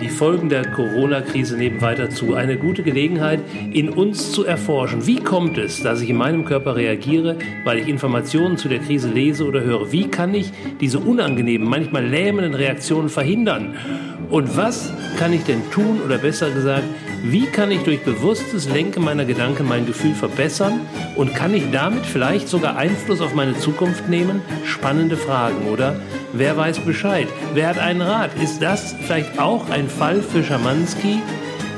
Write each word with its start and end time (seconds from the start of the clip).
die 0.00 0.08
Folgen 0.08 0.48
der 0.48 0.70
Corona-Krise 0.70 1.56
nebenbei 1.56 1.94
dazu. 1.94 2.34
Eine 2.34 2.56
gute 2.56 2.82
Gelegenheit, 2.82 3.40
in 3.72 3.88
uns 3.90 4.32
zu 4.32 4.44
erforschen. 4.44 5.06
Wie 5.06 5.20
kommt 5.20 5.58
es, 5.58 5.82
dass 5.82 6.00
ich 6.00 6.10
in 6.10 6.16
meinem 6.16 6.44
Körper 6.44 6.76
reagiere, 6.76 7.36
weil 7.64 7.78
ich 7.78 7.88
Informationen 7.88 8.56
zu 8.56 8.68
der 8.68 8.78
Krise 8.78 9.10
lese 9.10 9.44
oder 9.44 9.62
höre? 9.62 9.92
Wie 9.92 10.08
kann 10.08 10.34
ich 10.34 10.52
diese 10.80 10.98
unangenehmen, 10.98 11.68
manchmal 11.68 12.06
lähmenden 12.06 12.54
Reaktionen 12.54 13.08
verhindern? 13.08 13.74
Und 14.30 14.56
was 14.56 14.92
kann 15.18 15.32
ich 15.32 15.42
denn 15.44 15.70
tun 15.70 16.00
oder 16.04 16.18
besser 16.18 16.50
gesagt, 16.50 16.84
wie 17.22 17.44
kann 17.44 17.70
ich 17.70 17.80
durch 17.82 18.00
bewusstes 18.02 18.68
Lenken 18.70 19.04
meiner 19.04 19.26
Gedanken 19.26 19.68
mein 19.68 19.84
Gefühl 19.84 20.14
verbessern 20.14 20.80
und 21.16 21.34
kann 21.34 21.52
ich 21.52 21.64
damit 21.70 22.06
vielleicht 22.06 22.48
sogar 22.48 22.76
Einfluss 22.76 23.20
auf 23.20 23.34
meine 23.34 23.58
Zukunft 23.58 24.08
nehmen? 24.08 24.40
Spannende 24.64 25.18
Fragen, 25.18 25.66
oder? 25.70 26.00
Wer 26.32 26.56
weiß 26.56 26.78
Bescheid? 26.80 27.26
Wer 27.54 27.68
hat 27.68 27.78
einen 27.78 28.02
Rat? 28.02 28.30
Ist 28.40 28.62
das 28.62 28.94
vielleicht 29.02 29.40
auch 29.40 29.68
ein 29.68 29.88
Fall 29.88 30.22
für 30.22 30.44
Schamanski? 30.44 31.20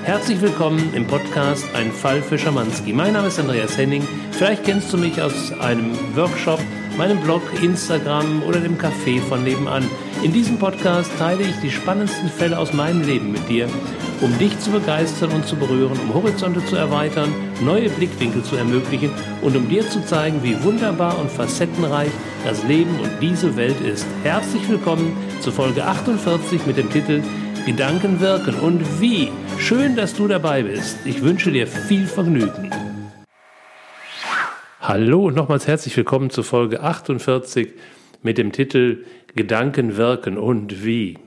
Herzlich 0.05 0.43
willkommen 0.43 0.93
im 0.95 1.07
Podcast 1.07 1.65
Ein 1.75 1.91
Fall 1.91 2.21
für 2.21 2.39
Schamanski. 2.39 2.93
Mein 2.93 3.15
Name 3.15 3.29
ist 3.29 3.41
Andreas 3.41 3.79
Henning. 3.79 4.07
Vielleicht 4.33 4.65
kennst 4.65 4.93
du 4.93 4.99
mich 4.99 5.23
aus 5.23 5.53
einem 5.61 5.97
Workshop, 6.15 6.61
meinem 6.99 7.19
Blog, 7.23 7.41
Instagram 7.63 8.43
oder 8.43 8.61
dem 8.61 8.77
Café 8.77 9.21
von 9.23 9.43
nebenan. 9.43 9.89
In 10.23 10.35
diesem 10.35 10.59
Podcast 10.59 11.11
teile 11.19 11.45
ich 11.45 11.57
die 11.63 11.71
spannendsten 11.71 12.29
Fälle 12.29 12.59
aus 12.59 12.75
meinem 12.75 13.01
Leben 13.03 13.33
mit 13.33 13.49
dir 13.49 13.69
um 14.23 14.39
dich 14.39 14.57
zu 14.61 14.71
begeistern 14.71 15.33
und 15.33 15.47
zu 15.47 15.57
berühren, 15.57 15.99
um 15.99 16.15
Horizonte 16.15 16.65
zu 16.65 16.77
erweitern, 16.77 17.35
neue 17.61 17.91
Blickwinkel 17.91 18.45
zu 18.45 18.55
ermöglichen 18.57 19.11
und 19.43 19.57
um 19.57 19.69
dir 19.69 19.83
zu 19.89 20.05
zeigen, 20.05 20.43
wie 20.45 20.63
wunderbar 20.63 21.19
und 21.19 21.29
facettenreich 21.29 22.11
das 22.45 22.63
Leben 22.65 23.01
und 23.01 23.11
diese 23.21 23.57
Welt 23.57 23.81
ist. 23.81 24.07
Herzlich 24.23 24.69
willkommen 24.69 25.17
zu 25.41 25.51
Folge 25.51 25.85
48 25.85 26.67
mit 26.67 26.77
dem 26.77 26.89
Titel 26.91 27.21
Gedanken 27.67 28.21
wirken 28.21 28.55
und 28.55 29.01
wie. 29.01 29.31
Schön, 29.59 29.97
dass 29.97 30.15
du 30.15 30.29
dabei 30.29 30.63
bist. 30.63 30.99
Ich 31.05 31.23
wünsche 31.23 31.51
dir 31.51 31.67
viel 31.67 32.07
Vergnügen. 32.07 32.71
Hallo 34.81 35.27
und 35.27 35.35
nochmals 35.35 35.67
herzlich 35.67 35.97
willkommen 35.97 36.31
zu 36.31 36.45
Folge 36.45 36.81
48 36.81 37.73
mit 38.23 38.39
dem 38.39 38.53
Titel 38.53 39.05
Gedanken 39.35 39.97
wirken 39.97 40.39
und 40.39 40.85
wie. 40.85 41.19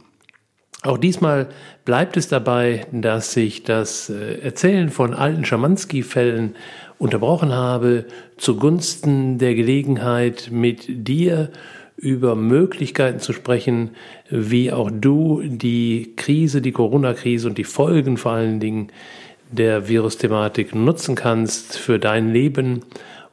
Auch 0.86 1.00
diesmal 1.00 1.48
bleibt 1.84 2.16
es 2.16 2.28
dabei, 2.28 2.86
dass 2.92 3.36
ich 3.38 3.64
das 3.64 4.12
äh, 4.12 4.40
Erzählen 4.42 4.90
von 4.90 5.16
alten 5.16 5.44
Schamanski-Fällen 5.44 6.56
unterbrochen 7.00 7.54
habe, 7.54 8.06
zugunsten 8.38 9.40
der 9.40 9.56
Gelegenheit, 9.56 10.50
mit 10.52 10.86
dir 11.08 11.50
über 11.98 12.36
Möglichkeiten 12.36 13.20
zu 13.20 13.34
sprechen, 13.34 13.92
wie 14.30 14.72
auch 14.72 14.92
du 14.94 15.42
die 15.44 16.14
Krise, 16.18 16.62
die 16.62 16.72
Corona-Krise 16.72 17.48
und 17.48 17.58
die 17.58 17.64
Folgen 17.64 18.18
vor 18.18 18.34
allen 18.34 18.60
Dingen 18.60 18.90
der 19.52 19.88
Virusthematik 19.88 20.76
nutzen 20.76 21.16
kannst 21.16 21.80
für 21.80 21.98
dein 21.98 22.32
Leben, 22.32 22.82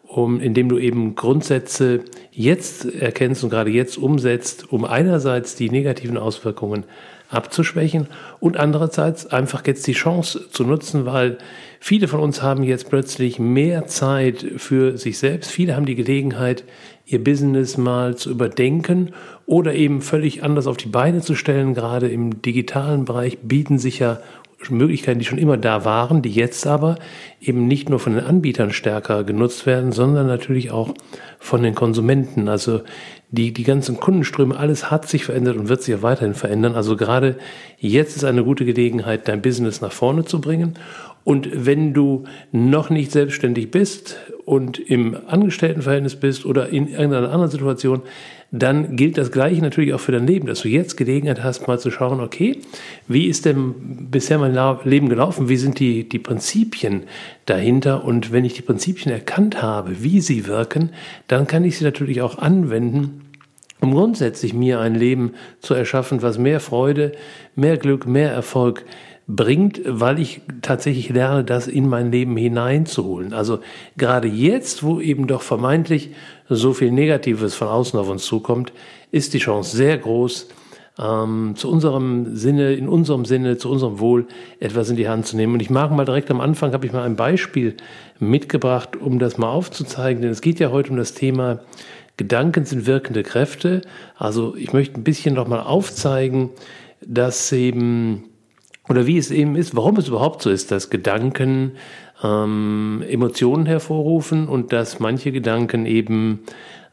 um, 0.06 0.41
indem 0.41 0.70
du 0.70 0.78
eben 0.78 1.17
Grundsätze 1.17 2.00
jetzt 2.30 2.86
erkennst 2.95 3.45
und 3.45 3.50
gerade 3.50 3.70
jetzt 3.70 3.98
umsetzt, 3.98 4.73
um 4.73 4.86
einerseits 4.86 5.55
die 5.55 5.69
negativen 5.69 6.17
Auswirkungen 6.17 6.84
abzuschwächen 7.33 8.09
und 8.41 8.57
andererseits 8.57 9.27
einfach 9.27 9.67
jetzt 9.67 9.87
die 9.87 9.93
Chance 9.93 10.49
zu 10.51 10.65
nutzen, 10.65 11.07
weil 11.07 11.39
viele 11.81 12.09
von 12.09 12.21
uns 12.21 12.43
haben 12.43 12.63
jetzt 12.63 12.89
plötzlich 12.91 13.39
mehr 13.39 13.87
Zeit 13.87 14.45
für 14.57 14.99
sich 14.99 15.19
selbst. 15.19 15.51
Viele 15.51 15.75
haben 15.75 15.87
die 15.87 15.95
Gelegenheit, 15.95 16.65
ihr 17.07 17.23
Business 17.23 17.77
mal 17.77 18.17
zu 18.17 18.31
überdenken 18.31 19.11
oder 19.47 19.75
eben 19.75 20.01
völlig 20.01 20.45
anders 20.45 20.67
auf 20.67 20.77
die 20.77 20.89
Beine 20.89 21.21
zu 21.21 21.35
stellen. 21.35 21.75
Gerade 21.75 22.09
im 22.09 22.43
digitalen 22.43 23.05
Bereich 23.05 23.39
bieten 23.39 23.79
sich 23.79 23.99
ja 23.99 24.21
Möglichkeiten, 24.71 25.19
die 25.19 25.25
schon 25.25 25.39
immer 25.39 25.57
da 25.57 25.85
waren, 25.85 26.23
die 26.23 26.31
jetzt 26.31 26.67
aber 26.67 26.97
eben 27.41 27.67
nicht 27.67 27.89
nur 27.89 27.99
von 27.99 28.15
den 28.15 28.25
Anbietern 28.25 28.73
stärker 28.73 29.25
genutzt 29.25 29.67
werden, 29.67 29.93
sondern 29.93 30.27
natürlich 30.27 30.71
auch 30.71 30.95
von 31.39 31.63
den 31.63 31.75
Konsumenten. 31.75 32.48
Also 32.48 32.83
die, 33.31 33.53
die 33.53 33.64
ganzen 33.64 33.98
Kundenströme, 33.98 34.57
alles 34.57 34.91
hat 34.91 35.09
sich 35.09 35.25
verändert 35.25 35.57
und 35.57 35.69
wird 35.69 35.83
sich 35.83 35.95
ja 35.95 36.03
weiterhin 36.03 36.35
verändern. 36.35 36.75
Also 36.75 36.97
gerade 36.97 37.36
jetzt 37.79 38.17
ist 38.17 38.25
eine 38.25 38.45
gute 38.45 38.64
Gelegenheit, 38.64 39.27
dein 39.27 39.42
Business 39.42 39.81
nach 39.81 39.92
vorne 39.92 40.25
zu 40.25 40.41
bringen. 40.41 40.75
Und 41.25 41.49
wenn 41.53 41.93
du 41.95 42.25
noch 42.51 42.91
nicht 42.91 43.13
selbstständig 43.13 43.71
bist 43.71 44.17
und 44.45 44.79
im 44.79 45.17
Angestelltenverhältnis 45.27 46.17
bist 46.17 46.45
oder 46.45 46.69
in 46.69 46.89
irgendeiner 46.89 47.31
anderen 47.31 47.51
Situation, 47.51 48.03
dann 48.51 48.97
gilt 48.97 49.17
das 49.17 49.33
Gleiche 49.33 49.63
natürlich 49.63 49.95
auch 49.95 50.01
für 50.01 50.13
dein 50.13 50.27
Leben, 50.27 50.47
dass 50.47 50.61
du 50.61 50.69
jetzt 50.69 50.99
Gelegenheit 50.99 51.43
hast, 51.43 51.67
mal 51.67 51.79
zu 51.79 51.91
schauen, 51.91 52.21
okay, 52.21 52.59
wie 53.09 53.27
ist 53.27 53.47
denn 53.47 54.09
bisher 54.11 54.39
mein 54.39 54.55
Leben 54.85 55.09
gelaufen? 55.09 55.49
Wie 55.49 55.57
sind 55.57 55.79
die, 55.79 56.07
die 56.07 56.19
Prinzipien 56.19 57.05
dahinter? 57.47 58.05
Und 58.05 58.31
wenn 58.31 58.45
ich 58.45 58.53
die 58.53 58.63
Prinzipien 58.63 59.11
erkannt 59.11 59.63
habe, 59.63 60.03
wie 60.03 60.21
sie 60.21 60.47
wirken, 60.47 60.91
dann 61.29 61.47
kann 61.47 61.65
ich 61.65 61.79
sie 61.79 61.85
natürlich 61.85 62.21
auch 62.21 62.37
anwenden, 62.37 63.23
um 63.81 63.95
grundsätzlich 63.95 64.53
mir 64.53 64.81
ein 64.81 64.95
Leben 64.95 65.33
zu 65.61 65.73
erschaffen, 65.73 66.21
was 66.21 66.37
mehr 66.37 66.61
Freude, 66.61 67.13
mehr 67.57 67.79
Glück, 67.79 68.07
mehr 68.07 68.33
Erfolg 68.33 68.85
bringt, 69.27 69.81
weil 69.87 70.19
ich 70.19 70.41
tatsächlich 70.63 71.09
lerne, 71.09 71.45
das 71.45 71.69
in 71.69 71.89
mein 71.89 72.11
Leben 72.11 72.37
hineinzuholen. 72.37 73.33
Also 73.33 73.61
gerade 73.97 74.29
jetzt, 74.29 74.83
wo 74.83 75.01
eben 75.01 75.27
doch 75.27 75.43
vermeintlich 75.43 76.11
so 76.49 76.73
viel 76.73 76.91
Negatives 76.91 77.55
von 77.55 77.69
außen 77.69 77.99
auf 77.99 78.09
uns 78.09 78.25
zukommt, 78.25 78.73
ist 79.11 79.35
die 79.35 79.39
Chance 79.39 79.77
sehr 79.77 79.97
groß, 79.99 80.49
ähm, 80.99 81.55
zu 81.57 81.71
unserem 81.71 82.37
Sinne, 82.37 82.75
in 82.75 82.89
unserem 82.89 83.25
Sinne, 83.25 83.57
zu 83.57 83.71
unserem 83.71 84.01
Wohl 84.01 84.27
etwas 84.61 84.91
in 84.91 84.97
die 84.97 85.09
Hand 85.09 85.27
zu 85.27 85.37
nehmen. 85.37 85.55
Und 85.55 85.63
ich 85.63 85.71
mag 85.71 85.91
mal 85.93 86.05
direkt 86.05 86.31
am 86.31 86.41
Anfang, 86.41 86.73
habe 86.73 86.87
ich 86.87 86.93
mal 86.93 87.05
ein 87.05 87.17
Beispiel 87.17 87.77
mitgebracht, 88.19 88.97
um 88.97 89.19
das 89.19 89.39
mal 89.39 89.49
aufzuzeigen, 89.49 90.23
denn 90.23 90.31
es 90.31 90.41
geht 90.41 90.61
ja 90.61 90.71
heute 90.71 90.91
um 90.91 90.97
das 90.97 91.15
Thema 91.15 91.61
Gedanken 92.19 92.67
sind 92.67 92.87
wirkende 92.87 93.23
Kräfte. 93.23 93.81
Also 94.17 94.55
ich 94.55 94.73
möchte 94.73 95.01
ein 95.01 95.05
bisschen 95.05 95.35
noch 95.35 95.49
mal 95.49 95.63
aufzeigen, 95.63 96.51
dass 97.01 97.51
eben 97.53 98.25
oder 98.89 99.07
wie 99.07 99.19
es 99.19 99.31
eben 99.31 99.57
ist, 99.57 99.77
warum 99.77 99.97
es 99.97 100.09
überhaupt 100.09 100.43
so 100.43 100.51
ist, 100.51 100.70
dass 100.70 100.91
Gedanken 100.91 101.73
ähm, 102.23 103.03
Emotionen 103.09 103.67
hervorrufen 103.67 104.48
und 104.48 104.73
dass 104.73 105.01
manche 105.01 105.33
Gedanken 105.33 105.87
eben 105.87 106.41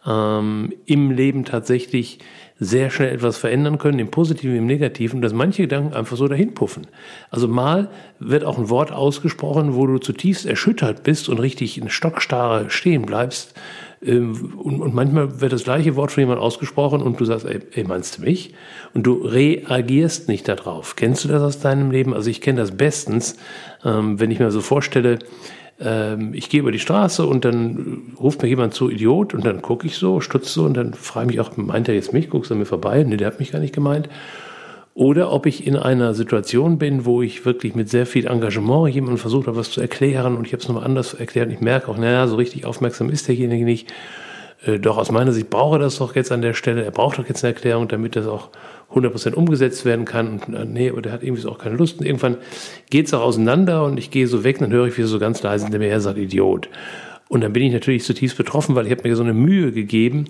ähm, 0.05 0.73
im 0.85 1.11
Leben 1.11 1.45
tatsächlich 1.45 2.19
sehr 2.59 2.89
schnell 2.89 3.13
etwas 3.13 3.37
verändern 3.37 3.77
können, 3.77 3.99
im 3.99 4.11
Positiven, 4.11 4.55
im 4.57 4.65
Negativen, 4.65 5.21
dass 5.21 5.33
manche 5.33 5.63
Gedanken 5.63 5.93
einfach 5.93 6.17
so 6.17 6.27
dahin 6.27 6.53
puffen. 6.53 6.87
Also 7.29 7.47
mal 7.47 7.89
wird 8.19 8.43
auch 8.43 8.57
ein 8.57 8.69
Wort 8.69 8.91
ausgesprochen, 8.91 9.75
wo 9.75 9.87
du 9.87 9.97
zutiefst 9.97 10.45
erschüttert 10.45 11.03
bist 11.03 11.29
und 11.29 11.39
richtig 11.39 11.77
in 11.77 11.89
Stockstarre 11.89 12.69
stehen 12.69 13.03
bleibst 13.03 13.55
und, 14.01 14.79
und, 14.81 14.93
manchmal 14.93 15.41
wird 15.41 15.51
das 15.51 15.65
gleiche 15.65 15.95
Wort 15.97 16.11
von 16.11 16.21
jemandem 16.21 16.43
ausgesprochen 16.43 17.01
und 17.01 17.19
du 17.19 17.25
sagst, 17.25 17.45
ey, 17.45 17.59
ey, 17.73 17.83
meinst 17.83 18.17
du 18.17 18.21
mich? 18.21 18.53
Und 18.93 19.03
du 19.03 19.15
reagierst 19.15 20.29
nicht 20.29 20.47
darauf. 20.47 20.95
Kennst 20.95 21.25
du 21.25 21.27
das 21.27 21.41
aus 21.41 21.59
deinem 21.59 21.91
Leben? 21.91 22.13
Also 22.13 22.29
ich 22.29 22.39
kenne 22.39 22.61
das 22.61 22.71
bestens, 22.71 23.35
ähm, 23.83 24.19
wenn 24.19 24.31
ich 24.31 24.39
mir 24.39 24.51
so 24.51 24.61
vorstelle, 24.61 25.19
ähm, 25.81 26.33
ich 26.33 26.49
gehe 26.49 26.61
über 26.61 26.71
die 26.71 26.79
Straße 26.79 27.25
und 27.25 27.43
dann 27.43 28.13
ruft 28.17 28.41
mir 28.41 28.47
jemand 28.47 28.73
zu 28.73 28.89
Idiot 28.89 29.33
und 29.33 29.45
dann 29.45 29.61
gucke 29.61 29.85
ich 29.85 29.97
so, 29.97 30.21
stutze 30.21 30.49
so 30.49 30.63
und 30.63 30.75
dann 30.75 30.93
frage 30.93 31.31
ich 31.31 31.37
mich 31.37 31.39
auch, 31.41 31.57
meint 31.57 31.89
er 31.89 31.95
jetzt 31.95 32.13
mich? 32.13 32.29
Guckst 32.29 32.51
du 32.51 32.53
an 32.55 32.59
mir 32.59 32.65
vorbei? 32.65 33.03
Nee, 33.03 33.17
der 33.17 33.27
hat 33.27 33.39
mich 33.39 33.51
gar 33.51 33.59
nicht 33.59 33.75
gemeint 33.75 34.07
oder 34.93 35.31
ob 35.31 35.45
ich 35.45 35.65
in 35.65 35.75
einer 35.75 36.13
Situation 36.13 36.77
bin, 36.77 37.05
wo 37.05 37.21
ich 37.21 37.45
wirklich 37.45 37.75
mit 37.75 37.89
sehr 37.89 38.05
viel 38.05 38.27
Engagement 38.27 38.93
jemandem 38.93 39.17
versucht 39.17 39.47
habe, 39.47 39.57
was 39.57 39.71
zu 39.71 39.81
erklären 39.81 40.35
und 40.35 40.45
ich 40.45 40.53
habe 40.53 40.61
es 40.61 40.67
nochmal 40.67 40.83
anders 40.83 41.13
erklärt 41.13 41.47
und 41.47 41.53
ich 41.53 41.61
merke 41.61 41.89
auch, 41.89 41.97
naja, 41.97 42.27
so 42.27 42.35
richtig 42.35 42.65
aufmerksam 42.65 43.09
ist 43.09 43.27
derjenige 43.27 43.65
nicht. 43.65 43.93
Äh, 44.65 44.79
doch 44.79 44.97
aus 44.97 45.11
meiner 45.11 45.31
Sicht 45.31 45.49
brauche 45.49 45.77
er 45.77 45.79
das 45.79 45.97
doch 45.97 46.15
jetzt 46.15 46.31
an 46.31 46.41
der 46.41 46.53
Stelle. 46.53 46.83
Er 46.83 46.91
braucht 46.91 47.17
doch 47.17 47.27
jetzt 47.27 47.43
eine 47.43 47.53
Erklärung, 47.53 47.87
damit 47.87 48.15
das 48.15 48.27
auch 48.27 48.49
100% 48.93 49.33
umgesetzt 49.33 49.85
werden 49.85 50.05
kann. 50.05 50.39
Und 50.39 50.53
äh, 50.53 50.65
nee, 50.65 50.89
aber 50.89 51.01
der 51.01 51.11
hat 51.11 51.23
irgendwie 51.23 51.41
so 51.41 51.49
auch 51.49 51.59
keine 51.59 51.75
Lust. 51.75 51.99
Und 51.99 52.05
irgendwann 52.05 52.37
geht 52.89 53.07
es 53.07 53.13
auch 53.13 53.21
auseinander 53.21 53.85
und 53.85 53.97
ich 53.97 54.11
gehe 54.11 54.27
so 54.27 54.43
weg 54.43 54.57
und 54.57 54.63
dann 54.63 54.71
höre 54.71 54.87
ich, 54.87 54.97
wie 54.97 55.03
so 55.03 55.19
ganz 55.19 55.41
leise 55.43 55.65
hinter 55.65 55.79
mir 55.79 55.89
her 55.89 56.01
sagt, 56.01 56.17
Idiot. 56.17 56.69
Und 57.29 57.41
dann 57.41 57.53
bin 57.53 57.63
ich 57.63 57.71
natürlich 57.71 58.03
zutiefst 58.03 58.37
betroffen, 58.37 58.75
weil 58.75 58.87
ich 58.87 58.91
habe 58.91 59.07
mir 59.07 59.15
so 59.15 59.23
eine 59.23 59.33
Mühe 59.33 59.71
gegeben, 59.71 60.25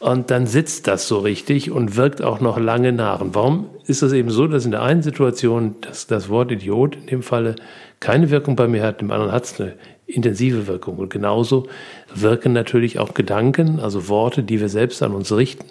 und 0.00 0.30
dann 0.30 0.46
sitzt 0.46 0.86
das 0.86 1.08
so 1.08 1.18
richtig 1.18 1.70
und 1.70 1.96
wirkt 1.96 2.22
auch 2.22 2.40
noch 2.40 2.58
lange 2.58 2.92
nach. 2.92 3.20
Und 3.20 3.34
warum 3.34 3.70
ist 3.86 4.02
es 4.02 4.12
eben 4.12 4.30
so, 4.30 4.46
dass 4.46 4.64
in 4.64 4.70
der 4.70 4.82
einen 4.82 5.02
Situation 5.02 5.76
das, 5.80 6.06
das 6.06 6.28
Wort 6.28 6.52
Idiot 6.52 6.96
in 6.96 7.06
dem 7.06 7.22
Falle 7.22 7.56
keine 7.98 8.30
Wirkung 8.30 8.54
bei 8.54 8.68
mir 8.68 8.82
hat, 8.82 9.02
im 9.02 9.10
anderen 9.10 9.32
hat 9.32 9.44
es 9.44 9.60
eine 9.60 9.74
intensive 10.06 10.66
Wirkung. 10.68 10.98
Und 10.98 11.10
genauso 11.10 11.66
wirken 12.14 12.52
natürlich 12.52 12.98
auch 12.98 13.14
Gedanken, 13.14 13.80
also 13.80 14.08
Worte, 14.08 14.42
die 14.42 14.60
wir 14.60 14.68
selbst 14.68 15.02
an 15.02 15.14
uns 15.14 15.32
richten. 15.32 15.66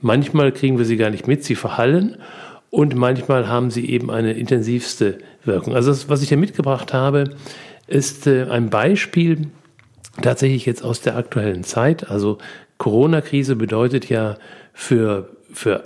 Manchmal 0.00 0.52
kriegen 0.52 0.78
wir 0.78 0.84
sie 0.84 0.96
gar 0.96 1.10
nicht 1.10 1.26
mit, 1.26 1.44
sie 1.44 1.56
verhallen 1.56 2.16
und 2.70 2.94
manchmal 2.94 3.48
haben 3.48 3.70
sie 3.70 3.90
eben 3.90 4.10
eine 4.10 4.32
intensivste 4.32 5.18
Wirkung. 5.44 5.74
Also 5.74 5.90
das, 5.90 6.08
was 6.08 6.22
ich 6.22 6.28
hier 6.28 6.38
mitgebracht 6.38 6.94
habe, 6.94 7.36
ist 7.86 8.26
äh, 8.26 8.44
ein 8.44 8.70
Beispiel 8.70 9.48
tatsächlich 10.22 10.66
jetzt 10.66 10.82
aus 10.82 11.00
der 11.00 11.16
aktuellen 11.16 11.64
Zeit. 11.64 12.08
Also 12.08 12.38
Corona-Krise 12.82 13.54
bedeutet 13.54 14.08
ja 14.08 14.38
für, 14.74 15.28
für 15.52 15.84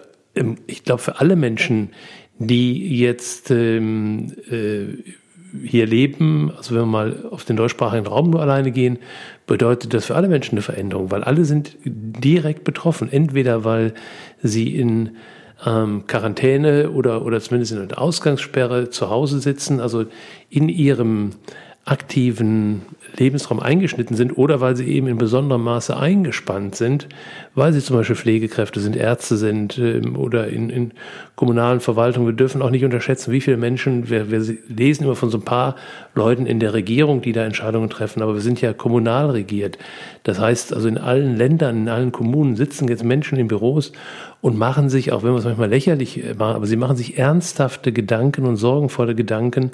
ich 0.67 0.83
glaube, 0.83 1.03
für 1.03 1.21
alle 1.21 1.37
Menschen, 1.37 1.91
die 2.39 2.99
jetzt 2.99 3.51
ähm, 3.51 4.33
äh, 4.51 5.13
hier 5.63 5.87
leben, 5.87 6.51
also 6.57 6.75
wenn 6.75 6.83
wir 6.83 6.87
mal 6.87 7.27
auf 7.31 7.45
den 7.45 7.57
deutschsprachigen 7.57 8.07
Raum 8.07 8.31
nur 8.31 8.41
alleine 8.41 8.71
gehen, 8.71 8.99
bedeutet 9.47 9.93
das 9.93 10.07
für 10.07 10.15
alle 10.15 10.29
Menschen 10.29 10.53
eine 10.53 10.63
Veränderung, 10.63 11.11
weil 11.11 11.23
alle 11.23 11.45
sind 11.45 11.77
direkt 11.85 12.65
betroffen. 12.65 13.13
Entweder 13.13 13.63
weil 13.63 13.93
sie 14.43 14.75
in 14.75 15.17
ähm, 15.67 16.07
Quarantäne 16.07 16.93
oder, 16.93 17.27
oder 17.27 17.43
zumindest 17.43 17.73
in 17.73 17.79
einer 17.79 18.01
Ausgangssperre 18.01 18.89
zu 18.89 19.11
Hause 19.11 19.41
sitzen, 19.41 19.81
also 19.81 20.07
in 20.49 20.71
ihrem 20.71 21.33
aktiven 21.87 22.83
Lebensraum 23.17 23.61
eingeschnitten 23.61 24.17
sind 24.17 24.37
oder 24.37 24.61
weil 24.61 24.75
sie 24.75 24.89
eben 24.89 25.07
in 25.07 25.19
besonderem 25.19 25.63
Maße 25.63 25.97
eingespannt 25.97 26.75
sind, 26.75 27.09
weil 27.55 27.73
sie 27.73 27.81
zum 27.81 27.97
Beispiel 27.97 28.17
Pflegekräfte 28.17 28.81
sind, 28.81 28.97
Ärzte 28.97 29.37
sind 29.37 29.79
ähm, 29.79 30.17
oder 30.17 30.49
in, 30.49 30.69
in 30.69 30.93
kommunalen 31.37 31.79
Verwaltungen. 31.79 32.27
Wir 32.27 32.35
dürfen 32.35 32.61
auch 32.61 32.71
nicht 32.71 32.85
unterschätzen, 32.85 33.31
wie 33.33 33.41
viele 33.41 33.57
Menschen, 33.57 34.11
wir, 34.11 34.33
wir 34.33 34.41
lesen 34.69 35.05
immer 35.05 35.15
von 35.15 35.31
so 35.31 35.39
ein 35.39 35.45
paar 35.45 35.77
Leuten 36.17 36.45
in 36.45 36.59
der 36.59 36.75
Regierung, 36.75 37.23
die 37.23 37.33
da 37.33 37.45
Entscheidungen 37.45 37.89
treffen, 37.89 38.21
aber 38.21 38.35
wir 38.35 38.41
sind 38.41 38.61
ja 38.61 38.73
kommunal 38.73 39.31
regiert. 39.31 39.79
Das 40.25 40.41
heißt, 40.41 40.75
also 40.75 40.89
in 40.89 40.99
allen 40.99 41.37
Ländern, 41.37 41.77
in 41.77 41.89
allen 41.89 42.11
Kommunen 42.11 42.57
sitzen 42.57 42.89
jetzt 42.89 43.05
Menschen 43.05 43.39
in 43.39 43.47
Büros 43.47 43.93
und 44.41 44.59
machen 44.59 44.89
sich, 44.89 45.13
auch 45.13 45.23
wenn 45.23 45.33
wir 45.33 45.39
es 45.39 45.45
manchmal 45.45 45.71
lächerlich 45.71 46.23
machen, 46.39 46.57
aber 46.57 46.67
sie 46.67 46.77
machen 46.77 46.97
sich 46.97 47.19
ernsthafte 47.19 47.93
Gedanken 47.93 48.45
und 48.47 48.57
sorgenvolle 48.57 49.15
Gedanken, 49.15 49.73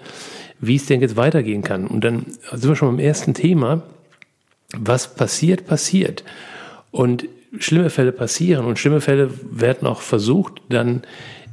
wie 0.61 0.76
es 0.76 0.87
denn 0.87 1.00
jetzt 1.00 1.17
weitergehen 1.17 1.62
kann. 1.62 1.87
Und 1.87 2.05
dann 2.05 2.26
sind 2.53 2.69
wir 2.69 2.76
schon 2.76 2.88
beim 2.88 3.05
ersten 3.05 3.35
Thema. 3.35 3.82
Was 4.75 5.14
passiert, 5.14 5.67
passiert. 5.67 6.25
Und 6.91 7.26
schlimme 7.59 7.91
Fälle 7.91 8.12
passieren 8.12 8.64
und 8.64 8.79
schlimme 8.79 9.00
Fälle 9.00 9.31
werden 9.50 9.87
auch 9.87 10.00
versucht, 10.00 10.62
dann 10.69 11.03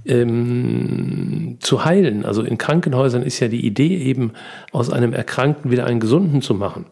ähm, 0.06 1.58
zu 1.60 1.86
heilen. 1.86 2.26
Also 2.26 2.44
in 2.44 2.58
Krankenhäusern 2.58 3.24
ist 3.24 3.40
ja 3.40 3.48
die 3.48 3.66
Idee 3.66 3.98
eben, 3.98 4.32
aus 4.72 4.90
einem 4.90 5.14
Erkrankten 5.14 5.72
wieder 5.72 5.86
einen 5.86 6.00
Gesunden 6.00 6.42
zu 6.42 6.54
machen. 6.54 6.86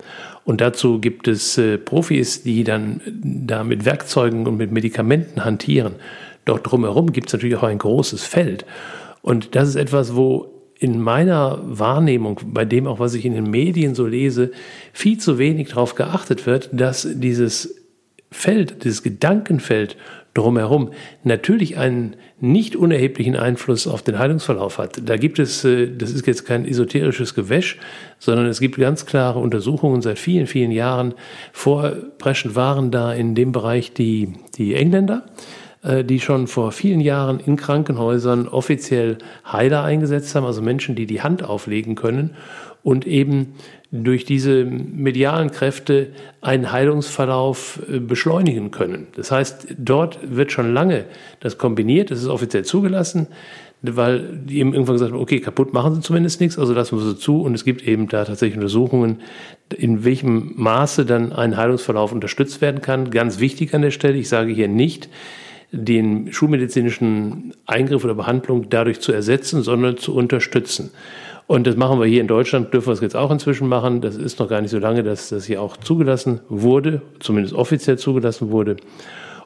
Und 0.48 0.62
dazu 0.62 1.02
gibt 1.02 1.28
es 1.28 1.58
äh, 1.58 1.78
Profis, 1.78 2.42
die 2.42 2.64
dann 2.64 3.02
da 3.06 3.66
mit 3.66 3.84
Werkzeugen 3.84 4.48
und 4.48 4.56
mit 4.56 4.72
Medikamenten 4.72 5.44
hantieren. 5.44 5.96
Doch 6.46 6.60
drumherum 6.60 7.12
gibt 7.12 7.28
es 7.28 7.34
natürlich 7.34 7.58
auch 7.58 7.64
ein 7.64 7.80
großes 7.80 8.24
Feld. 8.24 8.66
Und 9.22 9.58
das 9.58 9.68
ist 9.68 9.76
etwas, 9.76 10.16
wo 10.16 10.54
in 10.80 11.02
meiner 11.02 11.60
Wahrnehmung, 11.66 12.40
bei 12.46 12.64
dem 12.64 12.88
auch, 12.88 12.98
was 12.98 13.14
ich 13.14 13.26
in 13.26 13.34
den 13.34 13.52
Medien 13.52 13.94
so 13.94 14.08
lese, 14.08 14.52
viel 14.94 15.18
zu 15.18 15.38
wenig 15.38 15.68
darauf 15.68 15.96
geachtet 15.96 16.46
wird, 16.46 16.70
dass 16.72 17.06
dieses 17.16 17.84
Feld, 18.32 18.86
dieses 18.86 19.04
Gedankenfeld 19.04 19.98
drumherum 20.38 20.92
natürlich 21.24 21.78
einen 21.78 22.16
nicht 22.40 22.76
unerheblichen 22.76 23.36
Einfluss 23.36 23.88
auf 23.88 24.02
den 24.02 24.20
Heilungsverlauf 24.20 24.78
hat. 24.78 25.02
Da 25.04 25.18
gibt 25.18 25.40
es, 25.40 25.64
äh, 25.66 25.90
das 25.96 26.12
ist 26.12 26.28
jetzt 26.28 26.46
kein 26.46 26.66
esoterisches 26.66 27.34
Gewäsch, 27.34 27.78
sondern 28.20 28.46
es 28.46 28.60
gibt 28.60 28.78
ganz 28.78 29.06
klare 29.06 29.40
Untersuchungen 29.40 30.02
seit 30.02 30.20
vielen, 30.20 30.48
vielen 30.48 30.72
Jahren. 30.72 31.14
Vorpreschend 31.52 32.56
waren 32.56 32.92
da 32.92 33.14
in 33.14 33.36
dem 33.36 33.52
Bereich 33.52 33.94
die, 33.94 34.34
die 34.56 34.76
Engländer, 34.76 35.26
äh, 35.84 36.04
die 36.04 36.20
schon 36.20 36.48
vor 36.48 36.72
vielen 36.72 37.02
Jahren 37.02 37.40
in 37.40 37.56
Krankenhäusern 37.56 38.48
offiziell 38.48 39.18
Heiler 39.52 39.84
eingesetzt 39.84 40.36
haben, 40.36 40.46
also 40.46 40.62
Menschen, 40.62 40.96
die 40.96 41.06
die 41.06 41.22
Hand 41.22 41.44
auflegen 41.44 41.96
können 41.96 42.36
und 42.84 43.06
eben 43.06 43.54
durch 43.92 44.26
diese 44.26 44.66
medialen 44.66 45.52
Kräfte 45.52 46.10
einen 46.42 46.72
Heilungsverlauf 46.72 47.80
äh, 47.90 48.00
beschleunigen 48.00 48.72
können. 48.72 49.08
Das 49.16 49.32
heißt, 49.32 49.76
dort 49.78 50.20
wird 50.24 50.52
schon 50.52 50.74
lange 50.74 51.06
das 51.40 51.58
kombiniert, 51.58 52.12
das 52.12 52.20
ist 52.20 52.28
offiziell 52.28 52.66
zugelassen, 52.66 53.28
weil 53.82 54.40
die 54.46 54.58
eben 54.58 54.74
irgendwann 54.74 54.96
gesagt 54.96 55.14
haben, 55.14 55.22
okay, 55.22 55.40
kaputt 55.40 55.72
machen 55.74 55.96
sie 55.96 56.02
zumindest 56.02 56.42
nichts, 56.42 56.58
also 56.58 56.74
lassen 56.74 56.98
wir 56.98 57.06
sie 57.06 57.18
zu 57.18 57.42
und 57.42 57.54
es 57.54 57.64
gibt 57.64 57.88
eben 57.88 58.08
da 58.08 58.26
tatsächlich 58.26 58.58
Untersuchungen, 58.58 59.22
in 59.76 60.04
welchem 60.04 60.54
Maße 60.56 61.06
dann 61.06 61.32
ein 61.32 61.56
Heilungsverlauf 61.56 62.12
unterstützt 62.12 62.60
werden 62.60 62.82
kann. 62.82 63.12
Ganz 63.12 63.40
wichtig 63.40 63.74
an 63.74 63.84
der 63.84 63.92
Stelle, 63.92 64.18
ich 64.18 64.30
sage 64.30 64.52
hier 64.52 64.68
nicht, 64.68 65.10
den 65.72 66.32
schulmedizinischen 66.32 67.54
Eingriff 67.66 68.04
oder 68.04 68.16
Behandlung 68.16 68.70
dadurch 68.70 69.00
zu 69.02 69.12
ersetzen, 69.12 69.64
sondern 69.64 69.98
zu 69.98 70.16
unterstützen. 70.16 70.92
Und 71.48 71.66
das 71.66 71.78
machen 71.78 72.00
wir 72.00 72.06
hier 72.06 72.20
in 72.20 72.28
Deutschland, 72.28 72.74
dürfen 72.74 72.88
wir 72.88 72.94
es 72.94 73.02
jetzt 73.02 73.16
auch 73.16 73.32
inzwischen 73.32 73.70
machen. 73.70 74.02
Das 74.02 74.18
ist 74.18 74.38
noch 74.40 74.50
gar 74.50 74.62
nicht 74.62 74.72
so 74.72 74.80
lange, 74.80 75.02
dass 75.04 75.30
das 75.30 75.46
hier 75.46 75.62
auch 75.62 75.78
zugelassen 75.78 76.42
wurde, 76.50 77.02
zumindest 77.20 77.56
offiziell 77.56 77.98
zugelassen 77.98 78.52
wurde. 78.52 78.76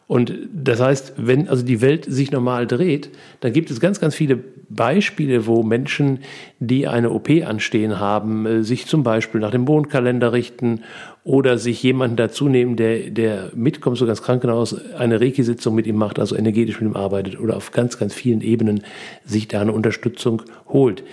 Und 0.08 0.34
das 0.52 0.82
heißt, 0.82 1.14
wenn 1.18 1.48
also 1.48 1.64
die 1.64 1.80
Welt 1.80 2.04
sich 2.04 2.32
normal 2.32 2.68
dreht, 2.68 3.12
dann 3.40 3.54
gibt 3.54 3.72
es 3.72 3.80
ganz, 3.80 4.02
ganz 4.02 4.14
viele 4.14 4.40
Beispiele, 4.68 5.48
wo 5.48 5.64
Menschen, 5.64 6.20
die 6.60 6.88
eine 6.88 7.12
OP 7.12 7.30
anstehen 7.46 7.98
haben, 7.98 8.46
äh, 8.46 8.64
sich 8.64 8.88
zum 8.88 9.04
Beispiel 9.04 9.40
nach 9.40 9.52
dem 9.52 9.62
Mondkalender 9.62 10.34
richten 10.34 10.82
oder 11.24 11.58
sich 11.58 11.82
jemanden 11.84 12.18
dazu 12.18 12.50
nehmen, 12.50 12.76
der, 12.76 13.10
der 13.10 13.52
mitkommt, 13.56 13.98
sogar 13.98 14.12
ins 14.12 14.22
Krankenhaus, 14.22 14.76
eine 14.96 15.22
Reiki-Sitzung 15.22 15.76
mit 15.76 15.88
ihm 15.88 15.96
macht, 15.96 16.20
also 16.20 16.36
energetisch 16.36 16.82
mit 16.82 16.90
ihm 16.90 16.98
arbeitet 16.98 17.40
oder 17.40 17.56
auf 17.56 17.72
ganz, 17.72 17.98
ganz 17.98 18.14
vielen 18.14 18.42
Ebenen 18.42 18.84
sich 19.24 19.48
da 19.48 19.62
eine 19.62 19.72
Unterstützung 19.72 20.42
holt. 20.68 21.04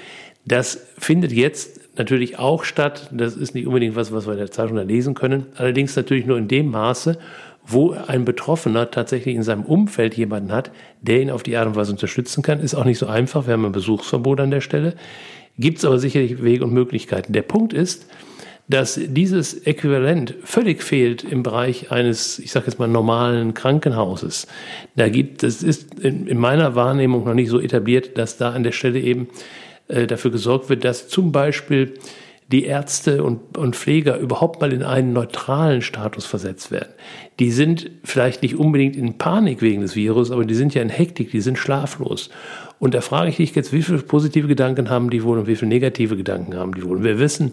Das 0.48 0.86
findet 0.96 1.30
jetzt 1.30 1.98
natürlich 1.98 2.38
auch 2.38 2.64
statt. 2.64 3.10
Das 3.12 3.36
ist 3.36 3.54
nicht 3.54 3.66
unbedingt 3.66 3.96
was, 3.96 4.12
was 4.12 4.26
wir 4.26 4.32
in 4.32 4.38
der 4.38 4.50
Zeitung 4.50 4.76
da 4.76 4.82
lesen 4.82 5.14
können. 5.14 5.44
Allerdings 5.56 5.94
natürlich 5.94 6.24
nur 6.24 6.38
in 6.38 6.48
dem 6.48 6.70
Maße, 6.70 7.18
wo 7.66 7.90
ein 7.90 8.24
Betroffener 8.24 8.90
tatsächlich 8.90 9.34
in 9.34 9.42
seinem 9.42 9.64
Umfeld 9.64 10.14
jemanden 10.14 10.52
hat, 10.52 10.70
der 11.02 11.20
ihn 11.20 11.30
auf 11.30 11.42
die 11.42 11.54
Art 11.54 11.66
und 11.66 11.76
Weise 11.76 11.92
unterstützen 11.92 12.42
kann, 12.42 12.60
ist 12.60 12.74
auch 12.74 12.86
nicht 12.86 12.98
so 12.98 13.06
einfach. 13.06 13.46
Wir 13.46 13.52
haben 13.52 13.66
ein 13.66 13.72
Besuchsverbot 13.72 14.40
an 14.40 14.50
der 14.50 14.62
Stelle. 14.62 14.94
Gibt 15.58 15.78
es 15.78 15.84
aber 15.84 15.98
sicherlich 15.98 16.42
Wege 16.42 16.64
und 16.64 16.72
Möglichkeiten. 16.72 17.34
Der 17.34 17.42
Punkt 17.42 17.74
ist, 17.74 18.06
dass 18.68 18.98
dieses 18.98 19.66
Äquivalent 19.66 20.34
völlig 20.44 20.82
fehlt 20.82 21.24
im 21.24 21.42
Bereich 21.42 21.90
eines, 21.90 22.38
ich 22.38 22.52
sage 22.52 22.66
jetzt 22.66 22.78
mal, 22.78 22.88
normalen 22.88 23.52
Krankenhauses. 23.52 24.46
Da 24.96 25.10
gibt, 25.10 25.42
das 25.42 25.62
ist 25.62 26.00
in 26.00 26.38
meiner 26.38 26.74
Wahrnehmung 26.74 27.24
noch 27.24 27.34
nicht 27.34 27.50
so 27.50 27.60
etabliert, 27.60 28.16
dass 28.16 28.38
da 28.38 28.52
an 28.52 28.62
der 28.62 28.72
Stelle 28.72 29.00
eben 29.00 29.28
äh, 29.88 30.06
dafür 30.06 30.30
gesorgt 30.30 30.68
wird, 30.68 30.84
dass 30.84 31.08
zum 31.08 31.32
Beispiel 31.32 31.94
die 32.50 32.64
Ärzte 32.64 33.22
und, 33.22 33.58
und 33.58 33.76
Pfleger 33.76 34.18
überhaupt 34.18 34.60
mal 34.60 34.72
in 34.72 34.82
einen 34.82 35.12
neutralen 35.12 35.82
Status 35.82 36.24
versetzt 36.24 36.70
werden. 36.70 36.88
Die 37.38 37.50
sind 37.50 37.90
vielleicht 38.04 38.42
nicht 38.42 38.56
unbedingt 38.56 38.96
in 38.96 39.18
Panik 39.18 39.60
wegen 39.60 39.82
des 39.82 39.94
Virus, 39.94 40.30
aber 40.30 40.46
die 40.46 40.54
sind 40.54 40.74
ja 40.74 40.80
in 40.80 40.88
Hektik, 40.88 41.30
die 41.30 41.42
sind 41.42 41.58
schlaflos. 41.58 42.30
Und 42.78 42.94
da 42.94 43.02
frage 43.02 43.28
ich 43.28 43.36
dich 43.36 43.54
jetzt, 43.54 43.72
wie 43.72 43.82
viele 43.82 43.98
positive 43.98 44.48
Gedanken 44.48 44.88
haben 44.88 45.10
die 45.10 45.22
wohl 45.24 45.38
und 45.38 45.46
wie 45.46 45.56
viele 45.56 45.68
negative 45.68 46.16
Gedanken 46.16 46.56
haben 46.56 46.74
die 46.74 46.82
wohl? 46.84 47.04
Wir 47.04 47.18
wissen, 47.18 47.52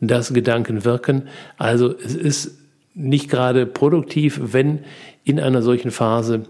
dass 0.00 0.34
Gedanken 0.34 0.84
wirken. 0.84 1.28
Also 1.56 1.94
es 1.96 2.14
ist 2.14 2.58
nicht 2.94 3.30
gerade 3.30 3.64
produktiv, 3.64 4.38
wenn 4.42 4.80
in 5.24 5.40
einer 5.40 5.62
solchen 5.62 5.90
Phase 5.90 6.44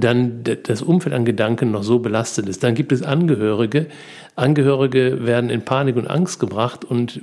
dann 0.00 0.44
das 0.62 0.82
Umfeld 0.82 1.14
an 1.14 1.24
Gedanken 1.24 1.70
noch 1.70 1.82
so 1.82 1.98
belastet 1.98 2.48
ist. 2.48 2.62
Dann 2.62 2.74
gibt 2.74 2.92
es 2.92 3.02
Angehörige. 3.02 3.86
Angehörige 4.36 5.26
werden 5.26 5.50
in 5.50 5.62
Panik 5.62 5.96
und 5.96 6.08
Angst 6.08 6.40
gebracht 6.40 6.84
und 6.84 7.20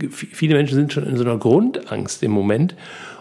viele 0.00 0.54
Menschen 0.54 0.74
sind 0.74 0.92
schon 0.92 1.06
in 1.06 1.16
so 1.16 1.24
einer 1.24 1.38
Grundangst 1.38 2.22
im 2.22 2.30
Moment. 2.30 2.74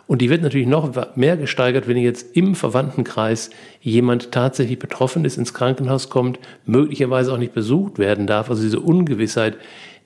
Und 0.08 0.22
die 0.22 0.30
wird 0.30 0.44
natürlich 0.44 0.68
noch 0.68 1.16
mehr 1.16 1.36
gesteigert, 1.36 1.88
wenn 1.88 1.98
jetzt 1.98 2.36
im 2.38 2.54
Verwandtenkreis 2.54 3.50
jemand 3.82 4.32
tatsächlich 4.32 4.78
betroffen 4.78 5.26
ist, 5.26 5.38
ins 5.38 5.54
Krankenhaus 5.54 6.10
kommt, 6.10 6.40
möglicherweise 6.66 7.34
auch 7.34 7.40
nicht 7.40 7.54
besucht 7.54 7.98
werden 7.98 8.28
darf. 8.28 8.50
Also 8.50 8.62
diese 8.62 8.80
Ungewissheit, 8.80 9.58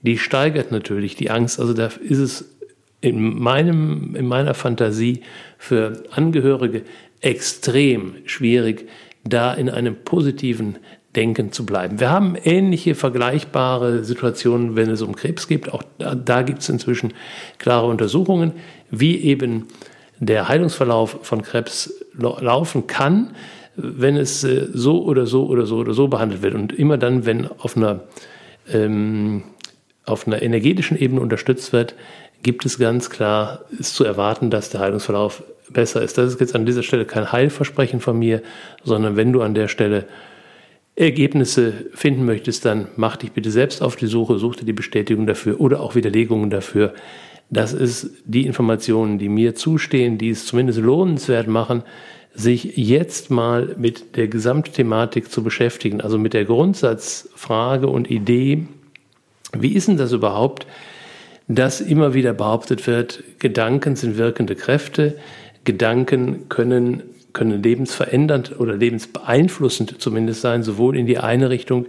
die 0.02 0.18
steigert 0.18 0.72
natürlich 0.72 1.16
die 1.16 1.30
Angst. 1.30 1.60
Also 1.60 1.74
da 1.74 1.88
ist 1.88 2.20
es 2.20 2.46
in 3.02 3.40
meinem, 3.40 4.16
in 4.16 4.26
meiner 4.26 4.54
Fantasie 4.54 5.22
für 5.58 6.04
Angehörige 6.12 6.84
extrem 7.22 8.16
schwierig, 8.26 8.88
da 9.24 9.54
in 9.54 9.70
einem 9.70 9.96
positiven 10.04 10.78
Denken 11.16 11.52
zu 11.52 11.66
bleiben. 11.66 12.00
Wir 12.00 12.12
haben 12.12 12.36
ähnliche 12.36 12.94
vergleichbare 12.94 14.04
Situationen, 14.04 14.76
wenn 14.76 14.90
es 14.90 15.02
um 15.02 15.16
Krebs 15.16 15.48
geht. 15.48 15.74
Auch 15.74 15.84
da, 15.98 16.14
da 16.14 16.44
gibt 16.44 16.62
es 16.62 16.70
inzwischen 16.70 17.14
klare 17.58 17.88
Untersuchungen, 17.88 18.54
wie 18.92 19.18
eben 19.18 19.66
der 20.20 20.48
Heilungsverlauf 20.48 21.20
von 21.24 21.42
Krebs 21.42 21.94
laufen 22.14 22.88
kann, 22.88 23.32
wenn 23.76 24.18
es 24.18 24.44
äh, 24.44 24.68
so 24.72 25.04
oder 25.04 25.26
so 25.26 25.48
oder 25.48 25.66
so 25.66 25.78
oder 25.78 25.94
so 25.94 26.08
behandelt 26.08 26.42
wird. 26.42 26.54
Und 26.54 26.74
immer 26.74 26.98
dann, 26.98 27.26
wenn 27.26 27.48
auf 27.48 27.76
einer, 27.76 28.02
ähm, 28.72 29.44
auf 30.06 30.28
einer 30.28 30.42
energetischen 30.42 30.98
Ebene 30.98 31.22
unterstützt 31.22 31.74
wird, 31.74 31.96
gibt 32.44 32.66
es 32.66 32.78
ganz 32.78 33.10
klar, 33.10 33.66
ist 33.78 33.96
zu 33.96 34.04
erwarten, 34.04 34.50
dass 34.50 34.70
der 34.70 34.82
Heilungsverlauf 34.82 35.44
besser 35.72 36.02
ist. 36.02 36.18
Das 36.18 36.34
ist 36.34 36.40
jetzt 36.40 36.56
an 36.56 36.66
dieser 36.66 36.84
Stelle 36.84 37.06
kein 37.06 37.32
Heilversprechen 37.32 38.00
von 38.00 38.18
mir, 38.18 38.42
sondern 38.84 39.16
wenn 39.16 39.32
du 39.32 39.42
an 39.42 39.54
der 39.54 39.68
Stelle 39.68 40.06
Ergebnisse 40.96 41.86
finden 41.94 42.26
möchtest, 42.26 42.66
dann 42.66 42.88
mach 42.98 43.16
dich 43.16 43.32
bitte 43.32 43.52
selbst 43.52 43.82
auf 43.82 43.96
die 43.96 44.08
Suche, 44.08 44.38
such 44.38 44.58
dir 44.58 44.66
die 44.66 44.74
Bestätigung 44.74 45.26
dafür 45.28 45.62
oder 45.62 45.80
auch 45.80 45.96
Widerlegungen 45.96 46.50
dafür. 46.50 46.94
Das 47.50 47.74
ist 47.74 48.12
die 48.26 48.46
Informationen, 48.46 49.18
die 49.18 49.30
mir 49.30 49.56
zustehen, 49.56 50.18
die 50.18 50.30
es 50.30 50.46
zumindest 50.46 50.80
lohnenswert 50.80 51.48
machen, 51.48 51.84
sich 52.34 52.76
jetzt 52.78 53.32
mal 53.32 53.76
mit 53.78 54.18
der 54.18 54.28
Gesamtthematik 54.28 55.32
zu 55.32 55.42
beschäftigen, 55.42 56.02
also 56.02 56.18
mit 56.18 56.34
der 56.34 56.46
Grundsatzfrage 56.46 57.88
und 57.88 58.12
Idee, 58.12 58.68
wie 59.58 59.74
ist 59.74 59.88
denn 59.88 59.98
das 59.98 60.12
überhaupt, 60.12 60.68
dass 61.48 61.82
immer 61.82 62.14
wieder 62.14 62.34
behauptet 62.34 62.86
wird, 62.86 63.24
Gedanken 63.40 63.96
sind 63.96 64.18
wirkende 64.18 64.56
Kräfte, 64.56 65.18
Gedanken 65.64 66.50
können, 66.50 67.04
können 67.34 67.62
lebensverändernd 67.62 68.60
oder 68.60 68.76
lebensbeeinflussend 68.76 70.02
zumindest 70.02 70.42
sein, 70.42 70.64
sowohl 70.64 70.98
in 70.98 71.06
die 71.06 71.18
eine 71.18 71.50
Richtung 71.50 71.86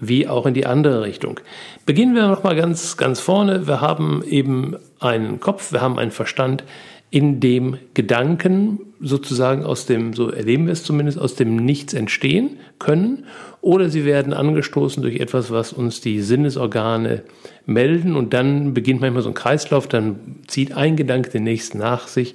wie 0.00 0.26
auch 0.26 0.46
in 0.46 0.54
die 0.54 0.66
andere 0.66 1.02
Richtung. 1.02 1.40
Beginnen 1.84 2.14
wir 2.14 2.26
nochmal 2.26 2.56
ganz, 2.56 2.96
ganz 2.96 3.20
vorne. 3.20 3.66
Wir 3.66 3.80
haben 3.80 4.24
eben 4.26 4.76
einen 4.98 5.40
Kopf, 5.40 5.72
wir 5.72 5.82
haben 5.82 5.98
einen 5.98 6.10
Verstand, 6.10 6.64
in 7.10 7.40
dem 7.40 7.76
Gedanken 7.92 8.78
sozusagen 9.00 9.64
aus 9.64 9.84
dem, 9.86 10.14
so 10.14 10.30
erleben 10.30 10.66
wir 10.66 10.72
es 10.72 10.84
zumindest, 10.84 11.18
aus 11.18 11.34
dem 11.34 11.56
Nichts 11.56 11.92
entstehen 11.92 12.58
können 12.78 13.24
oder 13.60 13.90
sie 13.90 14.04
werden 14.04 14.32
angestoßen 14.32 15.02
durch 15.02 15.16
etwas, 15.16 15.50
was 15.50 15.72
uns 15.72 16.00
die 16.00 16.20
Sinnesorgane 16.20 17.22
melden 17.66 18.14
und 18.14 18.32
dann 18.32 18.74
beginnt 18.74 19.00
manchmal 19.00 19.22
so 19.22 19.30
ein 19.30 19.34
Kreislauf, 19.34 19.88
dann 19.88 20.36
zieht 20.46 20.76
ein 20.76 20.96
Gedanke 20.96 21.30
den 21.30 21.42
nächsten 21.42 21.78
nach 21.78 22.06
sich. 22.06 22.34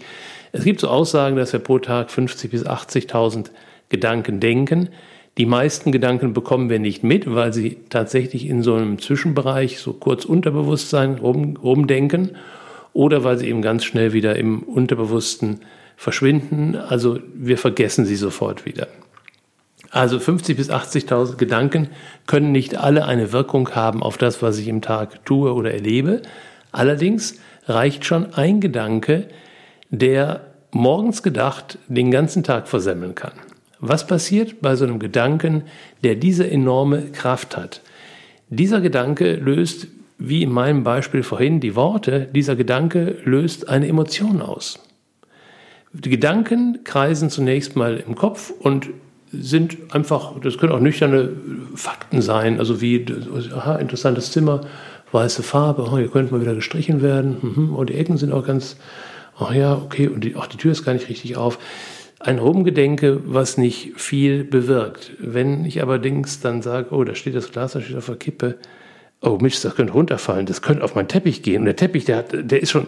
Es 0.56 0.64
gibt 0.64 0.80
so 0.80 0.88
Aussagen, 0.88 1.36
dass 1.36 1.52
wir 1.52 1.60
pro 1.60 1.80
Tag 1.80 2.10
50 2.10 2.50
bis 2.50 2.66
80.000 2.66 3.48
Gedanken 3.90 4.40
denken. 4.40 4.88
Die 5.38 5.46
meisten 5.46 5.92
Gedanken 5.92 6.32
bekommen 6.32 6.70
wir 6.70 6.80
nicht 6.80 7.04
mit, 7.04 7.30
weil 7.36 7.52
sie 7.52 7.78
tatsächlich 7.90 8.48
in 8.48 8.64
so 8.64 8.76
einem 8.76 9.00
Zwischenbereich, 9.00 9.80
so 9.80 9.92
kurz 9.92 10.24
Unterbewusstsein 10.24 11.16
rum, 11.16 11.58
rumdenken 11.58 12.38
oder 12.94 13.26
weil 13.26 13.38
sie 13.38 13.50
eben 13.50 13.62
ganz 13.62 13.84
schnell 13.84 14.14
wieder 14.14 14.38
im 14.38 14.64
Unterbewussten 14.64 15.60
verschwinden. 15.98 16.78
Also 16.78 17.20
wir 17.34 17.58
vergessen 17.58 18.06
sie 18.06 18.16
sofort 18.16 18.66
wieder. 18.66 18.88
Also 19.92 20.20
50 20.20 20.56
bis 20.56 20.70
80.000 20.70 21.36
Gedanken 21.36 21.90
können 22.28 22.54
nicht 22.54 22.78
alle 22.78 23.04
eine 23.04 23.34
Wirkung 23.34 23.72
haben 23.76 24.02
auf 24.02 24.18
das, 24.18 24.42
was 24.42 24.58
ich 24.58 24.70
im 24.70 24.82
Tag 24.82 25.26
tue 25.26 25.54
oder 25.54 25.74
erlebe. 25.74 26.22
Allerdings 26.72 27.42
reicht 27.68 28.06
schon 28.06 28.34
ein 28.36 28.62
Gedanke, 28.62 29.28
der 30.00 30.42
morgens 30.72 31.24
gedacht 31.24 31.78
den 31.88 32.12
ganzen 32.12 32.44
Tag 32.44 32.68
versemmeln 32.68 33.16
kann. 33.16 33.34
Was 33.80 34.08
passiert 34.08 34.62
bei 34.62 34.76
so 34.76 34.86
einem 34.86 35.00
Gedanken, 35.00 35.64
der 36.04 36.16
diese 36.16 36.50
enorme 36.50 37.04
Kraft 37.12 37.56
hat? 37.56 37.82
Dieser 38.50 38.82
Gedanke 38.82 39.36
löst 39.36 39.88
wie 40.18 40.44
in 40.44 40.52
meinem 40.52 40.84
Beispiel 40.84 41.24
vorhin, 41.24 41.60
die 41.60 41.76
Worte, 41.76 42.28
dieser 42.34 42.56
Gedanke 42.56 43.18
löst 43.26 43.68
eine 43.68 43.88
Emotion 43.88 44.42
aus. 44.42 44.80
Die 45.92 46.10
Gedanken 46.10 46.84
kreisen 46.84 47.30
zunächst 47.30 47.76
mal 47.76 48.04
im 48.06 48.16
Kopf 48.16 48.52
und 48.60 48.90
sind 49.32 49.78
einfach, 49.92 50.40
das 50.42 50.58
können 50.58 50.72
auch 50.72 50.80
nüchterne 50.80 51.30
Fakten 51.76 52.22
sein, 52.22 52.60
also 52.60 52.82
wie, 52.82 53.06
aha, 53.54 53.76
interessantes 53.76 54.32
Zimmer, 54.32 54.62
weiße 55.12 55.44
Farbe, 55.44 55.88
oh, 55.90 55.98
hier 55.98 56.10
könnte 56.10 56.34
mal 56.34 56.42
wieder 56.42 56.56
gestrichen 56.56 57.02
werden, 57.02 57.38
mhm, 57.42 57.76
oh, 57.76 57.84
die 57.84 57.96
Ecken 57.96 58.18
sind 58.18 58.32
auch 58.32 58.46
ganz, 58.46 58.78
oh 59.40 59.52
ja, 59.52 59.76
okay, 59.76 60.08
und 60.08 60.24
die, 60.24 60.36
oh, 60.36 60.44
die 60.52 60.58
Tür 60.58 60.72
ist 60.72 60.86
gar 60.86 60.94
nicht 60.94 61.10
richtig 61.10 61.38
auf. 61.38 61.60
Ein 62.20 62.40
Rumgedenke, 62.40 63.22
was 63.26 63.58
nicht 63.58 64.00
viel 64.00 64.44
bewirkt. 64.44 65.12
Wenn 65.20 65.66
ich 65.66 65.82
allerdings 65.82 66.40
dann 66.40 66.62
sage, 66.62 66.94
oh, 66.94 67.04
da 67.04 67.14
steht 67.14 67.36
das 67.36 67.52
Glas, 67.52 67.74
da 67.74 67.82
steht 67.82 67.98
auf 67.98 68.08
der 68.08 68.16
Kippe, 68.16 68.58
oh 69.22 69.38
Mensch, 69.42 69.62
das 69.62 69.76
könnte 69.76 69.94
runterfallen, 69.94 70.46
das 70.46 70.62
könnte 70.62 70.84
auf 70.84 70.96
meinen 70.96 71.08
Teppich 71.08 71.44
gehen. 71.44 71.60
Und 71.60 71.66
der 71.66 71.76
Teppich, 71.76 72.06
der, 72.06 72.18
hat, 72.18 72.28
der 72.32 72.62
ist 72.62 72.72
schon, 72.72 72.88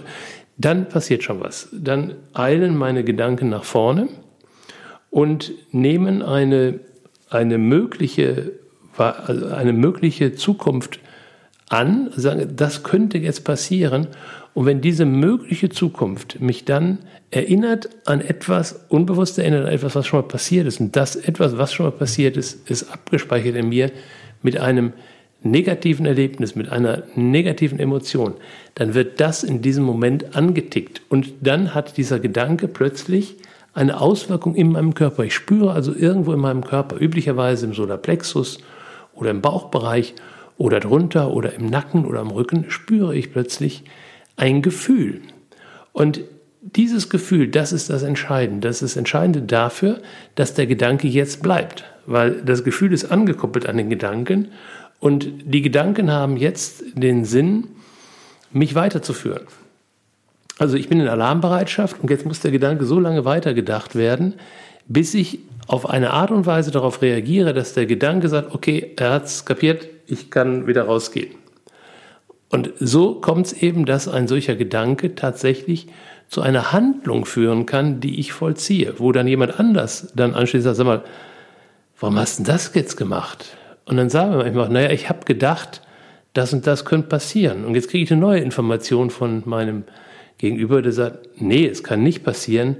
dann 0.58 0.89
passiert 0.89 1.24
schon 1.24 1.39
was. 1.39 1.70
Dann 1.72 2.16
eilen 2.34 2.75
meine 2.75 3.04
Gedanken 3.04 3.50
nach 3.50 3.63
vorne 3.63 4.08
und 5.10 5.51
nehmen 5.72 6.22
eine, 6.22 6.80
eine, 7.30 7.58
mögliche, 7.58 8.54
also 8.98 9.48
eine 9.48 9.74
mögliche 9.74 10.34
Zukunft 10.36 11.00
an, 11.70 12.12
sagen, 12.16 12.54
das 12.56 12.84
könnte 12.84 13.18
jetzt 13.18 13.44
passieren. 13.44 14.08
Und 14.57 14.65
wenn 14.65 14.81
diese 14.81 15.05
mögliche 15.05 15.69
Zukunft 15.69 16.41
mich 16.41 16.65
dann 16.65 16.97
erinnert 17.29 17.89
an 18.05 18.21
etwas, 18.21 18.87
unbewusst 18.89 19.37
erinnert 19.37 19.67
an 19.67 19.71
etwas, 19.71 19.93
was 19.93 20.07
schon 20.07 20.21
mal 20.21 20.27
passiert 20.27 20.65
ist, 20.65 20.79
und 20.79 20.95
das 20.95 21.15
etwas, 21.15 21.59
was 21.59 21.71
schon 21.71 21.85
mal 21.85 21.91
passiert 21.91 22.37
ist, 22.37 22.67
ist 22.67 22.91
abgespeichert 22.91 23.55
in 23.55 23.69
mir 23.69 23.91
mit 24.41 24.57
einem 24.57 24.93
negativen 25.43 26.07
Erlebnis, 26.07 26.55
mit 26.55 26.69
einer 26.69 27.03
negativen 27.13 27.79
Emotion, 27.79 28.33
dann 28.73 28.95
wird 28.95 29.19
das 29.19 29.43
in 29.43 29.61
diesem 29.61 29.83
Moment 29.83 30.35
angetickt. 30.35 31.03
Und 31.07 31.33
dann 31.41 31.75
hat 31.75 31.95
dieser 31.97 32.19
Gedanke 32.19 32.67
plötzlich 32.67 33.35
eine 33.75 34.01
Auswirkung 34.01 34.55
in 34.55 34.71
meinem 34.71 34.95
Körper. 34.95 35.23
Ich 35.23 35.35
spüre 35.35 35.71
also 35.71 35.93
irgendwo 35.93 36.33
in 36.33 36.39
meinem 36.39 36.63
Körper, 36.63 36.99
üblicherweise 36.99 37.67
im 37.67 37.75
Solarplexus 37.75 38.57
oder 39.13 39.29
im 39.29 39.41
Bauchbereich 39.41 40.15
oder 40.57 40.79
drunter 40.79 41.29
oder 41.31 41.53
im 41.53 41.67
Nacken 41.67 42.07
oder 42.07 42.21
am 42.21 42.31
Rücken, 42.31 42.65
spüre 42.71 43.15
ich 43.15 43.31
plötzlich 43.31 43.83
ein 44.38 44.62
Gefühl. 44.62 45.22
Und 45.91 46.22
dieses 46.62 47.10
Gefühl, 47.10 47.48
das 47.48 47.72
ist 47.74 47.89
das 47.89 48.03
Entscheidende. 48.03 48.67
Das 48.67 48.82
ist 48.82 48.94
das 48.94 48.98
Entscheidende 48.98 49.41
dafür, 49.41 50.01
dass 50.36 50.53
der 50.53 50.67
Gedanke 50.67 51.08
jetzt 51.08 51.41
bleibt. 51.41 51.84
Weil 52.06 52.41
das 52.41 52.63
Gefühl 52.63 52.94
ist 52.94 53.12
angekoppelt 53.12 53.67
an 53.67 53.77
den 53.77 53.89
Gedanken 53.89 54.50
und 55.00 55.27
die 55.44 55.62
Gedanken 55.62 56.12
haben 56.12 56.38
jetzt 56.38 56.84
den 56.96 57.25
Sinn, 57.25 57.67
mich 58.51 58.75
weiterzuführen. 58.75 59.44
Also 60.58 60.75
ich 60.75 60.89
bin 60.89 61.00
in 61.00 61.08
Alarmbereitschaft 61.08 62.01
und 62.01 62.10
jetzt 62.10 62.25
muss 62.25 62.39
der 62.39 62.51
Gedanke 62.51 62.86
so 62.86 63.00
lange 63.00 63.25
weitergedacht 63.25 63.96
werden, 63.96 64.34
bis 64.88 65.13
ich 65.13 65.39
auf 65.67 65.88
eine 65.88 66.12
Art 66.12 66.32
und 66.32 66.46
Weise 66.46 66.72
darauf 66.72 67.01
reagiere, 67.01 67.53
dass 67.53 67.74
der 67.74 67.86
Gedanke 67.86 68.29
sagt, 68.29 68.56
okay, 68.56 68.94
er 68.98 69.12
hat 69.12 69.25
es 69.25 69.46
kapiert, 69.46 69.88
ich 70.08 70.32
kann 70.32 70.65
wieder 70.65 70.84
rausgehen. 70.84 71.36
Und 72.50 72.72
so 72.80 73.16
kommt 73.16 73.48
es 73.48 73.54
eben, 73.54 73.86
dass 73.86 74.08
ein 74.08 74.27
solcher 74.27 74.56
Gedanke 74.56 75.16
tatsächlich 75.16 75.88
zu 76.30 76.42
einer 76.42 76.72
Handlung 76.72 77.25
führen 77.25 77.66
kann, 77.66 78.00
die 78.00 78.20
ich 78.20 78.34
vollziehe, 78.34 78.96
wo 78.98 79.12
dann 79.12 79.27
jemand 79.27 79.60
anders 79.60 80.12
dann 80.16 80.34
anschließend 80.34 80.63
sagt, 80.63 80.77
sag 80.77 80.86
mal, 80.86 81.04
warum 82.00 82.18
hast 82.18 82.39
du 82.39 82.44
das 82.44 82.74
jetzt 82.74 82.96
gemacht? 82.96 83.58
Und 83.86 83.98
dann 83.98 84.10
sagen 84.10 84.32
wir 84.32 84.38
manchmal, 84.39 84.70
naja, 84.70 84.92
ich 84.92 85.10
habe 85.10 85.25
gedacht, 85.25 85.82
das 86.34 86.54
und 86.54 86.68
das 86.68 86.86
könnte 86.86 87.08
passieren. 87.08 87.66
Und 87.66 87.75
jetzt 87.75 87.89
kriege 87.89 88.04
ich 88.04 88.12
eine 88.12 88.22
neue 88.22 88.42
Information 88.42 89.10
von 89.10 89.44
meinem 89.46 89.84
Gegenüber, 90.38 90.82
der 90.82 90.92
sagt, 90.92 91.42
nee, 91.42 91.66
es 91.66 91.84
kann 91.84 92.04
nicht 92.04 92.24
passieren, 92.24 92.77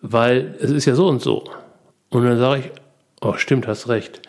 weil 0.00 0.56
es 0.60 0.70
ist 0.70 0.84
ja 0.84 0.94
so 0.94 1.08
und 1.08 1.22
so. 1.22 1.44
Und 2.10 2.24
dann 2.24 2.38
sage 2.38 2.60
ich, 2.60 2.70
oh, 3.22 3.34
stimmt, 3.34 3.66
hast 3.66 3.88
recht. 3.88 4.20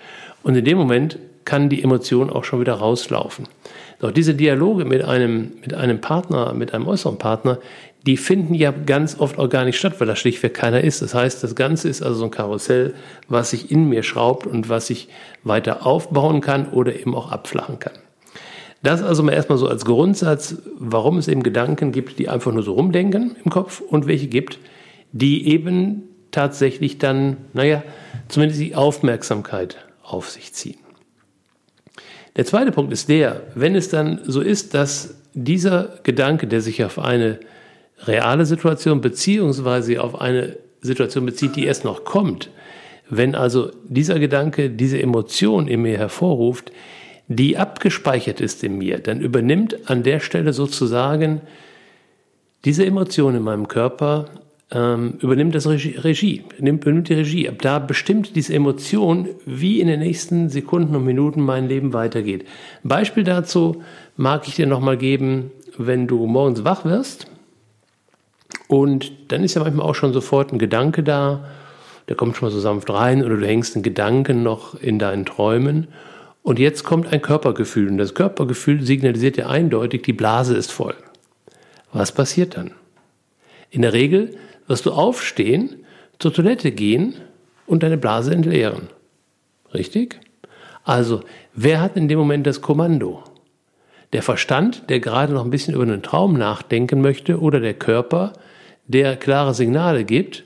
Und 0.44 0.56
in 0.56 0.64
dem 0.64 0.78
Moment 0.78 1.18
kann 1.46 1.70
die 1.70 1.84
Emotion 1.84 2.30
auch 2.30 2.44
schon 2.44 2.60
wieder 2.60 2.74
rauslaufen. 2.74 3.48
Doch 4.00 4.12
diese 4.12 4.36
Dialoge 4.36 4.86
mit 4.86 5.04
einem, 5.04 5.54
mit 5.62 5.74
einem 5.74 6.02
Partner, 6.02 6.54
mit 6.54 6.74
einem 6.74 6.88
äußeren 6.88 7.18
Partner, 7.18 7.60
die 8.06 8.18
finden 8.18 8.54
ja 8.54 8.72
ganz 8.72 9.20
oft 9.20 9.40
auch 9.40 9.50
gar 9.50 9.64
nicht 9.64 9.78
statt, 9.78 9.96
weil 10.00 10.08
da 10.08 10.16
schlichtweg 10.16 10.54
keiner 10.54 10.82
ist. 10.82 11.02
Das 11.02 11.14
heißt, 11.14 11.44
das 11.44 11.56
Ganze 11.56 11.88
ist 11.88 12.02
also 12.02 12.20
so 12.20 12.26
ein 12.26 12.32
Karussell, 12.32 12.96
was 13.30 13.52
sich 13.52 13.72
in 13.72 13.88
mir 13.88 14.04
schraubt 14.04 14.46
und 14.46 14.68
was 14.68 14.90
ich 14.90 15.08
weiter 15.44 15.86
aufbauen 15.86 16.42
kann 16.42 16.70
oder 16.70 16.94
eben 17.00 17.16
auch 17.16 17.32
abflachen 17.32 17.80
kann. 17.80 17.94
Das 18.82 19.02
also 19.02 19.24
mal 19.24 19.32
erstmal 19.32 19.58
so 19.58 19.68
als 19.68 19.86
Grundsatz, 19.86 20.58
warum 20.78 21.18
es 21.18 21.30
eben 21.30 21.42
Gedanken 21.42 21.94
gibt, 21.94 22.20
die 22.20 22.28
einfach 22.28 22.52
nur 22.52 22.64
so 22.64 22.74
rumdenken 22.74 23.38
im 23.44 23.50
Kopf 23.50 23.80
und 23.80 24.08
welche 24.08 24.28
gibt, 24.28 24.60
die 25.14 25.48
eben 25.48 26.04
tatsächlich 26.32 26.98
dann, 26.98 27.38
naja, 27.54 27.84
zumindest 28.28 28.60
die 28.60 28.76
Aufmerksamkeit 28.76 29.78
auf 30.04 30.30
sich 30.30 30.52
ziehen. 30.52 30.83
Der 32.36 32.46
zweite 32.46 32.72
Punkt 32.72 32.92
ist 32.92 33.10
der, 33.10 33.44
wenn 33.56 33.76
es 33.76 33.90
dann 33.90 34.20
so 34.24 34.42
ist, 34.42 34.74
dass 34.74 35.16
dieser 35.34 36.00
Gedanke, 36.04 36.48
der 36.48 36.62
sich 36.62 36.84
auf 36.84 37.00
eine 37.00 37.40
reale 38.06 38.46
Situation 38.46 39.02
beziehungsweise 39.02 40.02
auf 40.02 40.20
eine 40.20 40.58
Situation 40.82 41.26
bezieht, 41.26 41.56
die 41.56 41.66
erst 41.66 41.86
noch 41.86 42.04
kommt, 42.04 42.50
wenn 43.10 43.36
also 43.36 43.72
dieser 43.86 44.20
Gedanke 44.20 44.70
diese 44.70 45.02
Emotion 45.02 45.68
in 45.68 45.82
mir 45.82 45.98
hervorruft, 45.98 46.72
die 47.28 47.58
abgespeichert 47.58 48.42
ist 48.42 48.64
in 48.64 48.78
mir, 48.78 49.00
dann 49.00 49.22
übernimmt 49.22 49.90
an 49.90 50.04
der 50.04 50.20
Stelle 50.20 50.54
sozusagen 50.54 51.42
diese 52.66 52.86
Emotion 52.86 53.36
in 53.36 53.44
meinem 53.44 53.68
Körper, 53.68 54.26
ähm, 54.74 55.14
übernimmt 55.20 55.56
das 55.56 55.68
Regie, 55.68 55.96
Regie 55.98 56.44
nimmt, 56.60 56.84
übernimmt 56.84 57.10
die 57.10 57.14
Regie. 57.14 57.48
Ab 57.48 57.62
da 57.62 57.80
bestimmt 57.80 58.36
diese 58.36 58.54
Emotion, 58.54 59.30
wie 59.46 59.80
in 59.80 59.88
den 59.88 60.00
nächsten 60.00 60.50
Sekunden 60.50 60.96
und 60.96 61.06
Minuten 61.06 61.42
mein 61.42 61.68
Leben 61.68 61.94
weitergeht. 61.94 62.46
Beispiel 62.84 63.24
dazu 63.24 63.84
mag 64.18 64.48
ich 64.48 64.56
dir 64.56 64.66
nochmal 64.66 64.98
geben, 64.98 65.52
wenn 65.78 66.08
du 66.08 66.26
morgens 66.26 66.64
wach 66.64 66.86
wirst 66.86 67.28
und 68.68 69.12
dann 69.32 69.44
ist 69.44 69.54
ja 69.54 69.62
manchmal 69.62 69.86
auch 69.86 69.96
schon 69.96 70.14
sofort 70.14 70.52
ein 70.52 70.60
Gedanke 70.60 71.04
da, 71.04 71.46
der 72.08 72.16
kommt 72.16 72.36
schon 72.36 72.48
mal 72.48 72.52
so 72.52 72.60
sanft 72.60 72.90
rein 72.90 73.24
oder 73.24 73.38
du 73.38 73.46
hängst 73.46 73.76
einen 73.76 73.84
Gedanken 73.84 74.44
noch 74.44 74.76
in 74.76 75.00
deinen 75.00 75.26
Träumen. 75.26 75.88
Und 76.42 76.60
jetzt 76.60 76.84
kommt 76.84 77.14
ein 77.14 77.22
Körpergefühl 77.22 77.88
und 77.88 77.98
das 77.98 78.16
Körpergefühl 78.16 78.82
signalisiert 78.82 79.38
ja 79.38 79.48
eindeutig, 79.48 80.02
die 80.02 80.14
Blase 80.14 80.58
ist 80.58 80.72
voll. 80.72 80.96
Was 81.94 82.12
passiert 82.12 82.58
dann? 82.58 82.72
In 83.70 83.84
der 83.84 83.94
Regel 83.94 84.36
wirst 84.68 84.86
du 84.86 84.92
aufstehen, 84.92 85.86
zur 86.20 86.34
Toilette 86.34 86.72
gehen 86.72 87.16
und 87.66 87.84
deine 87.84 87.98
Blase 87.98 88.34
entleeren. 88.34 88.90
Richtig? 89.74 90.20
Also, 90.84 91.22
wer 91.54 91.82
hat 91.82 91.96
in 91.98 92.08
dem 92.08 92.20
Moment 92.20 92.46
das 92.46 92.62
Kommando? 92.62 93.24
Der 94.12 94.22
Verstand, 94.22 94.90
der 94.90 95.00
gerade 95.00 95.34
noch 95.34 95.44
ein 95.44 95.50
bisschen 95.50 95.74
über 95.74 95.84
einen 95.84 96.04
Traum 96.04 96.38
nachdenken 96.38 97.02
möchte, 97.02 97.40
oder 97.40 97.60
der 97.60 97.74
Körper, 97.74 98.34
der 98.86 99.16
klare 99.16 99.54
Signale 99.54 100.04
gibt 100.04 100.44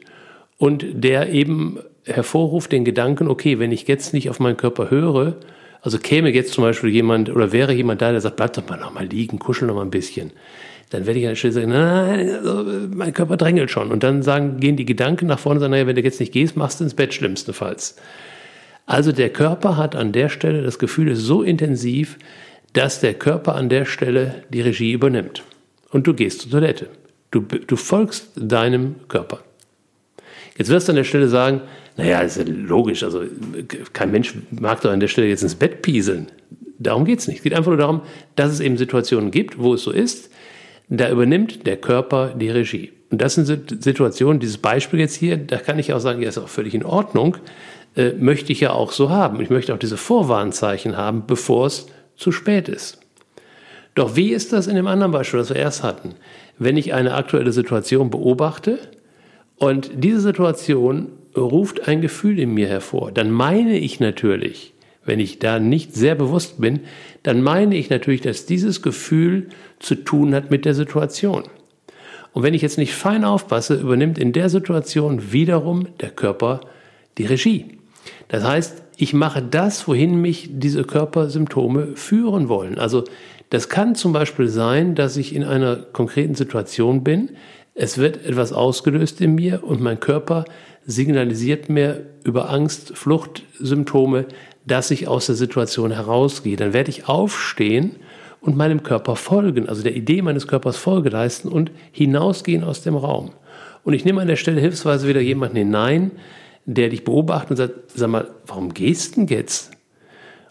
und 0.57 0.85
der 0.91 1.29
eben 1.29 1.79
hervorruft 2.05 2.71
den 2.71 2.85
Gedanken, 2.85 3.27
okay, 3.27 3.59
wenn 3.59 3.71
ich 3.71 3.87
jetzt 3.87 4.13
nicht 4.13 4.29
auf 4.29 4.39
meinen 4.39 4.57
Körper 4.57 4.89
höre, 4.89 5.35
also 5.81 5.99
käme 5.99 6.33
jetzt 6.33 6.53
zum 6.53 6.63
Beispiel 6.63 6.89
jemand 6.89 7.29
oder 7.29 7.51
wäre 7.51 7.73
jemand 7.73 8.01
da, 8.01 8.11
der 8.11 8.21
sagt, 8.21 8.37
bleib 8.37 8.53
doch 8.53 8.67
mal 8.67 8.79
noch 8.79 8.99
liegen, 9.01 9.39
kuschel 9.39 9.67
noch 9.67 9.75
mal 9.75 9.81
ein 9.81 9.91
bisschen, 9.91 10.31
dann 10.89 11.05
werde 11.05 11.19
ich 11.19 11.25
an 11.25 11.31
der 11.31 11.35
Stelle 11.35 11.53
sagen, 11.53 11.69
nein, 11.69 12.29
also 12.29 12.65
mein 12.93 13.13
Körper 13.13 13.35
drängelt 13.35 13.71
schon. 13.71 13.91
Und 13.91 14.03
dann 14.03 14.23
sagen, 14.23 14.59
gehen 14.59 14.77
die 14.77 14.85
Gedanken 14.85 15.27
nach 15.27 15.39
vorne 15.39 15.57
und 15.57 15.61
sagen, 15.61 15.71
naja, 15.71 15.87
wenn 15.87 15.95
du 15.95 16.01
jetzt 16.01 16.19
nicht 16.19 16.31
gehst, 16.31 16.55
machst 16.55 16.79
du 16.79 16.85
ins 16.85 16.93
Bett 16.93 17.13
schlimmstenfalls. 17.13 17.97
Also 18.85 19.11
der 19.11 19.29
Körper 19.29 19.75
hat 19.75 19.95
an 19.95 20.13
der 20.13 20.29
Stelle, 20.29 20.61
das 20.61 20.79
Gefühl 20.79 21.09
ist 21.09 21.19
so 21.19 21.43
intensiv, 21.43 22.17
dass 22.71 23.01
der 23.01 23.13
Körper 23.13 23.55
an 23.55 23.67
der 23.67 23.85
Stelle 23.85 24.43
die 24.49 24.61
Regie 24.61 24.93
übernimmt. 24.93 25.43
Und 25.89 26.07
du 26.07 26.13
gehst 26.13 26.41
zur 26.41 26.51
Toilette. 26.51 26.87
Du, 27.31 27.41
du 27.41 27.75
folgst 27.75 28.31
deinem 28.35 28.95
Körper. 29.09 29.39
Jetzt 30.57 30.69
wirst 30.69 30.87
du 30.87 30.93
an 30.93 30.95
der 30.95 31.03
Stelle 31.03 31.27
sagen, 31.27 31.61
naja, 31.97 32.21
ist 32.21 32.37
ja 32.37 32.43
logisch, 32.45 33.03
also 33.03 33.23
kein 33.91 34.11
Mensch 34.11 34.35
mag 34.51 34.81
doch 34.81 34.91
an 34.91 34.99
der 34.99 35.07
Stelle 35.07 35.27
jetzt 35.27 35.43
ins 35.43 35.55
Bett 35.55 35.81
pieseln. 35.81 36.27
Darum 36.79 37.05
geht 37.05 37.19
es 37.19 37.27
nicht. 37.27 37.37
Es 37.37 37.43
geht 37.43 37.53
einfach 37.53 37.71
nur 37.71 37.77
darum, 37.77 38.01
dass 38.35 38.53
es 38.53 38.59
eben 38.59 38.77
Situationen 38.77 39.31
gibt, 39.31 39.57
wo 39.57 39.73
es 39.73 39.81
so 39.81 39.91
ist, 39.91 40.31
da 40.89 41.09
übernimmt 41.09 41.67
der 41.67 41.77
Körper 41.77 42.33
die 42.35 42.49
Regie. 42.49 42.91
Und 43.09 43.21
das 43.21 43.35
sind 43.35 43.83
Situationen, 43.83 44.39
dieses 44.39 44.57
Beispiel 44.57 44.99
jetzt 44.99 45.15
hier, 45.15 45.37
da 45.37 45.57
kann 45.57 45.79
ich 45.79 45.93
auch 45.93 45.99
sagen, 45.99 46.21
ja, 46.21 46.29
ist 46.29 46.37
auch 46.37 46.49
völlig 46.49 46.73
in 46.73 46.83
Ordnung, 46.83 47.37
äh, 47.95 48.11
möchte 48.11 48.51
ich 48.51 48.59
ja 48.59 48.71
auch 48.71 48.91
so 48.91 49.09
haben. 49.09 49.41
Ich 49.41 49.49
möchte 49.49 49.73
auch 49.73 49.79
diese 49.79 49.97
Vorwarnzeichen 49.97 50.97
haben, 50.97 51.23
bevor 51.25 51.67
es 51.67 51.87
zu 52.15 52.31
spät 52.31 52.67
ist. 52.67 52.99
Doch 53.95 54.15
wie 54.15 54.29
ist 54.29 54.53
das 54.53 54.67
in 54.67 54.75
dem 54.75 54.87
anderen 54.87 55.11
Beispiel, 55.11 55.39
das 55.39 55.49
wir 55.49 55.57
erst 55.57 55.83
hatten? 55.83 56.15
Wenn 56.59 56.77
ich 56.77 56.93
eine 56.93 57.15
aktuelle 57.15 57.51
Situation 57.51 58.09
beobachte 58.09 58.77
und 59.55 59.89
diese 59.95 60.19
Situation 60.19 61.09
ruft 61.35 61.87
ein 61.87 62.01
Gefühl 62.01 62.39
in 62.39 62.53
mir 62.53 62.67
hervor, 62.67 63.11
dann 63.11 63.31
meine 63.31 63.77
ich 63.77 63.99
natürlich, 63.99 64.73
wenn 65.07 65.19
ich 65.19 65.39
da 65.39 65.59
nicht 65.59 65.95
sehr 65.95 66.15
bewusst 66.15 66.61
bin, 66.61 66.81
dann 67.23 67.41
meine 67.41 67.75
ich 67.75 67.89
natürlich, 67.89 68.21
dass 68.21 68.45
dieses 68.45 68.81
Gefühl 68.81 69.47
zu 69.79 69.95
tun 69.95 70.35
hat 70.35 70.51
mit 70.51 70.65
der 70.65 70.73
Situation. 70.73 71.43
Und 72.33 72.43
wenn 72.43 72.53
ich 72.53 72.61
jetzt 72.61 72.77
nicht 72.77 72.93
fein 72.93 73.23
aufpasse, 73.23 73.75
übernimmt 73.75 74.19
in 74.19 74.33
der 74.33 74.49
Situation 74.49 75.31
wiederum 75.31 75.87
der 75.99 76.11
Körper 76.11 76.61
die 77.17 77.25
Regie. 77.25 77.77
Das 78.27 78.43
heißt, 78.43 78.83
ich 78.97 79.13
mache 79.13 79.41
das, 79.41 79.87
wohin 79.87 80.21
mich 80.21 80.49
diese 80.51 80.83
Körpersymptome 80.83 81.95
führen 81.95 82.49
wollen. 82.49 82.77
Also 82.77 83.05
das 83.49 83.69
kann 83.69 83.95
zum 83.95 84.13
Beispiel 84.13 84.49
sein, 84.49 84.93
dass 84.93 85.17
ich 85.17 85.33
in 85.33 85.43
einer 85.43 85.77
konkreten 85.77 86.35
Situation 86.35 87.03
bin, 87.03 87.29
es 87.79 87.99
wird 87.99 88.25
etwas 88.25 88.53
ausgelöst 88.53 89.21
in 89.21 89.35
mir 89.35 89.63
und 89.63 89.81
mein 89.81 89.99
Körper 89.99 90.45
signalisiert 90.87 91.69
mir 91.69 92.07
über 92.23 92.49
Angst, 92.49 92.97
Fluchtsymptome, 92.97 94.25
dass 94.67 94.91
ich 94.91 95.07
aus 95.07 95.25
der 95.25 95.35
Situation 95.35 95.91
herausgehe. 95.91 96.57
Dann 96.57 96.73
werde 96.73 96.89
ich 96.89 97.07
aufstehen 97.07 97.95
und 98.41 98.55
meinem 98.55 98.83
Körper 98.83 99.15
folgen, 99.15 99.67
also 99.67 99.81
der 99.81 99.95
Idee 99.95 100.21
meines 100.21 100.47
Körpers 100.47 100.77
Folge 100.77 101.09
leisten 101.09 101.47
und 101.47 101.71
hinausgehen 101.91 102.63
aus 102.63 102.81
dem 102.81 102.95
Raum. 102.95 103.31
Und 103.83 103.93
ich 103.93 104.05
nehme 104.05 104.21
an 104.21 104.27
der 104.27 104.35
Stelle 104.35 104.61
hilfsweise 104.61 105.07
wieder 105.07 105.21
jemanden 105.21 105.55
hinein, 105.55 106.11
der 106.65 106.89
dich 106.89 107.05
beobachtet 107.05 107.51
und 107.51 107.55
sagt, 107.57 107.73
sag 107.95 108.09
mal, 108.09 108.27
warum 108.45 108.73
gehst 108.73 109.15
denn 109.15 109.27
jetzt? 109.27 109.71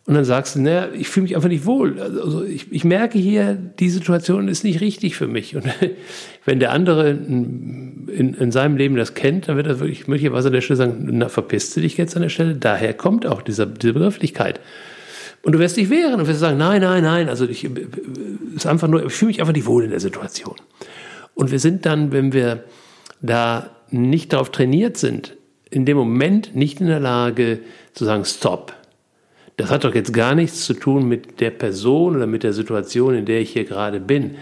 Und 0.06 0.14
dann 0.14 0.24
sagst 0.24 0.54
du, 0.54 0.60
naja, 0.60 0.88
ich 0.94 1.08
fühle 1.08 1.24
mich 1.24 1.36
einfach 1.36 1.48
nicht 1.48 1.66
wohl. 1.66 2.00
Also 2.00 2.44
ich, 2.44 2.72
ich 2.72 2.84
merke 2.84 3.18
hier, 3.18 3.54
die 3.54 3.90
Situation 3.90 4.46
ist 4.46 4.62
nicht 4.62 4.80
richtig 4.80 5.16
für 5.16 5.26
mich. 5.26 5.56
Und 5.56 5.64
wenn 6.44 6.60
der 6.60 6.72
andere 6.72 7.10
in, 7.10 7.85
in, 8.16 8.34
in 8.34 8.50
seinem 8.50 8.76
Leben 8.76 8.96
das 8.96 9.14
kennt, 9.14 9.48
dann 9.48 9.56
wird 9.56 9.66
er 9.66 9.78
wirklich 9.78 10.08
möglicherweise 10.08 10.48
an 10.48 10.54
der 10.54 10.62
Stelle 10.62 10.78
sagen, 10.78 11.08
na, 11.12 11.28
verpisst 11.28 11.76
du 11.76 11.80
dich 11.80 11.96
jetzt 11.98 12.16
an 12.16 12.22
der 12.22 12.30
Stelle? 12.30 12.54
Daher 12.54 12.94
kommt 12.94 13.26
auch 13.26 13.42
dieser, 13.42 13.66
diese 13.66 13.92
Begrifflichkeit. 13.92 14.58
Und 15.42 15.52
du 15.52 15.58
wirst 15.58 15.76
dich 15.76 15.90
wehren 15.90 16.18
und 16.18 16.26
wirst 16.26 16.40
sagen, 16.40 16.56
nein, 16.56 16.80
nein, 16.80 17.02
nein, 17.02 17.28
also 17.28 17.46
ich, 17.46 17.68
ist 18.56 18.66
einfach 18.66 18.88
nur, 18.88 19.04
ich 19.04 19.12
fühle 19.12 19.28
mich 19.28 19.40
einfach 19.40 19.52
nicht 19.52 19.66
wohl 19.66 19.84
in 19.84 19.90
der 19.90 20.00
Situation. 20.00 20.56
Und 21.34 21.50
wir 21.50 21.58
sind 21.58 21.84
dann, 21.84 22.10
wenn 22.10 22.32
wir 22.32 22.64
da 23.20 23.70
nicht 23.90 24.32
darauf 24.32 24.50
trainiert 24.50 24.96
sind, 24.96 25.36
in 25.70 25.84
dem 25.84 25.96
Moment 25.96 26.56
nicht 26.56 26.80
in 26.80 26.86
der 26.86 27.00
Lage 27.00 27.60
zu 27.92 28.04
sagen, 28.04 28.24
stopp, 28.24 28.72
das 29.58 29.70
hat 29.70 29.84
doch 29.84 29.94
jetzt 29.94 30.12
gar 30.12 30.34
nichts 30.34 30.64
zu 30.64 30.74
tun 30.74 31.06
mit 31.06 31.40
der 31.40 31.50
Person 31.50 32.16
oder 32.16 32.26
mit 32.26 32.42
der 32.42 32.52
Situation, 32.52 33.14
in 33.14 33.26
der 33.26 33.40
ich 33.40 33.50
hier 33.50 33.64
gerade 33.64 34.00
bin. 34.00 34.36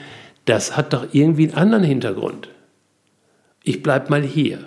Das 0.44 0.76
hat 0.76 0.92
doch 0.92 1.08
irgendwie 1.12 1.48
einen 1.48 1.56
anderen 1.56 1.84
Hintergrund. 1.84 2.48
Ich 3.64 3.82
bleibe 3.82 4.10
mal 4.10 4.22
hier. 4.22 4.58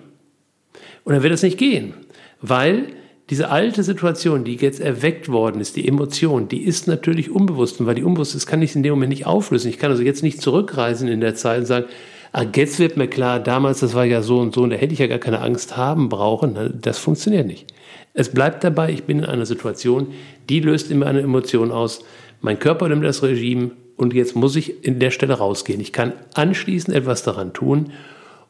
Und 1.04 1.14
dann 1.14 1.24
wird 1.24 1.34
es 1.34 1.44
nicht 1.44 1.58
gehen, 1.58 1.94
weil 2.42 2.88
diese 3.30 3.50
alte 3.50 3.84
Situation, 3.84 4.44
die 4.44 4.56
jetzt 4.56 4.80
erweckt 4.80 5.30
worden 5.30 5.62
ist, 5.62 5.76
die 5.76 5.88
Emotion, 5.88 6.48
die 6.48 6.64
ist 6.64 6.88
natürlich 6.88 7.30
unbewusst. 7.30 7.80
Und 7.80 7.86
weil 7.86 7.96
die 7.96 8.04
unbewusst 8.04 8.36
ist, 8.36 8.48
kann 8.48 8.62
ich 8.62 8.76
in 8.76 8.84
dem 8.84 8.94
Moment 8.94 9.10
nicht 9.10 9.26
auflösen. 9.26 9.70
Ich 9.70 9.80
kann 9.80 9.92
also 9.92 10.04
jetzt 10.04 10.24
nicht 10.24 10.42
zurückreisen 10.42 11.08
in 11.08 11.22
der 11.22 11.36
Zeit 11.36 11.60
und 11.60 11.66
sagen, 11.66 11.86
ah, 12.32 12.46
jetzt 12.56 12.80
wird 12.80 12.98
mir 12.98 13.08
klar, 13.08 13.40
damals, 13.40 13.82
das 13.82 13.94
war 13.94 14.06
ja 14.06 14.22
so 14.22 14.40
und 14.40 14.56
so, 14.56 14.64
und 14.64 14.72
da 14.72 14.78
hätte 14.78 14.94
ich 14.94 15.00
ja 15.00 15.08
gar 15.08 15.20
keine 15.20 15.42
Angst 15.42 15.78
haben 15.78 16.10
brauchen. 16.10 16.80
Das 16.82 16.98
funktioniert 16.98 17.48
nicht. 17.48 17.68
Es 18.14 18.30
bleibt 18.30 18.64
dabei, 18.64 18.92
ich 18.92 19.04
bin 19.04 19.20
in 19.20 19.26
einer 19.26 19.46
Situation, 19.46 20.08
die 20.50 20.60
löst 20.60 20.90
immer 20.90 21.06
eine 21.06 21.22
Emotion 21.22 21.72
aus. 21.72 22.04
Mein 22.42 22.60
Körper 22.60 22.90
nimmt 22.90 23.04
das 23.04 23.24
Regime 23.24 23.72
und 23.98 24.14
jetzt 24.14 24.36
muss 24.36 24.56
ich 24.56 24.86
in 24.86 25.00
der 25.00 25.12
Stelle 25.12 25.34
rausgehen. 25.34 25.82
Ich 25.82 25.94
kann 25.94 26.14
anschließend 26.34 26.96
etwas 26.96 27.24
daran 27.24 27.54
tun 27.54 27.92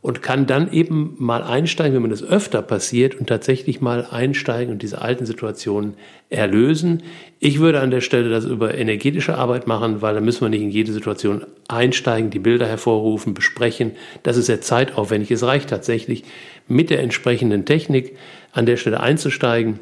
und 0.02 0.22
kann 0.22 0.46
dann 0.46 0.72
eben 0.72 1.16
mal 1.18 1.44
einsteigen, 1.44 1.96
wenn 1.96 2.04
mir 2.04 2.10
das 2.10 2.24
öfter 2.24 2.62
passiert 2.62 3.16
und 3.16 3.28
tatsächlich 3.28 3.82
mal 3.82 4.06
einsteigen 4.10 4.72
und 4.72 4.82
diese 4.82 5.02
alten 5.02 5.26
Situationen 5.26 5.96
erlösen. 6.30 7.04
Ich 7.40 7.60
würde 7.60 7.80
an 7.80 7.92
der 7.92 8.02
Stelle 8.02 8.30
das 8.30 8.46
über 8.46 8.76
energetische 8.76 9.36
Arbeit 9.36 9.68
machen, 9.68 10.02
weil 10.02 10.14
da 10.14 10.22
müssen 10.22 10.42
wir 10.42 10.50
nicht 10.50 10.62
in 10.62 10.70
jede 10.70 10.94
Situation 10.94 11.46
einsteigen, 11.68 12.30
die 12.30 12.40
Bilder 12.40 12.68
hervorrufen, 12.68 13.34
besprechen. 13.34 13.92
Das 14.24 14.38
ist 14.38 14.46
sehr 14.46 14.62
zeitaufwendig. 14.62 15.32
Es 15.32 15.44
reicht 15.44 15.70
tatsächlich 15.70 16.24
mit 16.68 16.90
der 16.90 17.02
entsprechenden 17.02 17.66
Technik 17.66 18.16
an 18.52 18.66
der 18.66 18.78
Stelle 18.78 19.00
einzusteigen. 19.00 19.80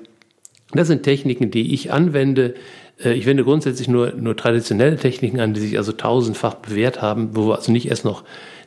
Das 0.72 0.88
sind 0.88 1.04
Techniken, 1.04 1.52
die 1.52 1.74
ich 1.74 1.92
anwende. 1.92 2.56
Äh, 3.04 3.14
ich 3.14 3.26
wende 3.26 3.44
grundsätzlich 3.44 3.88
nur, 3.88 4.14
nur 4.14 4.36
traditionelle 4.36 4.98
Techniken 4.98 5.40
an, 5.40 5.54
die 5.54 5.62
sich 5.62 5.78
also 5.78 5.92
tausendfach 5.92 6.56
bewährt 6.56 7.02
haben, 7.02 7.36
wo 7.36 7.48
wir 7.48 7.56
also 7.56 7.72
nicht 7.72 7.90
erst 7.90 8.06
noch 8.06 8.24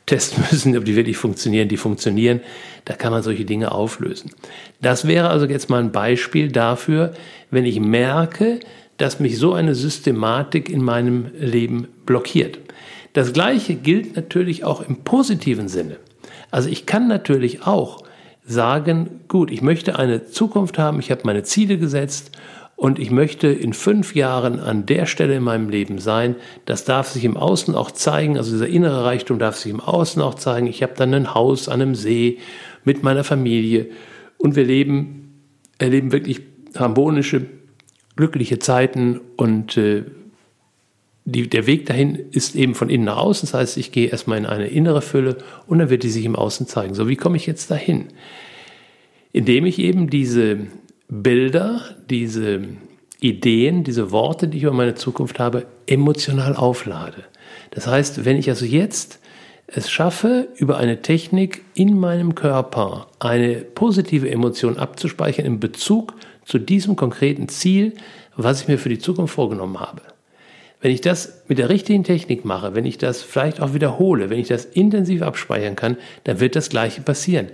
testen 0.08 0.42
müssen, 0.50 0.76
ob 0.76 0.84
die 0.84 0.96
wirklich 0.96 1.16
funktionieren. 1.16 1.68
Die 1.68 1.76
funktionieren. 1.76 2.40
Da 2.84 2.94
kann 2.94 3.12
man 3.12 3.22
solche 3.22 3.44
Dinge 3.44 3.70
auflösen. 3.70 4.32
Das 4.80 5.06
wäre 5.06 5.30
also 5.30 5.46
jetzt 5.46 5.70
mal 5.70 5.80
ein 5.80 5.92
Beispiel 5.92 6.50
dafür, 6.50 7.14
wenn 7.50 7.64
ich 7.64 7.78
merke, 7.78 8.60
dass 8.96 9.20
mich 9.20 9.38
so 9.38 9.54
eine 9.54 9.74
Systematik 9.74 10.68
in 10.68 10.82
meinem 10.82 11.30
Leben 11.38 11.86
blockiert. 12.04 12.58
Das 13.12 13.32
Gleiche 13.32 13.74
gilt 13.74 14.16
natürlich 14.16 14.64
auch 14.64 14.80
im 14.80 15.04
positiven 15.04 15.68
Sinne. 15.68 15.96
Also 16.50 16.68
ich 16.68 16.86
kann 16.86 17.08
natürlich 17.08 17.66
auch 17.66 18.02
sagen, 18.44 19.20
gut, 19.28 19.50
ich 19.50 19.62
möchte 19.62 19.98
eine 19.98 20.26
Zukunft 20.26 20.78
haben, 20.78 20.98
ich 21.00 21.10
habe 21.10 21.22
meine 21.24 21.42
Ziele 21.42 21.78
gesetzt 21.78 22.32
und 22.78 23.00
ich 23.00 23.10
möchte 23.10 23.48
in 23.48 23.72
fünf 23.72 24.14
Jahren 24.14 24.60
an 24.60 24.86
der 24.86 25.06
Stelle 25.06 25.34
in 25.34 25.42
meinem 25.42 25.68
Leben 25.68 25.98
sein. 25.98 26.36
Das 26.64 26.84
darf 26.84 27.08
sich 27.08 27.24
im 27.24 27.36
Außen 27.36 27.74
auch 27.74 27.90
zeigen, 27.90 28.38
also 28.38 28.52
dieser 28.52 28.68
innere 28.68 29.04
Reichtum 29.04 29.40
darf 29.40 29.56
sich 29.56 29.72
im 29.72 29.80
Außen 29.80 30.22
auch 30.22 30.34
zeigen. 30.34 30.68
Ich 30.68 30.80
habe 30.84 30.92
dann 30.96 31.12
ein 31.12 31.34
Haus 31.34 31.68
an 31.68 31.82
einem 31.82 31.96
See 31.96 32.38
mit 32.84 33.02
meiner 33.02 33.24
Familie 33.24 33.88
und 34.36 34.54
wir 34.54 34.64
leben, 34.64 35.42
erleben 35.78 36.12
wirklich 36.12 36.42
harmonische, 36.76 37.46
glückliche 38.14 38.60
Zeiten 38.60 39.22
und 39.36 39.76
äh, 39.76 40.04
die, 41.24 41.50
der 41.50 41.66
Weg 41.66 41.86
dahin 41.86 42.14
ist 42.30 42.54
eben 42.54 42.76
von 42.76 42.90
innen 42.90 43.06
nach 43.06 43.16
außen. 43.16 43.48
Das 43.48 43.54
heißt, 43.54 43.76
ich 43.76 43.90
gehe 43.90 44.06
erstmal 44.06 44.38
in 44.38 44.46
eine 44.46 44.68
innere 44.68 45.02
Fülle 45.02 45.38
und 45.66 45.80
dann 45.80 45.90
wird 45.90 46.04
die 46.04 46.10
sich 46.10 46.24
im 46.24 46.36
Außen 46.36 46.68
zeigen. 46.68 46.94
So, 46.94 47.08
wie 47.08 47.16
komme 47.16 47.38
ich 47.38 47.46
jetzt 47.46 47.72
dahin? 47.72 48.06
Indem 49.32 49.66
ich 49.66 49.80
eben 49.80 50.08
diese 50.10 50.68
Bilder, 51.08 51.80
diese 52.10 52.60
Ideen, 53.20 53.82
diese 53.82 54.10
Worte, 54.10 54.46
die 54.46 54.58
ich 54.58 54.64
über 54.64 54.72
meine 54.72 54.94
Zukunft 54.94 55.38
habe, 55.38 55.66
emotional 55.86 56.54
auflade. 56.54 57.24
Das 57.70 57.86
heißt, 57.86 58.24
wenn 58.24 58.36
ich 58.36 58.48
also 58.48 58.64
jetzt 58.64 59.20
es 59.66 59.90
schaffe, 59.90 60.48
über 60.56 60.78
eine 60.78 61.02
Technik 61.02 61.62
in 61.74 61.98
meinem 61.98 62.34
Körper 62.34 63.08
eine 63.18 63.56
positive 63.56 64.30
Emotion 64.30 64.78
abzuspeichern 64.78 65.44
in 65.44 65.60
Bezug 65.60 66.14
zu 66.44 66.58
diesem 66.58 66.96
konkreten 66.96 67.48
Ziel, 67.48 67.92
was 68.34 68.62
ich 68.62 68.68
mir 68.68 68.78
für 68.78 68.88
die 68.88 68.98
Zukunft 68.98 69.34
vorgenommen 69.34 69.78
habe, 69.78 70.00
Wenn 70.80 70.92
ich 70.92 71.00
das 71.00 71.42
mit 71.48 71.58
der 71.58 71.68
richtigen 71.68 72.04
Technik 72.04 72.44
mache, 72.44 72.74
wenn 72.74 72.86
ich 72.86 72.98
das 72.98 73.20
vielleicht 73.20 73.60
auch 73.60 73.74
wiederhole, 73.74 74.30
wenn 74.30 74.38
ich 74.38 74.48
das 74.48 74.64
intensiv 74.64 75.22
abspeichern 75.22 75.76
kann, 75.76 75.96
dann 76.24 76.40
wird 76.40 76.54
das 76.54 76.70
Gleiche 76.70 77.02
passieren. 77.02 77.48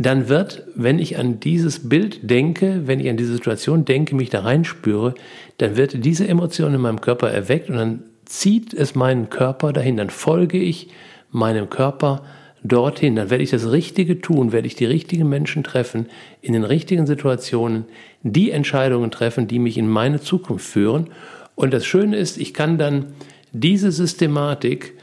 Dann 0.00 0.30
wird, 0.30 0.62
wenn 0.74 0.98
ich 0.98 1.18
an 1.18 1.40
dieses 1.40 1.90
Bild 1.90 2.30
denke, 2.30 2.86
wenn 2.86 3.00
ich 3.00 3.10
an 3.10 3.18
diese 3.18 3.34
Situation 3.34 3.84
denke, 3.84 4.14
mich 4.14 4.30
da 4.30 4.40
reinspüre, 4.40 5.12
dann 5.58 5.76
wird 5.76 6.02
diese 6.06 6.26
Emotion 6.26 6.72
in 6.72 6.80
meinem 6.80 7.02
Körper 7.02 7.30
erweckt 7.30 7.68
und 7.68 7.76
dann 7.76 8.02
zieht 8.24 8.72
es 8.72 8.94
meinen 8.94 9.28
Körper 9.28 9.74
dahin. 9.74 9.98
Dann 9.98 10.08
folge 10.08 10.56
ich 10.56 10.88
meinem 11.30 11.68
Körper 11.68 12.24
dorthin. 12.64 13.14
Dann 13.14 13.28
werde 13.28 13.44
ich 13.44 13.50
das 13.50 13.72
Richtige 13.72 14.22
tun, 14.22 14.52
werde 14.52 14.68
ich 14.68 14.74
die 14.74 14.86
richtigen 14.86 15.28
Menschen 15.28 15.64
treffen, 15.64 16.06
in 16.40 16.54
den 16.54 16.64
richtigen 16.64 17.06
Situationen, 17.06 17.84
die 18.22 18.52
Entscheidungen 18.52 19.10
treffen, 19.10 19.48
die 19.48 19.58
mich 19.58 19.76
in 19.76 19.86
meine 19.86 20.18
Zukunft 20.22 20.64
führen. 20.64 21.10
Und 21.56 21.74
das 21.74 21.84
Schöne 21.84 22.16
ist, 22.16 22.38
ich 22.38 22.54
kann 22.54 22.78
dann 22.78 23.12
diese 23.52 23.92
Systematik 23.92 24.94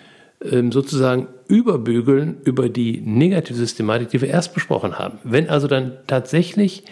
ähm, 0.43 0.71
sozusagen 0.71 1.27
überbügeln 1.47 2.38
über 2.43 2.69
die 2.69 3.01
negative 3.03 3.57
Systematik, 3.57 4.10
die 4.10 4.21
wir 4.21 4.29
erst 4.29 4.53
besprochen 4.53 4.99
haben. 4.99 5.19
Wenn 5.23 5.49
also 5.49 5.67
dann 5.67 5.97
tatsächlich 6.07 6.83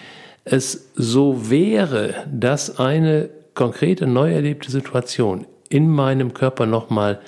es 0.46 0.92
so 0.96 1.50
wäre, 1.50 2.14
dass 2.32 2.80
eine 2.80 3.30
konkrete 3.56 4.06
neu 4.06 4.32
erlebte 4.32 4.72
Situation 4.72 5.46
in 5.70 5.90
meinem 5.90 6.34
Körper 6.34 6.66
nochmal 6.66 7.20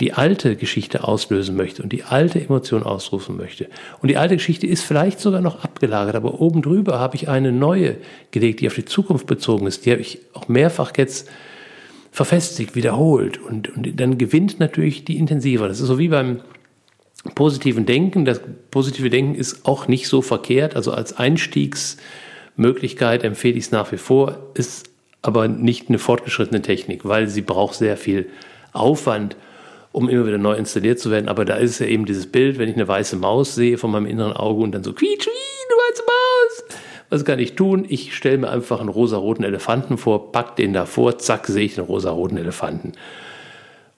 die 0.00 0.12
alte 0.12 0.54
Geschichte 0.54 1.04
auslösen 1.04 1.56
möchte 1.56 1.82
und 1.82 1.92
die 1.92 2.04
alte 2.04 2.40
Emotion 2.40 2.84
ausrufen 2.84 3.36
möchte. 3.36 3.68
Und 4.00 4.08
die 4.08 4.16
alte 4.16 4.36
Geschichte 4.36 4.66
ist 4.66 4.84
vielleicht 4.84 5.18
sogar 5.18 5.40
noch 5.40 5.64
abgelagert, 5.64 6.14
aber 6.14 6.40
oben 6.40 6.62
drüber 6.62 7.00
habe 7.00 7.16
ich 7.16 7.28
eine 7.28 7.50
neue 7.50 7.96
gelegt, 8.30 8.60
die 8.60 8.68
auf 8.68 8.74
die 8.74 8.84
Zukunft 8.84 9.26
bezogen 9.26 9.66
ist. 9.66 9.86
Die 9.86 9.90
habe 9.90 10.00
ich 10.00 10.20
auch 10.34 10.46
mehrfach 10.48 10.92
jetzt 10.96 11.28
verfestigt, 12.12 12.76
wiederholt 12.76 13.38
und, 13.38 13.76
und 13.76 14.00
dann 14.00 14.18
gewinnt 14.18 14.60
natürlich 14.60 15.04
die 15.04 15.18
intensiver. 15.18 15.68
Das 15.68 15.80
ist 15.80 15.86
so 15.86 15.98
wie 15.98 16.08
beim 16.08 16.40
positiven 17.34 17.86
Denken. 17.86 18.24
Das 18.24 18.40
positive 18.70 19.10
Denken 19.10 19.34
ist 19.34 19.66
auch 19.66 19.88
nicht 19.88 20.08
so 20.08 20.22
verkehrt. 20.22 20.76
Also 20.76 20.92
als 20.92 21.16
Einstiegsmöglichkeit 21.16 23.24
empfehle 23.24 23.56
ich 23.56 23.64
es 23.64 23.70
nach 23.70 23.90
wie 23.92 23.96
vor, 23.96 24.50
ist 24.54 24.88
aber 25.22 25.48
nicht 25.48 25.88
eine 25.88 25.98
fortgeschrittene 25.98 26.62
Technik, 26.62 27.04
weil 27.04 27.28
sie 27.28 27.42
braucht 27.42 27.74
sehr 27.74 27.96
viel 27.96 28.28
Aufwand, 28.72 29.36
um 29.92 30.08
immer 30.08 30.26
wieder 30.26 30.38
neu 30.38 30.54
installiert 30.54 31.00
zu 31.00 31.10
werden. 31.10 31.28
Aber 31.28 31.44
da 31.44 31.56
ist 31.56 31.80
ja 31.80 31.86
eben 31.86 32.06
dieses 32.06 32.30
Bild, 32.30 32.58
wenn 32.58 32.68
ich 32.68 32.76
eine 32.76 32.86
weiße 32.86 33.16
Maus 33.16 33.54
sehe 33.54 33.78
von 33.78 33.90
meinem 33.90 34.06
inneren 34.06 34.32
Auge 34.32 34.62
und 34.62 34.72
dann 34.72 34.84
so 34.84 34.92
quietsch, 34.92 35.28
eine 35.28 35.76
weiße 35.90 36.02
Maus. 36.02 36.78
Was 37.10 37.24
kann 37.24 37.38
ich 37.38 37.54
tun? 37.54 37.86
Ich 37.88 38.14
stelle 38.14 38.38
mir 38.38 38.50
einfach 38.50 38.80
einen 38.80 38.90
rosaroten 38.90 39.44
Elefanten 39.44 39.96
vor, 39.96 40.30
pack 40.30 40.56
den 40.56 40.72
davor, 40.72 41.18
zack, 41.18 41.46
sehe 41.46 41.64
ich 41.64 41.74
den 41.74 41.84
rosaroten 41.84 42.36
Elefanten. 42.36 42.92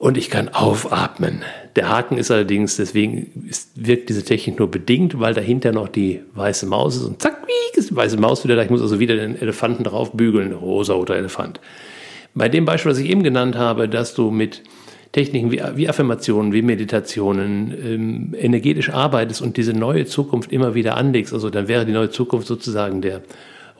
Und 0.00 0.16
ich 0.16 0.30
kann 0.30 0.48
aufatmen. 0.48 1.42
Der 1.76 1.90
Haken 1.90 2.16
ist 2.16 2.30
allerdings, 2.30 2.76
deswegen 2.76 3.46
ist, 3.50 3.72
wirkt 3.74 4.08
diese 4.08 4.24
Technik 4.24 4.58
nur 4.58 4.70
bedingt, 4.70 5.20
weil 5.20 5.34
dahinter 5.34 5.72
noch 5.72 5.88
die 5.88 6.22
weiße 6.32 6.64
Maus 6.64 6.96
ist 6.96 7.04
und 7.04 7.20
zack, 7.20 7.40
ist 7.76 7.90
die 7.90 7.96
weiße 7.96 8.16
Maus 8.16 8.42
wieder 8.42 8.56
da. 8.56 8.62
Ich 8.62 8.70
muss 8.70 8.80
also 8.80 8.98
wieder 8.98 9.14
den 9.14 9.40
Elefanten 9.40 9.84
drauf 9.84 10.12
bügeln, 10.12 10.52
rosaroter 10.52 11.16
Elefant. 11.16 11.60
Bei 12.34 12.48
dem 12.48 12.64
Beispiel, 12.64 12.92
was 12.92 12.98
ich 12.98 13.10
eben 13.10 13.22
genannt 13.22 13.56
habe, 13.56 13.90
dass 13.90 14.14
du 14.14 14.30
mit 14.30 14.62
Techniken 15.12 15.50
wie, 15.50 15.60
wie 15.74 15.86
Affirmationen, 15.86 16.54
wie 16.54 16.62
Meditationen, 16.62 17.74
ähm, 17.84 18.34
energetisch 18.38 18.88
arbeitest 18.88 19.42
und 19.42 19.58
diese 19.58 19.74
neue 19.74 20.06
Zukunft 20.06 20.50
immer 20.50 20.74
wieder 20.74 20.96
anlegst, 20.96 21.34
also 21.34 21.50
dann 21.50 21.68
wäre 21.68 21.84
die 21.84 21.92
neue 21.92 22.10
Zukunft 22.10 22.46
sozusagen 22.46 23.02
der 23.02 23.20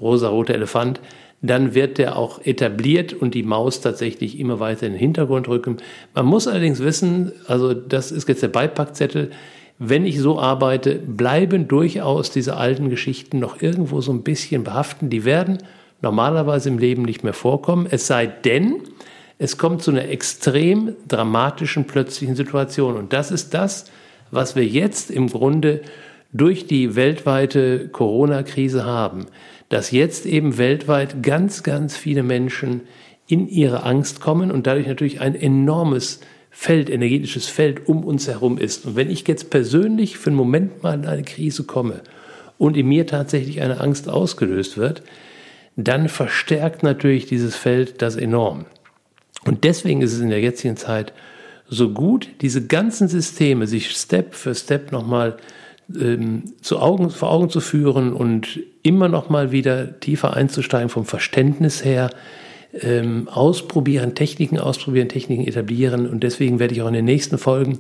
rosa-rote 0.01 0.53
Elefant, 0.53 1.01
dann 1.43 1.75
wird 1.75 1.99
der 1.99 2.17
auch 2.17 2.45
etabliert 2.45 3.13
und 3.13 3.35
die 3.35 3.43
Maus 3.43 3.81
tatsächlich 3.81 4.39
immer 4.39 4.61
weiter 4.61 4.87
in 4.87 4.93
den 4.93 4.99
Hintergrund 4.99 5.49
rücken. 5.49 5.79
Man 6.15 6.27
muss 6.27 6.47
allerdings 6.47 6.81
wissen, 6.81 7.33
also 7.47 7.73
das 7.73 8.13
ist 8.13 8.29
jetzt 8.29 8.43
der 8.43 8.49
Beipackzettel, 8.49 9.31
wenn 9.79 10.05
ich 10.05 10.21
so 10.21 10.39
arbeite, 10.39 10.97
bleiben 10.97 11.67
durchaus 11.67 12.31
diese 12.31 12.59
alten 12.59 12.91
Geschichten 12.91 13.39
noch 13.39 13.63
irgendwo 13.63 14.03
so 14.03 14.13
ein 14.13 14.23
bisschen 14.23 14.63
behaften. 14.63 15.09
Die 15.09 15.25
werden 15.25 15.59
normalerweise 16.03 16.69
im 16.69 16.77
Leben 16.77 17.03
nicht 17.03 17.25
mehr 17.25 17.33
vorkommen, 17.33 17.87
es 17.91 18.07
sei 18.07 18.27
denn, 18.27 18.83
es 19.39 19.57
kommt 19.57 19.83
zu 19.83 19.91
einer 19.91 20.07
extrem 20.07 20.97
dramatischen 21.09 21.87
plötzlichen 21.87 22.37
Situation. 22.37 22.97
Und 22.97 23.15
das 23.15 23.31
ist 23.31 23.55
das, 23.55 23.87
was 24.31 24.55
wir 24.55 24.67
jetzt 24.67 25.11
im 25.11 25.29
Grunde 25.29 25.81
durch 26.33 26.67
die 26.67 26.95
weltweite 26.95 27.89
Corona-Krise 27.89 28.85
haben, 28.85 29.27
dass 29.71 29.93
jetzt 29.93 30.27
eben 30.27 30.59
weltweit 30.59 31.23
ganz, 31.23 31.63
ganz 31.63 31.97
viele 31.97 32.23
Menschen 32.23 32.83
in 33.27 33.49
ihre 33.49 33.85
Angst 33.85 34.21
kommen 34.21 34.51
und 34.51 34.67
dadurch 34.67 34.89
natürlich 34.89 35.21
ein 35.21 35.35
enormes 35.35 36.21
Feld, 36.51 36.91
energetisches 36.91 37.47
Feld 37.47 37.89
um 37.89 38.05
uns 38.05 38.27
herum 38.27 38.59
ist. 38.59 38.85
Und 38.85 38.97
wenn 38.97 39.09
ich 39.09 39.27
jetzt 39.29 39.51
persönlich 39.51 40.19
für 40.19 40.31
einen 40.31 40.37
Moment 40.37 40.83
mal 40.83 40.95
in 40.95 41.07
eine 41.07 41.23
Krise 41.23 41.63
komme 41.63 42.03
und 42.59 42.77
in 42.77 42.89
mir 42.89 43.07
tatsächlich 43.07 43.63
eine 43.63 43.81
Angst 43.81 44.09
ausgelöst 44.09 44.77
wird, 44.77 45.05
dann 45.77 46.09
verstärkt 46.09 46.83
natürlich 46.83 47.27
dieses 47.27 47.55
Feld 47.55 48.03
das 48.03 48.17
enorm. 48.17 48.67
Und 49.47 49.63
deswegen 49.63 50.03
ist 50.03 50.13
es 50.13 50.21
in 50.21 50.31
der 50.31 50.41
jetzigen 50.41 50.77
Zeit 50.77 51.13
so 51.69 51.91
gut, 51.91 52.29
diese 52.41 52.67
ganzen 52.67 53.07
Systeme 53.07 53.69
sich 53.69 53.91
Step 53.91 54.35
für 54.35 54.57
Step 54.57 54.91
nochmal 54.91 55.37
ähm, 55.99 56.43
zu 56.61 56.81
Augen, 56.81 57.11
vor 57.11 57.31
Augen 57.31 57.49
zu 57.49 57.61
führen 57.61 58.13
und 58.13 58.59
immer 58.83 59.09
nochmal 59.09 59.53
wieder 59.53 60.01
tiefer 60.01 60.35
einzusteigen 60.35 60.89
vom 60.89 61.05
Verständnis 61.05 61.85
her, 61.85 62.11
ähm, 62.81 63.29
ausprobieren, 63.29 64.15
Techniken 64.15 64.59
ausprobieren, 64.59 65.09
Techniken 65.09 65.47
etablieren. 65.47 66.09
Und 66.09 66.23
deswegen 66.23 66.59
werde 66.59 66.75
ich 66.75 66.83
auch 66.83 66.89
in 66.89 66.95
den 66.95 67.05
nächsten 67.05 67.39
Folgen 67.39 67.79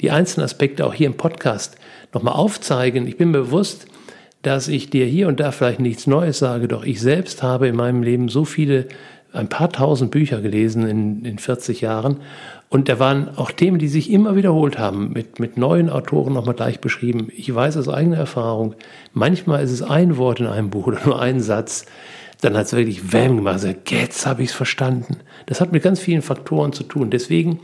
die 0.00 0.10
einzelnen 0.10 0.44
Aspekte 0.44 0.86
auch 0.86 0.94
hier 0.94 1.06
im 1.06 1.16
Podcast 1.16 1.76
nochmal 2.12 2.34
aufzeigen. 2.34 3.06
Ich 3.06 3.16
bin 3.16 3.30
mir 3.30 3.42
bewusst, 3.42 3.86
dass 4.42 4.68
ich 4.68 4.90
dir 4.90 5.06
hier 5.06 5.28
und 5.28 5.38
da 5.38 5.52
vielleicht 5.52 5.80
nichts 5.80 6.06
Neues 6.06 6.38
sage, 6.38 6.66
doch 6.66 6.84
ich 6.84 7.00
selbst 7.00 7.42
habe 7.42 7.68
in 7.68 7.76
meinem 7.76 8.02
Leben 8.02 8.28
so 8.28 8.44
viele 8.44 8.88
ein 9.32 9.48
paar 9.48 9.70
tausend 9.70 10.10
Bücher 10.10 10.40
gelesen 10.40 10.86
in, 10.86 11.24
in 11.24 11.38
40 11.38 11.80
Jahren. 11.80 12.18
Und 12.68 12.88
da 12.88 12.98
waren 12.98 13.36
auch 13.36 13.50
Themen, 13.50 13.78
die 13.78 13.88
sich 13.88 14.10
immer 14.10 14.34
wiederholt 14.36 14.78
haben, 14.78 15.12
mit, 15.12 15.38
mit 15.38 15.56
neuen 15.56 15.90
Autoren 15.90 16.32
nochmal 16.32 16.54
gleich 16.54 16.80
beschrieben. 16.80 17.28
Ich 17.36 17.54
weiß 17.54 17.76
aus 17.76 17.88
eigener 17.88 18.16
Erfahrung, 18.16 18.74
manchmal 19.12 19.62
ist 19.62 19.72
es 19.72 19.82
ein 19.82 20.16
Wort 20.16 20.40
in 20.40 20.46
einem 20.46 20.70
Buch 20.70 20.86
oder 20.86 21.00
nur 21.04 21.20
ein 21.20 21.40
Satz, 21.40 21.86
dann 22.40 22.56
hat 22.56 22.66
es 22.66 22.72
wirklich 22.72 23.12
Wärme 23.12 23.36
gemacht. 23.36 23.54
Also, 23.54 23.74
jetzt 23.88 24.26
habe 24.26 24.42
ich 24.42 24.50
es 24.50 24.54
verstanden. 24.54 25.18
Das 25.46 25.60
hat 25.60 25.72
mit 25.72 25.82
ganz 25.82 26.00
vielen 26.00 26.22
Faktoren 26.22 26.72
zu 26.72 26.82
tun. 26.82 27.10
Deswegen 27.10 27.60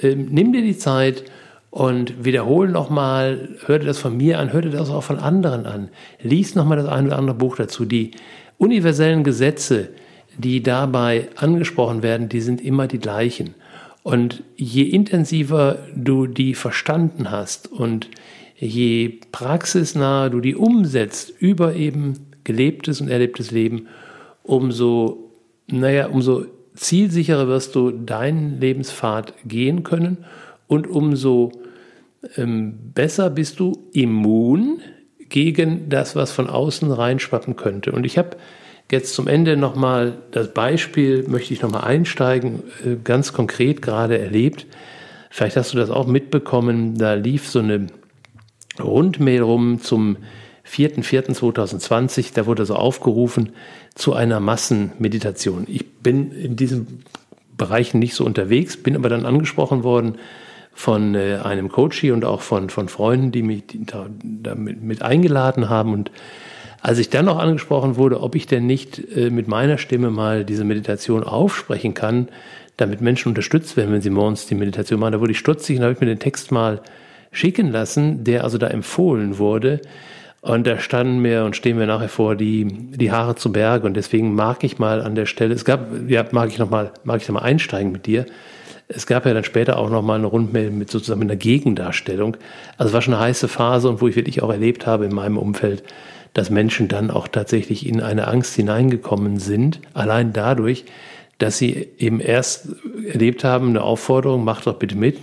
äh, 0.00 0.14
nimm 0.14 0.52
dir 0.52 0.62
die 0.62 0.78
Zeit 0.78 1.24
und 1.70 2.24
wiederhole 2.24 2.70
nochmal, 2.70 3.56
hör 3.66 3.78
dir 3.78 3.86
das 3.86 3.98
von 3.98 4.16
mir 4.16 4.38
an, 4.38 4.52
hör 4.52 4.62
dir 4.62 4.70
das 4.70 4.90
auch 4.90 5.02
von 5.04 5.18
anderen 5.18 5.66
an. 5.66 5.90
Lies 6.20 6.54
nochmal 6.54 6.78
das 6.78 6.88
ein 6.88 7.06
oder 7.06 7.18
andere 7.18 7.36
Buch 7.36 7.56
dazu. 7.56 7.84
Die 7.84 8.12
universellen 8.58 9.22
Gesetze, 9.22 9.90
die 10.40 10.62
dabei 10.62 11.28
angesprochen 11.36 12.02
werden, 12.02 12.28
die 12.28 12.40
sind 12.40 12.60
immer 12.60 12.86
die 12.86 12.98
gleichen. 12.98 13.54
Und 14.02 14.42
je 14.56 14.84
intensiver 14.84 15.78
du 15.94 16.26
die 16.26 16.54
verstanden 16.54 17.30
hast 17.30 17.70
und 17.70 18.08
je 18.56 19.20
praxisnaher 19.32 20.30
du 20.30 20.40
die 20.40 20.54
umsetzt 20.54 21.32
über 21.38 21.74
eben 21.74 22.14
gelebtes 22.44 23.00
und 23.00 23.08
erlebtes 23.08 23.50
Leben, 23.50 23.88
umso, 24.42 25.30
naja, 25.66 26.08
umso 26.08 26.44
zielsicherer 26.74 27.46
wirst 27.48 27.74
du 27.74 27.90
deinen 27.90 28.60
Lebenspfad 28.60 29.34
gehen 29.44 29.82
können 29.82 30.18
und 30.66 30.86
umso 30.86 31.52
ähm, 32.36 32.92
besser 32.94 33.30
bist 33.30 33.60
du 33.60 33.72
immun 33.92 34.80
gegen 35.28 35.88
das, 35.88 36.16
was 36.16 36.32
von 36.32 36.48
außen 36.48 36.90
reinschwappen 36.90 37.56
könnte. 37.56 37.92
Und 37.92 38.04
ich 38.04 38.18
habe 38.18 38.36
Jetzt 38.90 39.14
zum 39.14 39.28
Ende 39.28 39.56
nochmal 39.56 40.18
das 40.32 40.52
Beispiel, 40.52 41.24
möchte 41.28 41.54
ich 41.54 41.62
nochmal 41.62 41.84
einsteigen, 41.84 42.64
äh, 42.84 42.96
ganz 43.02 43.32
konkret 43.32 43.82
gerade 43.82 44.18
erlebt. 44.18 44.66
Vielleicht 45.30 45.56
hast 45.56 45.72
du 45.72 45.78
das 45.78 45.90
auch 45.90 46.06
mitbekommen, 46.06 46.98
da 46.98 47.14
lief 47.14 47.48
so 47.48 47.60
eine 47.60 47.86
Rundmail 48.80 49.42
rum 49.42 49.80
zum 49.80 50.16
4.4.2020, 50.68 52.34
da 52.34 52.46
wurde 52.46 52.66
so 52.66 52.74
aufgerufen 52.74 53.50
zu 53.94 54.12
einer 54.12 54.40
Massenmeditation. 54.40 55.66
Ich 55.68 55.88
bin 55.98 56.32
in 56.32 56.56
diesen 56.56 57.04
Bereichen 57.56 58.00
nicht 58.00 58.14
so 58.14 58.24
unterwegs, 58.24 58.76
bin 58.76 58.96
aber 58.96 59.08
dann 59.08 59.24
angesprochen 59.24 59.84
worden 59.84 60.16
von 60.72 61.14
äh, 61.14 61.38
einem 61.42 61.68
Coachie 61.68 62.10
und 62.10 62.24
auch 62.24 62.40
von, 62.40 62.70
von 62.70 62.88
Freunden, 62.88 63.30
die 63.30 63.42
mich 63.42 63.64
da, 63.68 64.06
da 64.22 64.54
mit, 64.56 64.82
mit 64.82 65.02
eingeladen 65.02 65.68
haben 65.68 65.92
und 65.92 66.10
als 66.82 66.98
ich 66.98 67.10
dann 67.10 67.26
noch 67.26 67.38
angesprochen 67.38 67.96
wurde, 67.96 68.20
ob 68.20 68.34
ich 68.34 68.46
denn 68.46 68.66
nicht 68.66 69.16
äh, 69.16 69.30
mit 69.30 69.48
meiner 69.48 69.78
Stimme 69.78 70.10
mal 70.10 70.44
diese 70.44 70.64
Meditation 70.64 71.24
aufsprechen 71.24 71.94
kann, 71.94 72.28
damit 72.76 73.00
Menschen 73.00 73.28
unterstützt 73.28 73.76
werden, 73.76 73.92
wenn 73.92 74.00
sie 74.00 74.10
morgens 74.10 74.46
die 74.46 74.54
Meditation 74.54 75.00
machen, 75.00 75.12
da 75.12 75.20
wurde 75.20 75.32
ich 75.32 75.38
stutzig 75.38 75.76
und 75.76 75.82
habe 75.82 75.92
ich 75.92 76.00
mir 76.00 76.06
den 76.06 76.18
Text 76.18 76.50
mal 76.50 76.80
schicken 77.32 77.70
lassen, 77.70 78.24
der 78.24 78.44
also 78.44 78.58
da 78.58 78.68
empfohlen 78.68 79.38
wurde. 79.38 79.80
Und 80.42 80.66
da 80.66 80.78
standen 80.78 81.18
mir 81.20 81.44
und 81.44 81.54
stehen 81.54 81.76
mir 81.76 81.86
nachher 81.86 82.08
vor 82.08 82.34
die, 82.34 82.64
die 82.64 83.12
Haare 83.12 83.34
zu 83.34 83.52
Berge. 83.52 83.86
Und 83.86 83.94
deswegen 83.94 84.34
mag 84.34 84.64
ich 84.64 84.78
mal 84.78 85.02
an 85.02 85.14
der 85.14 85.26
Stelle, 85.26 85.52
es 85.52 85.66
gab, 85.66 85.88
ja, 86.08 86.24
mag 86.30 86.48
ich 86.48 86.58
noch 86.58 86.70
mal, 86.70 86.92
mag 87.04 87.20
ich 87.20 87.28
noch 87.28 87.34
mal 87.34 87.42
einsteigen 87.42 87.92
mit 87.92 88.06
dir. 88.06 88.24
Es 88.88 89.06
gab 89.06 89.26
ja 89.26 89.34
dann 89.34 89.44
später 89.44 89.78
auch 89.78 89.90
noch 89.90 90.02
mal 90.02 90.14
eine 90.14 90.26
Rundmail 90.26 90.70
mit 90.70 90.90
sozusagen 90.90 91.20
einer 91.20 91.36
Gegendarstellung. 91.36 92.38
Also 92.78 92.88
es 92.88 92.94
war 92.94 93.02
schon 93.02 93.14
eine 93.14 93.22
heiße 93.22 93.48
Phase 93.48 93.88
und 93.88 94.00
wo 94.00 94.08
ich 94.08 94.16
wirklich 94.16 94.42
auch 94.42 94.50
erlebt 94.50 94.86
habe 94.86 95.04
in 95.04 95.14
meinem 95.14 95.36
Umfeld, 95.36 95.84
dass 96.34 96.50
Menschen 96.50 96.88
dann 96.88 97.10
auch 97.10 97.28
tatsächlich 97.28 97.86
in 97.86 98.00
eine 98.00 98.28
Angst 98.28 98.54
hineingekommen 98.54 99.38
sind, 99.38 99.80
allein 99.94 100.32
dadurch, 100.32 100.84
dass 101.40 101.56
sie 101.56 101.88
eben 101.96 102.20
erst 102.20 102.68
erlebt 103.10 103.44
haben, 103.44 103.70
eine 103.70 103.82
Aufforderung, 103.82 104.44
macht 104.44 104.66
doch 104.66 104.78
bitte 104.78 104.94
mit, 104.94 105.16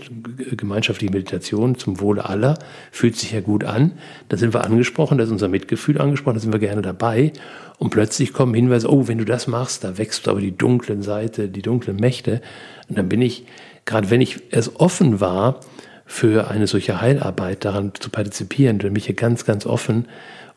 gemeinschaftliche 0.58 1.14
Meditation 1.14 1.78
zum 1.78 2.00
Wohle 2.00 2.28
aller, 2.28 2.58
fühlt 2.92 3.16
sich 3.16 3.34
ja 3.34 3.42
gut 3.42 3.64
an. 3.64 3.92
Da 4.28 4.36
sind 4.36 4.54
wir 4.54 4.64
angesprochen, 4.64 5.20
da 5.20 5.26
ist 5.26 5.30
unser 5.30 5.48
Mitgefühl 5.48 6.02
angesprochen, 6.02 6.34
da 6.34 6.40
sind 6.40 6.54
wir 6.54 6.60
gerne 6.60 6.82
dabei. 6.82 7.34
Und 7.78 7.92
plötzlich 7.92 8.34
kommen 8.34 8.56
Hinweise, 8.56 8.92
oh, 8.92 9.08
wenn 9.08 9.20
du 9.20 9.26
das 9.26 9.46
machst, 9.46 9.84
da 9.84 10.00
wächst 10.00 10.28
aber 10.28 10.42
die 10.42 10.58
dunklen 10.58 11.04
Seite, 11.04 11.50
die 11.50 11.62
dunklen 11.62 11.98
Mächte. 11.98 12.42
Und 12.90 12.98
dann 12.98 13.08
bin 13.08 13.22
ich, 13.22 13.46
gerade 13.86 14.10
wenn 14.10 14.22
ich 14.22 14.40
erst 14.52 14.80
offen 14.80 15.20
war, 15.20 15.60
für 16.08 16.50
eine 16.50 16.66
solche 16.66 17.00
Heilarbeit 17.00 17.64
daran 17.64 17.92
zu 17.94 18.10
partizipieren, 18.10 18.80
bin 18.80 18.96
ich 18.96 19.06
hier 19.06 19.16
ganz, 19.16 19.46
ganz 19.46 19.68
offen. 19.68 20.08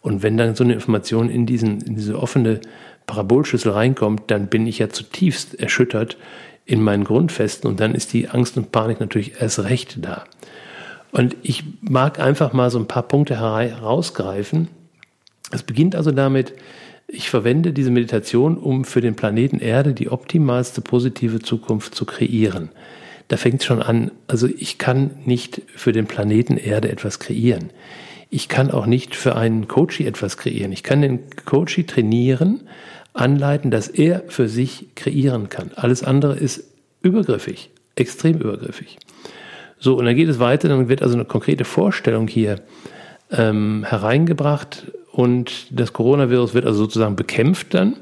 Und 0.02 0.22
wenn 0.22 0.36
dann 0.36 0.54
so 0.54 0.64
eine 0.64 0.74
Information 0.74 1.28
in, 1.30 1.46
diesen, 1.46 1.80
in 1.82 1.94
diese 1.94 2.18
offene 2.18 2.60
Parabolschüssel 3.06 3.72
reinkommt, 3.72 4.30
dann 4.30 4.46
bin 4.46 4.66
ich 4.66 4.78
ja 4.78 4.88
zutiefst 4.88 5.58
erschüttert 5.60 6.16
in 6.64 6.82
meinen 6.82 7.04
Grundfesten 7.04 7.68
und 7.68 7.80
dann 7.80 7.94
ist 7.94 8.12
die 8.12 8.28
Angst 8.28 8.56
und 8.56 8.72
Panik 8.72 9.00
natürlich 9.00 9.40
erst 9.40 9.64
recht 9.64 9.98
da. 10.00 10.24
Und 11.12 11.36
ich 11.42 11.64
mag 11.80 12.20
einfach 12.20 12.52
mal 12.52 12.70
so 12.70 12.78
ein 12.78 12.86
paar 12.86 13.02
Punkte 13.02 13.40
herausgreifen. 13.40 14.68
Es 15.50 15.62
beginnt 15.64 15.96
also 15.96 16.12
damit, 16.12 16.52
ich 17.08 17.28
verwende 17.28 17.72
diese 17.72 17.90
Meditation, 17.90 18.56
um 18.56 18.84
für 18.84 19.00
den 19.00 19.16
Planeten 19.16 19.58
Erde 19.58 19.94
die 19.94 20.10
optimalste 20.10 20.80
positive 20.80 21.40
Zukunft 21.40 21.94
zu 21.96 22.04
kreieren. 22.04 22.68
Da 23.26 23.36
fängt 23.36 23.60
es 23.60 23.66
schon 23.66 23.82
an, 23.82 24.12
also 24.28 24.46
ich 24.46 24.78
kann 24.78 25.10
nicht 25.24 25.62
für 25.74 25.92
den 25.92 26.06
Planeten 26.06 26.56
Erde 26.56 26.88
etwas 26.90 27.18
kreieren. 27.18 27.70
Ich 28.30 28.48
kann 28.48 28.70
auch 28.70 28.86
nicht 28.86 29.16
für 29.16 29.36
einen 29.36 29.66
Coachy 29.66 30.06
etwas 30.06 30.36
kreieren. 30.36 30.72
Ich 30.72 30.82
kann 30.82 31.02
den 31.02 31.20
Coachy 31.44 31.84
trainieren, 31.84 32.60
anleiten, 33.12 33.70
dass 33.70 33.88
er 33.88 34.22
für 34.28 34.48
sich 34.48 34.94
kreieren 34.94 35.48
kann. 35.48 35.72
Alles 35.74 36.04
andere 36.04 36.36
ist 36.36 36.64
übergriffig, 37.02 37.70
extrem 37.96 38.38
übergriffig. 38.38 38.98
So, 39.78 39.96
und 39.96 40.04
dann 40.04 40.14
geht 40.14 40.28
es 40.28 40.38
weiter, 40.38 40.68
dann 40.68 40.88
wird 40.88 41.02
also 41.02 41.14
eine 41.14 41.24
konkrete 41.24 41.64
Vorstellung 41.64 42.28
hier 42.28 42.60
ähm, 43.32 43.84
hereingebracht 43.88 44.86
und 45.10 45.66
das 45.70 45.92
Coronavirus 45.92 46.54
wird 46.54 46.66
also 46.66 46.80
sozusagen 46.80 47.16
bekämpft 47.16 47.74
dann. 47.74 47.96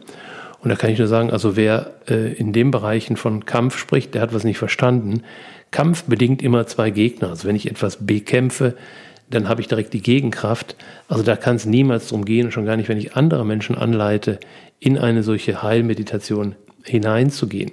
Und 0.60 0.70
da 0.70 0.76
kann 0.76 0.90
ich 0.90 0.98
nur 0.98 1.08
sagen, 1.08 1.30
also 1.30 1.56
wer 1.56 1.94
äh, 2.08 2.32
in 2.32 2.52
den 2.52 2.70
Bereichen 2.70 3.16
von 3.16 3.46
Kampf 3.46 3.78
spricht, 3.78 4.14
der 4.14 4.22
hat 4.22 4.34
was 4.34 4.44
nicht 4.44 4.58
verstanden. 4.58 5.22
Kampf 5.70 6.04
bedingt 6.04 6.42
immer 6.42 6.66
zwei 6.66 6.90
Gegner. 6.90 7.28
Also 7.28 7.46
wenn 7.46 7.56
ich 7.56 7.70
etwas 7.70 8.04
bekämpfe, 8.04 8.74
dann 9.30 9.48
habe 9.48 9.60
ich 9.60 9.68
direkt 9.68 9.92
die 9.92 10.02
Gegenkraft. 10.02 10.76
Also 11.08 11.22
da 11.22 11.36
kann 11.36 11.56
es 11.56 11.66
niemals 11.66 12.08
drum 12.08 12.24
gehen, 12.24 12.50
schon 12.50 12.64
gar 12.64 12.76
nicht, 12.76 12.88
wenn 12.88 12.98
ich 12.98 13.14
andere 13.14 13.44
Menschen 13.44 13.76
anleite, 13.76 14.38
in 14.80 14.98
eine 14.98 15.22
solche 15.22 15.62
Heilmeditation 15.62 16.54
hineinzugehen. 16.84 17.72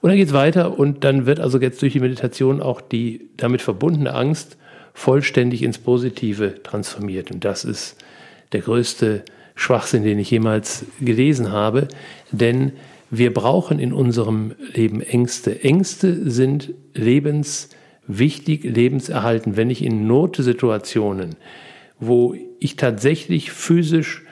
Und 0.00 0.10
dann 0.10 0.16
geht 0.16 0.28
es 0.28 0.34
weiter 0.34 0.78
und 0.78 1.02
dann 1.04 1.26
wird 1.26 1.40
also 1.40 1.60
jetzt 1.60 1.82
durch 1.82 1.94
die 1.94 2.00
Meditation 2.00 2.62
auch 2.62 2.80
die 2.80 3.28
damit 3.36 3.62
verbundene 3.62 4.14
Angst 4.14 4.56
vollständig 4.94 5.62
ins 5.62 5.78
Positive 5.78 6.62
transformiert. 6.62 7.30
Und 7.30 7.44
das 7.44 7.64
ist 7.64 7.96
der 8.52 8.60
größte 8.60 9.24
Schwachsinn, 9.54 10.04
den 10.04 10.18
ich 10.18 10.30
jemals 10.30 10.84
gelesen 11.00 11.50
habe. 11.50 11.88
Denn 12.30 12.72
wir 13.10 13.32
brauchen 13.32 13.78
in 13.78 13.92
unserem 13.92 14.54
Leben 14.74 15.00
Ängste. 15.00 15.62
Ängste 15.64 16.30
sind 16.30 16.74
lebenswichtig, 18.08 18.64
lebenserhaltend. 18.64 19.56
Wenn 19.56 19.70
ich 19.70 19.84
in 19.84 20.06
Notsituationen, 20.06 21.36
wo 22.00 22.34
ich 22.58 22.76
tatsächlich 22.76 23.52
physisch 23.52 24.24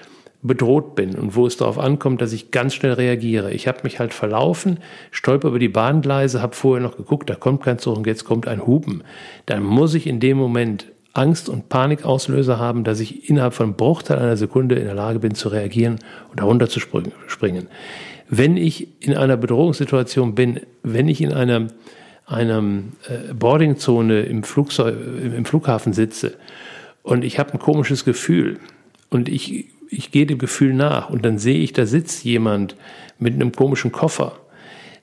bedroht 0.42 0.94
bin 0.94 1.16
und 1.16 1.34
wo 1.34 1.46
es 1.46 1.56
darauf 1.56 1.78
ankommt, 1.78 2.20
dass 2.20 2.32
ich 2.32 2.52
ganz 2.52 2.74
schnell 2.74 2.92
reagiere. 2.92 3.52
Ich 3.52 3.66
habe 3.66 3.80
mich 3.82 3.98
halt 3.98 4.14
verlaufen, 4.14 4.78
stolper 5.10 5.48
über 5.48 5.58
die 5.58 5.68
Bahngleise, 5.68 6.40
habe 6.40 6.54
vorher 6.54 6.82
noch 6.82 6.96
geguckt, 6.96 7.28
da 7.28 7.34
kommt 7.34 7.64
kein 7.64 7.78
Zug 7.78 7.96
und 7.96 8.06
jetzt 8.06 8.24
kommt 8.24 8.46
ein 8.46 8.64
Hupen. 8.64 9.02
Dann 9.46 9.64
muss 9.64 9.94
ich 9.94 10.06
in 10.06 10.20
dem 10.20 10.36
Moment 10.36 10.86
Angst- 11.14 11.48
und 11.48 11.68
Panikauslöser 11.68 12.58
haben, 12.58 12.84
dass 12.84 13.00
ich 13.00 13.28
innerhalb 13.28 13.54
von 13.54 13.64
einem 13.64 13.76
Bruchteil 13.76 14.18
einer 14.18 14.36
Sekunde 14.36 14.76
in 14.76 14.84
der 14.84 14.94
Lage 14.94 15.18
bin 15.18 15.34
zu 15.34 15.48
reagieren 15.48 15.98
und 16.30 16.40
darunter 16.40 16.68
zu 16.68 16.78
springen. 16.78 17.68
Wenn 18.28 18.56
ich 18.56 18.88
in 19.00 19.16
einer 19.16 19.36
Bedrohungssituation 19.36 20.34
bin, 20.34 20.60
wenn 20.82 21.08
ich 21.08 21.20
in 21.22 21.32
einer, 21.32 21.68
einer 22.26 22.62
äh, 23.08 23.32
Boardingzone 23.32 24.22
im, 24.22 24.42
Flugzeug, 24.42 24.96
im 25.22 25.44
Flughafen 25.44 25.92
sitze 25.92 26.34
und 27.02 27.24
ich 27.24 27.38
habe 27.38 27.52
ein 27.52 27.58
komisches 27.58 28.04
Gefühl 28.04 28.58
und 29.10 29.28
ich 29.28 29.66
ich 29.90 30.10
gehe 30.10 30.26
dem 30.26 30.38
Gefühl 30.38 30.74
nach 30.74 31.10
und 31.10 31.24
dann 31.24 31.38
sehe 31.38 31.58
ich, 31.58 31.72
da 31.72 31.86
sitzt 31.86 32.24
jemand 32.24 32.76
mit 33.18 33.34
einem 33.34 33.52
komischen 33.52 33.92
Koffer. 33.92 34.32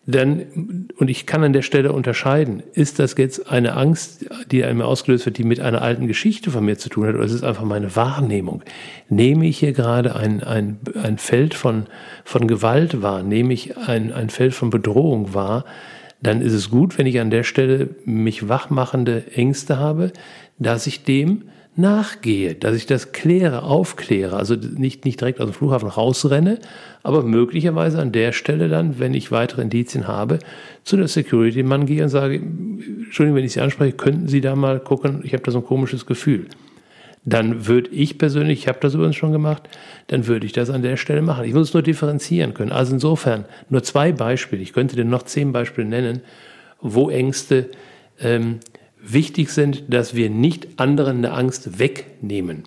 Dann, 0.06 0.90
und 0.98 1.10
ich 1.10 1.26
kann 1.26 1.46
an 1.46 1.54
der 1.54 1.62
Stelle 1.62 1.94
unterscheiden, 1.94 2.62
ist 2.74 3.00
das 3.00 3.16
jetzt 3.18 3.50
eine 3.50 3.78
Angst, 3.78 4.26
die 4.52 4.66
einem 4.66 4.82
ausgelöst 4.82 5.26
wird, 5.26 5.38
die 5.38 5.46
mit 5.46 5.62
einer 5.62 5.82
alten 5.82 6.08
Geschichte 6.08 6.52
von 6.52 6.66
mir 6.66 6.78
zu 6.78 6.90
tun 6.90 7.08
hat, 7.08 7.16
oder 7.16 7.24
ist 7.24 7.32
es 7.32 7.44
einfach 7.44 7.64
meine 7.64 7.96
Wahrnehmung? 7.96 8.64
Nehme 9.08 9.48
ich 9.48 9.60
hier 9.60 9.72
gerade 9.72 10.18
ein, 10.18 10.44
ein, 10.44 10.80
ein 11.02 11.18
Feld 11.20 11.54
von, 11.54 11.86
von 12.26 12.48
Gewalt 12.48 13.02
wahr? 13.02 13.24
Nehme 13.24 13.54
ich 13.54 13.78
ein, 13.78 14.12
ein 14.12 14.30
Feld 14.30 14.54
von 14.54 14.70
Bedrohung 14.70 15.34
wahr? 15.34 15.64
Dann 16.24 16.42
ist 16.42 16.54
es 16.54 16.70
gut, 16.70 16.98
wenn 16.98 17.06
ich 17.06 17.20
an 17.20 17.30
der 17.30 17.44
Stelle 17.44 17.90
mich 18.06 18.48
wachmachende 18.48 19.26
Ängste 19.36 19.78
habe, 19.78 20.14
dass 20.58 20.88
ich 20.88 21.04
dem 21.04 21.44
nachgehe, 21.76 22.56
dass 22.56 22.76
ich 22.76 22.86
das 22.86 23.12
kläre, 23.12 23.64
aufkläre, 23.64 24.38
also 24.38 24.56
nicht, 24.56 25.06
nicht 25.06 25.20
direkt 25.20 25.42
aus 25.42 25.50
dem 25.50 25.54
Flughafen 25.54 25.90
rausrenne, 25.90 26.60
aber 27.02 27.24
möglicherweise 27.24 28.00
an 28.00 28.12
der 28.12 28.32
Stelle 28.32 28.70
dann, 28.70 29.00
wenn 29.00 29.14
ich 29.14 29.32
weitere 29.32 29.64
Indizien 29.64 30.08
habe, 30.08 30.40
zu 30.84 30.96
der 30.96 31.08
Security-Mann 31.08 31.88
gehe 31.88 32.04
und 32.04 32.10
sage, 32.10 32.36
Entschuldigung, 32.36 33.38
wenn 33.38 33.46
ich 33.46 33.54
Sie 33.54 33.62
anspreche, 33.62 33.98
könnten 33.98 34.28
Sie 34.28 34.40
da 34.40 34.56
mal 34.56 34.80
gucken, 34.80 35.22
ich 35.24 35.34
habe 35.34 35.44
da 35.44 35.52
so 35.52 35.60
ein 35.60 35.66
komisches 35.66 36.06
Gefühl. 36.06 36.48
Dann 37.26 37.68
würde 37.68 37.90
ich 37.92 38.18
persönlich, 38.18 38.60
ich 38.60 38.68
habe 38.68 38.80
das 38.82 38.96
übrigens 38.96 39.16
schon 39.16 39.32
gemacht, 39.32 39.64
dann 40.08 40.28
würde 40.28 40.46
ich 40.46 40.52
das 40.52 40.70
an 40.70 40.82
der 40.82 40.98
Stelle 40.98 41.22
machen. 41.22 41.46
Ich 41.46 41.54
muss 41.54 41.70
es 41.70 41.74
nur 41.74 41.84
differenzieren 41.84 42.54
können. 42.54 42.72
Also 42.72 42.94
insofern 42.94 43.46
nur 43.70 43.82
zwei 43.84 44.12
Beispiele, 44.12 44.62
ich 44.62 44.74
könnte 44.74 44.96
dir 44.96 45.06
noch 45.06 45.24
zehn 45.24 45.54
Beispiele 45.54 45.88
nennen, 45.88 46.22
wo 46.82 47.10
Ängste 47.10 47.70
ähm, 48.20 48.60
wichtig 49.02 49.50
sind, 49.52 49.84
dass 49.88 50.16
wir 50.16 50.30
nicht 50.30 50.80
anderen 50.80 51.18
eine 51.18 51.32
Angst 51.32 51.80
wegnehmen. 51.80 52.64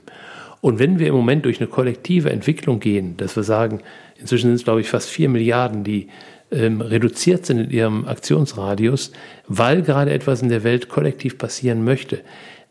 Und 0.61 0.79
wenn 0.79 0.99
wir 0.99 1.09
im 1.09 1.15
Moment 1.15 1.45
durch 1.45 1.61
eine 1.61 1.69
kollektive 1.69 2.31
Entwicklung 2.31 2.81
gehen, 2.81 3.17
dass 3.17 3.37
wir 3.37 3.43
sagen, 3.43 3.81
inzwischen 4.19 4.49
sind 4.49 4.55
es, 4.55 4.65
glaube 4.65 4.81
ich, 4.81 4.89
fast 4.89 5.09
vier 5.09 5.29
Milliarden, 5.29 5.85
die 5.85 6.09
ähm, 6.51 6.81
reduziert 6.81 7.45
sind 7.45 7.59
in 7.59 7.71
ihrem 7.71 8.07
Aktionsradius, 8.07 9.13
weil 9.49 9.83
gerade 9.83 10.13
etwas 10.13 10.43
in 10.43 10.49
der 10.49 10.65
Welt 10.65 10.89
kollektiv 10.89 11.39
passieren 11.39 11.85
möchte, 11.85 12.21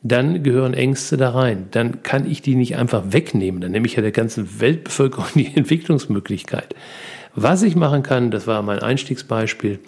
dann 0.08 0.44
gehören 0.44 0.76
Ängste 0.76 1.18
da 1.18 1.32
rein. 1.32 1.68
Dann 1.72 2.04
kann 2.04 2.30
ich 2.30 2.44
die 2.44 2.54
nicht 2.54 2.78
einfach 2.78 3.06
wegnehmen. 3.10 3.60
Dann 3.60 3.72
nehme 3.72 3.88
ich 3.88 3.96
ja 3.96 4.04
der 4.04 4.12
ganzen 4.12 4.62
Weltbevölkerung 4.62 5.26
die 5.34 5.48
Entwicklungsmöglichkeit. 5.56 6.76
Was 7.34 7.64
ich 7.64 7.76
machen 7.76 8.04
kann, 8.04 8.30
das 8.30 8.46
war 8.46 8.62
mein 8.62 8.80
Einstiegsbeispiel, 8.80 9.80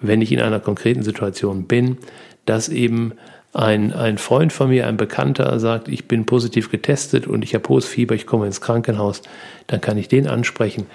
wenn 0.00 0.22
ich 0.22 0.30
in 0.30 0.40
einer 0.40 0.60
konkreten 0.60 1.02
Situation 1.02 1.64
bin, 1.64 1.98
dass 2.44 2.68
eben 2.68 3.14
ein, 3.54 3.92
ein 3.92 4.18
Freund 4.18 4.52
von 4.52 4.68
mir, 4.68 4.86
ein 4.86 4.96
Bekannter 4.96 5.58
sagt, 5.58 5.88
ich 5.88 6.06
bin 6.06 6.26
positiv 6.26 6.70
getestet 6.70 7.26
und 7.26 7.42
ich 7.42 7.54
habe 7.54 7.68
hohes 7.68 7.86
Fieber, 7.86 8.14
ich 8.14 8.26
komme 8.26 8.46
ins 8.46 8.60
Krankenhaus, 8.60 9.22
dann 9.66 9.80
kann 9.80 9.98
ich 9.98 10.06
den 10.06 10.28
ansprechen 10.28 10.86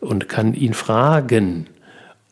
und 0.00 0.28
kann 0.28 0.52
ihn 0.52 0.74
fragen, 0.74 1.66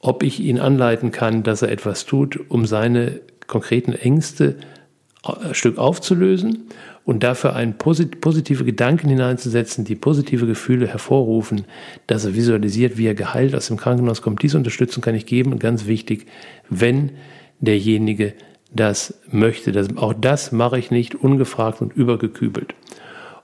ob 0.01 0.23
ich 0.23 0.41
ihn 0.41 0.61
anleiten 0.61 1.11
kann, 1.11 1.43
dass 1.43 1.63
er 1.63 1.71
etwas 1.71 2.05
tut, 2.05 2.39
um 2.51 2.67
seine 2.67 3.21
konkreten 3.47 3.95
Ängste 3.95 4.57
ein 4.57 4.76
Stück 5.53 5.79
aufzulösen 5.79 6.65
und 7.05 7.23
dafür 7.23 7.55
einen 7.55 7.79
posit 7.79 8.21
positive 8.21 8.65
Gedanken 8.65 9.09
hineinzusetzen, 9.09 9.85
die 9.85 9.95
positive 9.95 10.47
Gefühle 10.47 10.87
hervorrufen, 10.89 11.65
dass 12.07 12.25
er 12.25 12.35
visualisiert, 12.35 12.99
wie 12.99 13.07
er 13.07 13.15
geheilt 13.15 13.55
aus 13.55 13.69
dem 13.69 13.77
Krankenhaus 13.77 14.23
kommt. 14.23 14.43
Diese 14.43 14.59
Unterstützung 14.59 15.03
kann 15.03 15.15
ich 15.15 15.27
geben 15.27 15.53
und 15.53 15.61
ganz 15.61 15.87
wichtig, 15.87 16.27
wenn 16.69 17.11
derjenige 17.61 18.35
das 18.73 19.15
möchte. 19.31 19.73
Das, 19.73 19.97
auch 19.97 20.13
das 20.13 20.53
mache 20.53 20.79
ich 20.79 20.91
nicht 20.91 21.15
ungefragt 21.15 21.81
und 21.81 21.95
übergekübelt. 21.95 22.75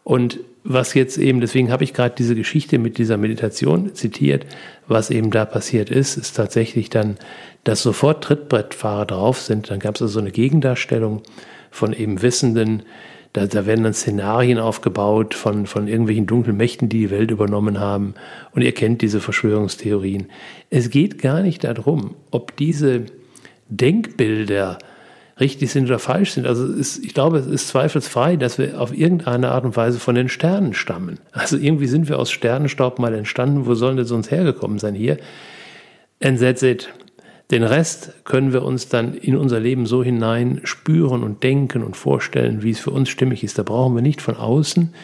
Und 0.04 0.40
was 0.64 0.94
jetzt 0.94 1.18
eben, 1.18 1.40
deswegen 1.40 1.72
habe 1.72 1.84
ich 1.84 1.92
gerade 1.92 2.14
diese 2.16 2.34
Geschichte 2.34 2.78
mit 2.78 2.98
dieser 2.98 3.16
Meditation 3.16 3.94
zitiert, 3.94 4.46
was 4.86 5.10
eben 5.10 5.30
da 5.30 5.44
passiert 5.44 5.90
ist, 5.90 6.16
ist 6.16 6.36
tatsächlich 6.36 6.90
dann, 6.90 7.16
dass 7.64 7.82
sofort 7.82 8.22
Trittbrettfahrer 8.24 9.06
drauf 9.06 9.40
sind. 9.40 9.70
Dann 9.70 9.80
gab 9.80 9.96
es 9.96 10.02
also 10.02 10.14
so 10.14 10.20
eine 10.20 10.30
Gegendarstellung 10.30 11.22
von 11.72 11.92
eben 11.92 12.22
Wissenden, 12.22 12.84
Da, 13.34 13.46
da 13.46 13.64
werden 13.64 13.84
dann 13.84 13.94
Szenarien 13.94 14.58
aufgebaut 14.58 15.32
von, 15.34 15.66
von 15.66 15.88
irgendwelchen 15.88 16.26
dunklen 16.26 16.54
Mächten, 16.54 16.90
die 16.90 16.98
die 16.98 17.10
Welt 17.10 17.30
übernommen 17.30 17.80
haben. 17.80 18.12
Und 18.54 18.60
ihr 18.60 18.72
kennt 18.72 19.00
diese 19.00 19.20
Verschwörungstheorien. 19.20 20.26
Es 20.68 20.90
geht 20.90 21.18
gar 21.22 21.40
nicht 21.40 21.64
darum, 21.64 22.14
ob 22.30 22.54
diese 22.56 23.06
Denkbilder 23.70 24.76
richtig 25.40 25.70
sind 25.70 25.86
oder 25.86 25.98
falsch 25.98 26.32
sind. 26.32 26.46
Also 26.46 26.66
ist, 26.66 27.02
ich 27.02 27.14
glaube, 27.14 27.38
es 27.38 27.46
ist 27.46 27.68
zweifelsfrei, 27.68 28.36
dass 28.36 28.58
wir 28.58 28.78
auf 28.78 28.92
irgendeine 28.92 29.50
Art 29.50 29.64
und 29.64 29.76
Weise 29.78 29.98
von 29.98 30.14
den 30.14 30.28
Sternen 30.28 30.74
stammen. 30.74 31.18
Also 31.32 31.56
irgendwie 31.56 31.88
sind 31.88 32.10
wir 32.10 32.18
aus 32.18 32.30
Sternenstaub 32.30 32.98
mal 32.98 33.14
entstanden. 33.14 33.64
Wo 33.64 33.74
sollen 33.74 33.96
das 33.96 34.10
uns 34.10 34.30
hergekommen 34.30 34.78
sein 34.78 34.94
hier? 34.94 35.16
And 36.22 36.38
that's 36.38 36.62
it. 36.62 36.90
Den 37.50 37.64
Rest 37.64 38.12
können 38.24 38.52
wir 38.52 38.62
uns 38.62 38.88
dann 38.88 39.14
in 39.14 39.36
unser 39.36 39.60
Leben 39.60 39.84
so 39.86 40.02
hinein 40.02 40.60
spüren 40.64 41.22
und 41.22 41.42
denken 41.42 41.82
und 41.82 41.96
vorstellen, 41.96 42.62
wie 42.62 42.70
es 42.70 42.80
für 42.80 42.90
uns 42.90 43.10
stimmig 43.10 43.44
ist. 43.44 43.58
Da 43.58 43.62
brauchen 43.62 43.94
wir 43.94 44.02
nicht 44.02 44.22
von 44.22 44.36
außen 44.36 44.94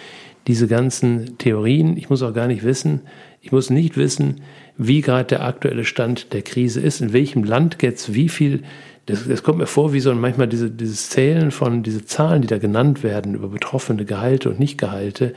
diese 0.46 0.66
ganzen 0.66 1.36
Theorien. 1.36 1.96
Ich 1.98 2.08
muss 2.08 2.22
auch 2.22 2.32
gar 2.32 2.46
nicht 2.46 2.64
wissen, 2.64 3.02
ich 3.42 3.52
muss 3.52 3.68
nicht 3.68 3.96
wissen, 3.96 4.40
wie 4.78 5.02
gerade 5.02 5.26
der 5.26 5.44
aktuelle 5.44 5.84
Stand 5.84 6.32
der 6.32 6.42
Krise 6.42 6.80
ist, 6.80 7.00
in 7.00 7.12
welchem 7.12 7.44
Land 7.44 7.76
jetzt 7.82 8.14
wie 8.14 8.28
viel 8.28 8.62
das, 9.08 9.26
das 9.26 9.42
kommt 9.42 9.58
mir 9.58 9.66
vor 9.66 9.94
wie 9.94 10.00
so 10.00 10.14
manchmal 10.14 10.48
diese, 10.48 10.70
dieses 10.70 11.08
Zählen 11.08 11.50
von, 11.50 11.82
diese 11.82 12.04
Zahlen, 12.04 12.42
die 12.42 12.48
da 12.48 12.58
genannt 12.58 13.02
werden 13.02 13.34
über 13.34 13.48
betroffene 13.48 14.04
Gehalte 14.04 14.50
und 14.50 14.60
Nicht-Gehalte. 14.60 15.32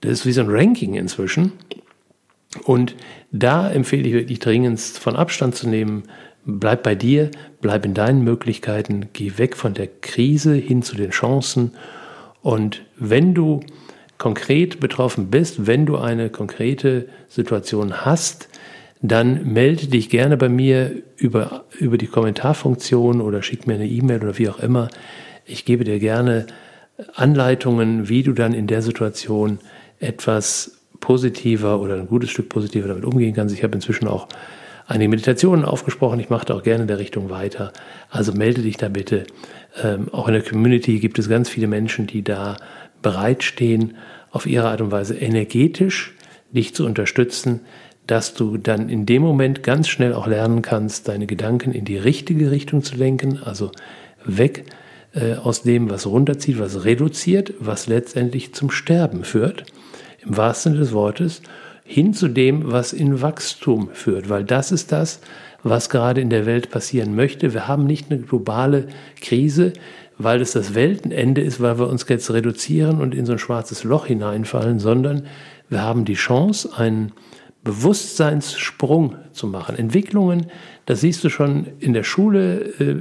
Das 0.00 0.10
ist 0.10 0.26
wie 0.26 0.32
so 0.32 0.40
ein 0.40 0.50
Ranking 0.50 0.94
inzwischen. 0.94 1.52
Und 2.64 2.96
da 3.32 3.70
empfehle 3.70 4.08
ich 4.08 4.14
wirklich 4.14 4.38
dringendst 4.38 4.98
von 4.98 5.16
Abstand 5.16 5.54
zu 5.54 5.68
nehmen. 5.68 6.04
Bleib 6.44 6.82
bei 6.82 6.94
dir, 6.94 7.30
bleib 7.60 7.84
in 7.84 7.94
deinen 7.94 8.22
Möglichkeiten, 8.22 9.08
geh 9.12 9.32
weg 9.36 9.56
von 9.56 9.74
der 9.74 9.88
Krise 9.88 10.54
hin 10.54 10.82
zu 10.82 10.96
den 10.96 11.10
Chancen. 11.10 11.72
Und 12.42 12.82
wenn 12.96 13.34
du 13.34 13.60
konkret 14.18 14.80
betroffen 14.80 15.28
bist, 15.30 15.66
wenn 15.66 15.86
du 15.86 15.96
eine 15.98 16.30
konkrete 16.30 17.08
Situation 17.28 18.04
hast, 18.04 18.48
dann 19.02 19.52
melde 19.52 19.88
dich 19.88 20.08
gerne 20.08 20.36
bei 20.36 20.48
mir 20.48 21.02
über, 21.16 21.64
über 21.78 21.98
die 21.98 22.06
Kommentarfunktion 22.06 23.20
oder 23.20 23.42
schick 23.42 23.66
mir 23.66 23.74
eine 23.74 23.86
E-Mail 23.86 24.22
oder 24.22 24.38
wie 24.38 24.48
auch 24.48 24.58
immer. 24.58 24.88
Ich 25.44 25.64
gebe 25.64 25.84
dir 25.84 25.98
gerne 25.98 26.46
Anleitungen, 27.14 28.08
wie 28.08 28.22
du 28.22 28.32
dann 28.32 28.54
in 28.54 28.66
der 28.66 28.82
Situation 28.82 29.58
etwas 29.98 30.75
positiver 31.06 31.78
oder 31.78 31.94
ein 31.94 32.08
gutes 32.08 32.30
Stück 32.30 32.48
positiver 32.48 32.88
damit 32.88 33.04
umgehen 33.04 33.32
kannst. 33.32 33.54
Ich 33.54 33.62
habe 33.62 33.76
inzwischen 33.76 34.08
auch 34.08 34.26
einige 34.88 35.08
Meditationen 35.08 35.64
aufgesprochen. 35.64 36.18
Ich 36.18 36.30
mache 36.30 36.46
da 36.46 36.54
auch 36.54 36.64
gerne 36.64 36.82
in 36.82 36.88
der 36.88 36.98
Richtung 36.98 37.30
weiter. 37.30 37.72
Also 38.10 38.32
melde 38.32 38.62
dich 38.62 38.76
da 38.76 38.88
bitte. 38.88 39.24
Ähm, 39.80 40.08
auch 40.10 40.26
in 40.26 40.34
der 40.34 40.42
Community 40.42 40.98
gibt 40.98 41.20
es 41.20 41.28
ganz 41.28 41.48
viele 41.48 41.68
Menschen, 41.68 42.08
die 42.08 42.24
da 42.24 42.56
bereitstehen, 43.02 43.98
auf 44.32 44.46
ihre 44.46 44.68
Art 44.68 44.80
und 44.80 44.90
Weise 44.90 45.14
energetisch 45.14 46.12
dich 46.50 46.74
zu 46.74 46.84
unterstützen, 46.84 47.60
dass 48.08 48.34
du 48.34 48.56
dann 48.56 48.88
in 48.88 49.06
dem 49.06 49.22
Moment 49.22 49.62
ganz 49.62 49.86
schnell 49.86 50.12
auch 50.12 50.26
lernen 50.26 50.60
kannst, 50.60 51.06
deine 51.06 51.28
Gedanken 51.28 51.70
in 51.70 51.84
die 51.84 51.98
richtige 51.98 52.50
Richtung 52.50 52.82
zu 52.82 52.96
lenken, 52.96 53.38
also 53.44 53.70
weg 54.24 54.64
äh, 55.14 55.34
aus 55.34 55.62
dem, 55.62 55.88
was 55.88 56.04
runterzieht, 56.04 56.58
was 56.58 56.84
reduziert, 56.84 57.54
was 57.60 57.86
letztendlich 57.86 58.54
zum 58.54 58.72
Sterben 58.72 59.22
führt, 59.22 59.66
im 60.26 60.36
wahrsten 60.36 60.72
Sinne 60.72 60.84
des 60.84 60.92
Wortes, 60.92 61.42
hin 61.84 62.12
zu 62.12 62.28
dem, 62.28 62.72
was 62.72 62.92
in 62.92 63.22
Wachstum 63.22 63.90
führt, 63.92 64.28
weil 64.28 64.44
das 64.44 64.72
ist 64.72 64.90
das, 64.92 65.20
was 65.62 65.88
gerade 65.88 66.20
in 66.20 66.30
der 66.30 66.46
Welt 66.46 66.70
passieren 66.70 67.14
möchte. 67.14 67.54
Wir 67.54 67.68
haben 67.68 67.86
nicht 67.86 68.10
eine 68.10 68.20
globale 68.20 68.88
Krise, 69.20 69.72
weil 70.18 70.40
es 70.40 70.52
das 70.52 70.74
Weltenende 70.74 71.40
ist, 71.40 71.60
weil 71.60 71.78
wir 71.78 71.88
uns 71.88 72.06
jetzt 72.08 72.30
reduzieren 72.32 73.00
und 73.00 73.14
in 73.14 73.26
so 73.26 73.32
ein 73.32 73.38
schwarzes 73.38 73.84
Loch 73.84 74.06
hineinfallen, 74.06 74.78
sondern 74.78 75.26
wir 75.68 75.82
haben 75.82 76.04
die 76.04 76.14
Chance, 76.14 76.70
einen 76.76 77.12
Bewusstseinssprung 77.64 79.16
zu 79.32 79.46
machen. 79.46 79.76
Entwicklungen, 79.76 80.46
das 80.86 81.00
siehst 81.00 81.24
du 81.24 81.28
schon 81.28 81.66
in 81.80 81.92
der 81.92 82.04
Schule. 82.04 82.60
Äh, 82.78 82.96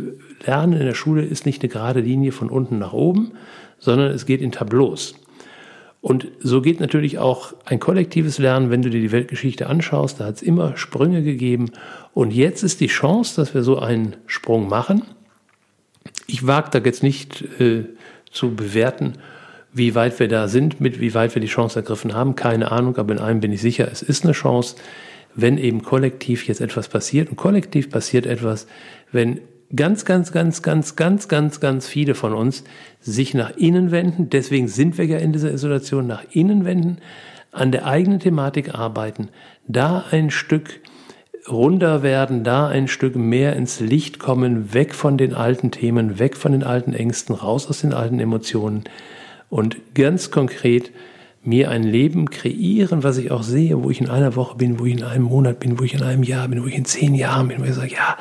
Lernen 0.45 0.73
in 0.73 0.85
der 0.85 0.95
Schule 0.95 1.23
ist 1.23 1.45
nicht 1.45 1.61
eine 1.61 1.69
gerade 1.69 2.01
Linie 2.01 2.31
von 2.31 2.49
unten 2.49 2.79
nach 2.79 2.93
oben, 2.93 3.31
sondern 3.79 4.11
es 4.11 4.25
geht 4.25 4.41
in 4.41 4.51
Tableaus. 4.51 5.15
Und 6.05 6.27
so 6.39 6.61
geht 6.61 6.79
natürlich 6.79 7.17
auch 7.17 7.55
ein 7.65 7.79
kollektives 7.79 8.37
Lernen, 8.37 8.69
wenn 8.69 8.83
du 8.83 8.91
dir 8.91 9.01
die 9.01 9.11
Weltgeschichte 9.11 9.65
anschaust. 9.65 10.19
Da 10.19 10.25
hat 10.25 10.35
es 10.35 10.43
immer 10.43 10.77
Sprünge 10.77 11.23
gegeben. 11.23 11.71
Und 12.13 12.31
jetzt 12.31 12.61
ist 12.61 12.79
die 12.79 12.85
Chance, 12.85 13.41
dass 13.41 13.55
wir 13.55 13.63
so 13.63 13.79
einen 13.79 14.15
Sprung 14.27 14.69
machen. 14.69 15.01
Ich 16.27 16.45
wage 16.45 16.69
da 16.69 16.77
jetzt 16.77 17.01
nicht 17.01 17.41
äh, 17.59 17.85
zu 18.29 18.53
bewerten, 18.53 19.13
wie 19.73 19.95
weit 19.95 20.19
wir 20.19 20.27
da 20.27 20.47
sind, 20.47 20.79
mit 20.79 20.99
wie 20.99 21.15
weit 21.15 21.33
wir 21.33 21.41
die 21.41 21.47
Chance 21.47 21.79
ergriffen 21.79 22.13
haben, 22.13 22.35
keine 22.35 22.71
Ahnung, 22.71 22.97
aber 22.97 23.11
in 23.11 23.19
einem 23.19 23.39
bin 23.39 23.51
ich 23.51 23.61
sicher, 23.61 23.89
es 23.91 24.03
ist 24.03 24.25
eine 24.25 24.33
Chance, 24.33 24.75
wenn 25.33 25.57
eben 25.57 25.81
kollektiv 25.81 26.47
jetzt 26.47 26.61
etwas 26.61 26.87
passiert. 26.87 27.31
Und 27.31 27.37
kollektiv 27.37 27.89
passiert 27.89 28.27
etwas, 28.27 28.67
wenn 29.11 29.39
ganz, 29.73 30.05
ganz, 30.05 30.31
ganz, 30.31 30.61
ganz, 30.61 30.95
ganz, 30.95 31.27
ganz, 31.27 31.59
ganz 31.59 31.87
viele 31.87 32.15
von 32.15 32.33
uns 32.33 32.63
sich 32.99 33.33
nach 33.33 33.55
innen 33.57 33.91
wenden. 33.91 34.29
Deswegen 34.29 34.67
sind 34.67 34.97
wir 34.97 35.05
ja 35.05 35.17
in 35.17 35.33
dieser 35.33 35.51
Isolation, 35.51 36.07
nach 36.07 36.23
innen 36.31 36.65
wenden, 36.65 36.97
an 37.51 37.71
der 37.71 37.85
eigenen 37.85 38.19
Thematik 38.19 38.75
arbeiten, 38.75 39.29
da 39.67 40.03
ein 40.11 40.29
Stück 40.29 40.81
runter 41.47 42.03
werden, 42.03 42.43
da 42.43 42.67
ein 42.67 42.87
Stück 42.87 43.15
mehr 43.15 43.55
ins 43.55 43.79
Licht 43.79 44.19
kommen, 44.19 44.73
weg 44.73 44.93
von 44.93 45.17
den 45.17 45.33
alten 45.33 45.71
Themen, 45.71 46.19
weg 46.19 46.35
von 46.35 46.51
den 46.51 46.63
alten 46.63 46.93
Ängsten, 46.93 47.35
raus 47.35 47.67
aus 47.67 47.81
den 47.81 47.93
alten 47.93 48.19
Emotionen 48.19 48.83
und 49.49 49.77
ganz 49.93 50.31
konkret 50.31 50.91
mir 51.45 51.69
ein 51.69 51.83
Leben 51.83 52.29
kreieren, 52.29 53.03
was 53.03 53.17
ich 53.17 53.31
auch 53.31 53.43
sehe, 53.43 53.83
wo 53.83 53.89
ich 53.89 54.01
in 54.01 54.09
einer 54.09 54.35
Woche 54.35 54.57
bin, 54.57 54.79
wo 54.79 54.85
ich 54.85 54.93
in 54.93 55.03
einem 55.03 55.25
Monat 55.25 55.59
bin, 55.59 55.79
wo 55.79 55.83
ich 55.83 55.93
in 55.93 56.01
einem 56.01 56.23
Jahr 56.23 56.47
bin, 56.47 56.63
wo 56.63 56.67
ich 56.67 56.75
in 56.75 56.85
zehn 56.85 57.15
Jahren 57.15 57.47
bin, 57.47 57.59
wo 57.59 57.65
ich 57.65 57.73
sage, 57.73 57.93
ja, 57.93 58.17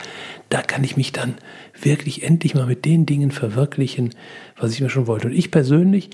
da 0.51 0.63
kann 0.63 0.85
ich 0.85 0.97
mich 0.97 1.13
dann 1.13 1.35
wirklich 1.81 2.23
endlich 2.23 2.55
mal 2.55 2.67
mit 2.67 2.85
den 2.85 3.07
Dingen 3.07 3.31
verwirklichen, 3.31 4.11
was 4.59 4.73
ich 4.73 4.81
mir 4.81 4.91
schon 4.91 5.07
wollte. 5.07 5.29
Und 5.29 5.35
ich 5.35 5.51
persönlich 5.51 6.11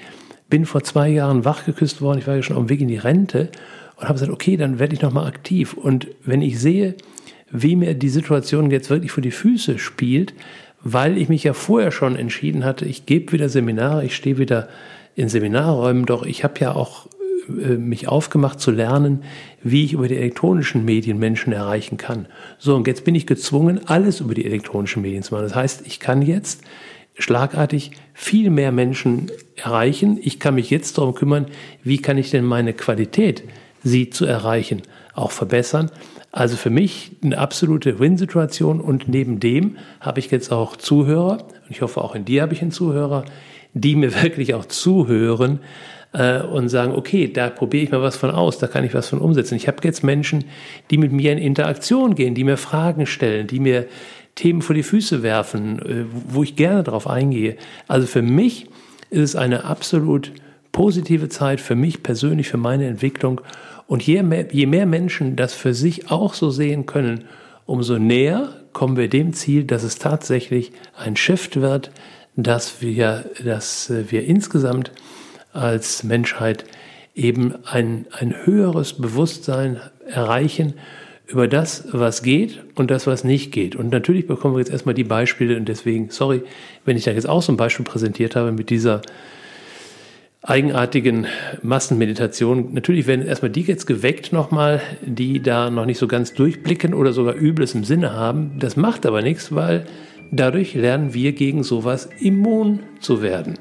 bin 0.48 0.66
vor 0.66 0.82
zwei 0.82 1.08
Jahren 1.08 1.44
wachgeküsst 1.44 2.00
worden, 2.00 2.18
ich 2.18 2.26
war 2.26 2.36
ja 2.36 2.42
schon 2.42 2.56
auf 2.56 2.64
dem 2.64 2.68
Weg 2.70 2.80
in 2.80 2.88
die 2.88 2.96
Rente 2.96 3.50
und 3.96 4.04
habe 4.04 4.14
gesagt, 4.14 4.32
okay, 4.32 4.56
dann 4.56 4.78
werde 4.78 4.94
ich 4.94 5.02
nochmal 5.02 5.26
aktiv. 5.26 5.74
Und 5.74 6.08
wenn 6.24 6.42
ich 6.42 6.58
sehe, 6.58 6.94
wie 7.50 7.76
mir 7.76 7.94
die 7.94 8.08
Situation 8.08 8.70
jetzt 8.70 8.90
wirklich 8.90 9.12
vor 9.12 9.22
die 9.22 9.30
Füße 9.30 9.78
spielt, 9.78 10.34
weil 10.82 11.18
ich 11.18 11.28
mich 11.28 11.44
ja 11.44 11.52
vorher 11.52 11.90
schon 11.90 12.16
entschieden 12.16 12.64
hatte, 12.64 12.84
ich 12.84 13.06
gebe 13.06 13.32
wieder 13.32 13.48
Seminare, 13.48 14.04
ich 14.04 14.16
stehe 14.16 14.38
wieder 14.38 14.68
in 15.20 15.28
Seminarräumen, 15.28 16.06
doch 16.06 16.24
ich 16.24 16.44
habe 16.44 16.54
ja 16.60 16.74
auch 16.74 17.06
äh, 17.48 17.76
mich 17.76 18.08
aufgemacht 18.08 18.58
zu 18.58 18.70
lernen, 18.70 19.22
wie 19.62 19.84
ich 19.84 19.92
über 19.92 20.08
die 20.08 20.16
elektronischen 20.16 20.86
Medien 20.86 21.18
Menschen 21.18 21.52
erreichen 21.52 21.98
kann. 21.98 22.26
So, 22.58 22.74
und 22.74 22.86
jetzt 22.86 23.04
bin 23.04 23.14
ich 23.14 23.26
gezwungen, 23.26 23.82
alles 23.86 24.20
über 24.20 24.32
die 24.32 24.46
elektronischen 24.46 25.02
Medien 25.02 25.22
zu 25.22 25.34
machen. 25.34 25.44
Das 25.44 25.54
heißt, 25.54 25.86
ich 25.86 26.00
kann 26.00 26.22
jetzt 26.22 26.62
schlagartig 27.18 27.90
viel 28.14 28.48
mehr 28.48 28.72
Menschen 28.72 29.30
erreichen. 29.56 30.18
Ich 30.22 30.40
kann 30.40 30.54
mich 30.54 30.70
jetzt 30.70 30.96
darum 30.96 31.14
kümmern, 31.14 31.46
wie 31.82 31.98
kann 31.98 32.16
ich 32.16 32.30
denn 32.30 32.44
meine 32.44 32.72
Qualität, 32.72 33.44
sie 33.82 34.08
zu 34.08 34.24
erreichen, 34.24 34.80
auch 35.14 35.32
verbessern. 35.32 35.90
Also 36.32 36.56
für 36.56 36.70
mich 36.70 37.12
eine 37.22 37.36
absolute 37.36 37.98
Win-Situation 37.98 38.80
und 38.80 39.06
neben 39.08 39.38
dem 39.38 39.76
habe 40.00 40.20
ich 40.20 40.30
jetzt 40.30 40.50
auch 40.50 40.76
Zuhörer, 40.76 41.38
und 41.42 41.70
ich 41.70 41.82
hoffe 41.82 42.00
auch 42.02 42.14
in 42.14 42.24
dir 42.24 42.40
habe 42.40 42.54
ich 42.54 42.62
einen 42.62 42.70
Zuhörer, 42.70 43.24
die 43.74 43.96
mir 43.96 44.14
wirklich 44.22 44.54
auch 44.54 44.64
zuhören 44.64 45.60
äh, 46.12 46.40
und 46.40 46.68
sagen, 46.68 46.92
okay, 46.92 47.28
da 47.32 47.50
probiere 47.50 47.84
ich 47.84 47.90
mal 47.90 48.02
was 48.02 48.16
von 48.16 48.30
aus, 48.30 48.58
da 48.58 48.66
kann 48.66 48.84
ich 48.84 48.94
was 48.94 49.08
von 49.08 49.20
umsetzen. 49.20 49.54
Ich 49.54 49.68
habe 49.68 49.78
jetzt 49.84 50.02
Menschen, 50.02 50.44
die 50.90 50.98
mit 50.98 51.12
mir 51.12 51.32
in 51.32 51.38
Interaktion 51.38 52.14
gehen, 52.14 52.34
die 52.34 52.44
mir 52.44 52.56
Fragen 52.56 53.06
stellen, 53.06 53.46
die 53.46 53.60
mir 53.60 53.86
Themen 54.34 54.62
vor 54.62 54.74
die 54.74 54.82
Füße 54.82 55.22
werfen, 55.22 55.78
äh, 55.80 56.04
wo 56.28 56.42
ich 56.42 56.56
gerne 56.56 56.82
darauf 56.82 57.06
eingehe. 57.06 57.56
Also 57.88 58.06
für 58.06 58.22
mich 58.22 58.66
ist 59.10 59.20
es 59.20 59.36
eine 59.36 59.64
absolut 59.64 60.32
positive 60.72 61.28
Zeit, 61.28 61.60
für 61.60 61.74
mich 61.74 62.02
persönlich, 62.02 62.48
für 62.48 62.56
meine 62.56 62.86
Entwicklung. 62.86 63.40
Und 63.86 64.02
je 64.04 64.22
mehr, 64.22 64.46
je 64.52 64.66
mehr 64.66 64.86
Menschen 64.86 65.36
das 65.36 65.52
für 65.52 65.74
sich 65.74 66.10
auch 66.10 66.34
so 66.34 66.50
sehen 66.50 66.86
können, 66.86 67.24
umso 67.66 67.98
näher 67.98 68.54
kommen 68.72 68.96
wir 68.96 69.08
dem 69.08 69.32
Ziel, 69.32 69.64
dass 69.64 69.82
es 69.82 69.98
tatsächlich 69.98 70.72
ein 70.96 71.16
Shift 71.16 71.60
wird, 71.60 71.90
dass 72.36 72.80
wir, 72.80 73.30
dass 73.44 73.90
wir 73.90 74.24
insgesamt 74.24 74.92
als 75.52 76.04
Menschheit 76.04 76.64
eben 77.14 77.54
ein, 77.64 78.06
ein 78.12 78.34
höheres 78.44 78.94
Bewusstsein 78.94 79.80
erreichen 80.06 80.74
über 81.26 81.46
das, 81.46 81.84
was 81.92 82.22
geht 82.22 82.60
und 82.74 82.90
das, 82.90 83.06
was 83.06 83.24
nicht 83.24 83.52
geht. 83.52 83.76
Und 83.76 83.90
natürlich 83.90 84.26
bekommen 84.26 84.54
wir 84.54 84.60
jetzt 84.60 84.70
erstmal 84.70 84.94
die 84.94 85.04
Beispiele 85.04 85.56
und 85.56 85.68
deswegen, 85.68 86.10
sorry, 86.10 86.42
wenn 86.84 86.96
ich 86.96 87.04
da 87.04 87.12
jetzt 87.12 87.28
auch 87.28 87.42
so 87.42 87.52
ein 87.52 87.56
Beispiel 87.56 87.84
präsentiert 87.84 88.36
habe 88.36 88.52
mit 88.52 88.70
dieser 88.70 89.02
eigenartigen 90.42 91.26
Massenmeditation. 91.62 92.72
Natürlich 92.72 93.06
werden 93.06 93.26
erstmal 93.26 93.50
die 93.50 93.60
jetzt 93.62 93.86
geweckt 93.86 94.32
nochmal, 94.32 94.80
die 95.02 95.42
da 95.42 95.70
noch 95.70 95.84
nicht 95.84 95.98
so 95.98 96.08
ganz 96.08 96.32
durchblicken 96.32 96.94
oder 96.94 97.12
sogar 97.12 97.34
Übles 97.36 97.74
im 97.74 97.84
Sinne 97.84 98.14
haben. 98.14 98.52
Das 98.58 98.76
macht 98.76 99.04
aber 99.04 99.20
nichts, 99.20 99.54
weil 99.54 99.84
Dadurch 100.30 100.74
lernen 100.74 101.12
wir 101.12 101.32
gegen 101.32 101.62
sowas 101.62 102.08
immun 102.20 102.80
zu 103.00 103.20
werden. 103.22 103.58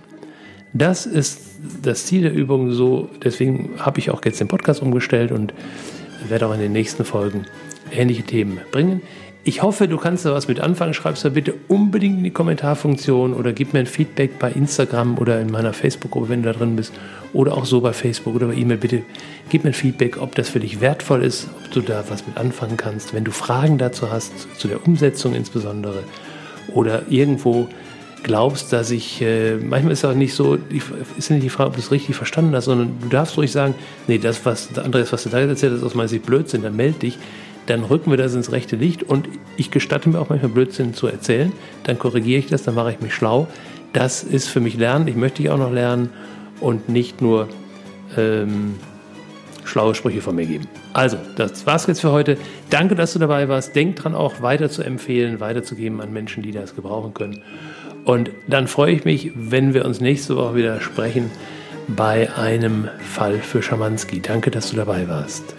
Das 0.74 1.06
ist 1.08 1.42
das 1.82 2.06
Ziel 2.06 2.22
der 2.22 2.34
Übung 2.34 2.72
so. 2.72 3.10
Deswegen 3.24 3.72
habe 3.80 4.00
ich 4.00 4.12
auch 4.12 4.24
jetzt 4.24 4.40
den 4.40 4.48
Podcast 4.48 4.82
umgestellt 4.82 5.32
und 5.32 5.54
werde 6.28 6.48
auch 6.48 6.54
in 6.54 6.60
den 6.60 6.72
nächsten 6.72 7.06
Folgen 7.06 7.46
ähnliche 7.92 8.24
Themen 8.24 8.60
bringen. 8.72 9.02
Ich 9.46 9.64
hoffe, 9.64 9.88
du 9.88 9.98
kannst 9.98 10.26
da 10.26 10.34
was 10.34 10.48
mit 10.48 10.60
anfangen. 10.60 10.94
Schreib 10.94 11.16
es 11.16 11.24
da 11.24 11.30
bitte 11.30 11.56
unbedingt 11.70 12.18
in 12.20 12.24
die 12.24 12.30
Kommentarfunktion 12.30 13.34
oder 13.34 13.52
gib 13.52 13.74
mir 13.74 13.80
ein 13.80 13.86
Feedback 13.88 14.38
bei 14.38 14.52
Instagram 14.52 15.18
oder 15.18 15.42
in 15.42 15.50
meiner 15.50 15.74
Facebook-Gruppe, 15.74 16.30
wenn 16.30 16.44
du 16.44 16.52
da 16.52 16.60
drin 16.60 16.76
bist. 16.76 16.94
Oder 17.34 17.58
auch 17.58 17.66
so 17.66 17.82
bei 17.82 17.94
Facebook 17.94 18.36
oder 18.36 18.48
bei 18.48 18.56
E-Mail. 18.56 18.78
Bitte 18.78 19.02
gib 19.50 19.64
mir 19.64 19.72
ein 19.72 19.74
Feedback, 19.74 20.22
ob 20.22 20.36
das 20.36 20.50
für 20.50 20.60
dich 20.60 20.82
wertvoll 20.82 21.24
ist, 21.24 21.48
ob 21.66 21.72
du 21.72 21.82
da 21.82 22.04
was 22.10 22.28
mit 22.28 22.38
anfangen 22.38 22.78
kannst. 22.78 23.14
Wenn 23.14 23.24
du 23.24 23.32
Fragen 23.32 23.80
dazu 23.80 24.12
hast, 24.12 24.56
zu 24.60 24.68
der 24.68 24.86
Umsetzung 24.86 25.34
insbesondere, 25.34 26.04
oder 26.74 27.04
irgendwo 27.10 27.68
glaubst, 28.24 28.74
dass 28.74 28.92
ich, 28.92 29.22
äh, 29.22 29.56
manchmal 29.56 29.94
ist 29.94 30.00
es 30.00 30.06
auch 30.06 30.14
nicht 30.14 30.34
so, 30.34 30.58
ist 31.18 31.32
nicht 31.32 31.44
die 31.44 31.50
Frage, 31.50 31.70
ob 31.70 31.76
du 31.76 31.82
es 31.82 31.92
richtig 31.92 32.16
verstanden 32.16 32.56
hast, 32.56 32.66
sondern 32.66 32.98
du 33.02 33.08
darfst 33.08 33.38
ruhig 33.38 33.52
sagen, 33.52 33.76
nee, 34.08 34.18
das, 34.18 34.46
was, 34.46 34.78
Andreas, 34.78 35.12
was 35.14 35.24
du 35.24 35.30
da 35.30 35.40
erzählt 35.40 35.74
hast, 35.74 35.84
aus 35.84 35.96
meiner 35.96 36.10
Sicht 36.10 36.26
Blödsinn, 36.26 36.62
dann 36.62 36.76
melde 36.76 37.00
dich, 37.00 37.18
dann 37.66 37.84
rücken 37.84 38.10
wir 38.10 38.18
das 38.18 38.34
ins 38.34 38.52
rechte 38.52 38.76
Licht 38.76 39.04
und 39.04 39.30
ich 39.56 39.72
gestatte 39.72 40.10
mir 40.10 40.20
auch 40.20 40.30
manchmal 40.30 40.52
Blödsinn 40.52 40.94
zu 40.94 41.08
erzählen, 41.08 41.52
dann 41.84 42.00
korrigiere 42.00 42.40
ich 42.40 42.48
das, 42.48 42.64
dann 42.64 42.76
mache 42.76 42.92
ich 42.92 43.00
mich 43.00 43.14
schlau. 43.14 43.48
Das 43.94 44.24
ist 44.24 44.48
für 44.48 44.60
mich 44.60 44.78
Lernen, 44.78 45.08
ich 45.08 45.16
möchte 45.16 45.42
ich 45.42 45.50
auch 45.50 45.58
noch 45.58 45.72
lernen 45.72 46.10
und 46.60 46.90
nicht 46.90 47.22
nur 47.22 47.48
ähm, 48.18 48.76
schlaue 49.66 49.96
Sprüche 49.96 50.22
von 50.22 50.36
mir 50.36 50.46
geben. 50.46 50.68
Also, 50.94 51.18
das 51.36 51.66
war's 51.66 51.88
jetzt 51.88 52.02
für 52.02 52.12
heute. 52.12 52.38
Danke, 52.70 52.96
dass 52.96 53.14
du 53.14 53.20
dabei 53.20 53.48
warst. 53.48 53.76
Denk 53.76 53.98
dran, 53.98 54.16
auch 54.16 54.42
weiter 54.42 54.70
zu 54.70 54.84
empfehlen, 54.84 55.40
weiterzugeben 55.40 56.02
an 56.02 56.12
Menschen, 56.12 56.44
die 56.44 56.52
das 56.52 56.76
gebrauchen 56.76 57.14
können. 57.14 57.42
Und 58.06 58.32
dann 58.48 58.68
freue 58.68 58.94
ich 58.94 59.06
mich, 59.06 59.32
wenn 59.36 59.74
wir 59.74 59.86
uns 59.86 60.02
nächste 60.02 60.36
Woche 60.36 60.56
wieder 60.56 60.82
sprechen 60.82 61.30
bei 61.88 62.32
einem 62.36 62.88
Fall 63.00 63.40
für 63.40 63.62
Schamanski. 63.62 64.22
Danke, 64.22 64.52
dass 64.52 64.72
du 64.72 64.78
dabei 64.78 65.08
warst. 65.08 65.56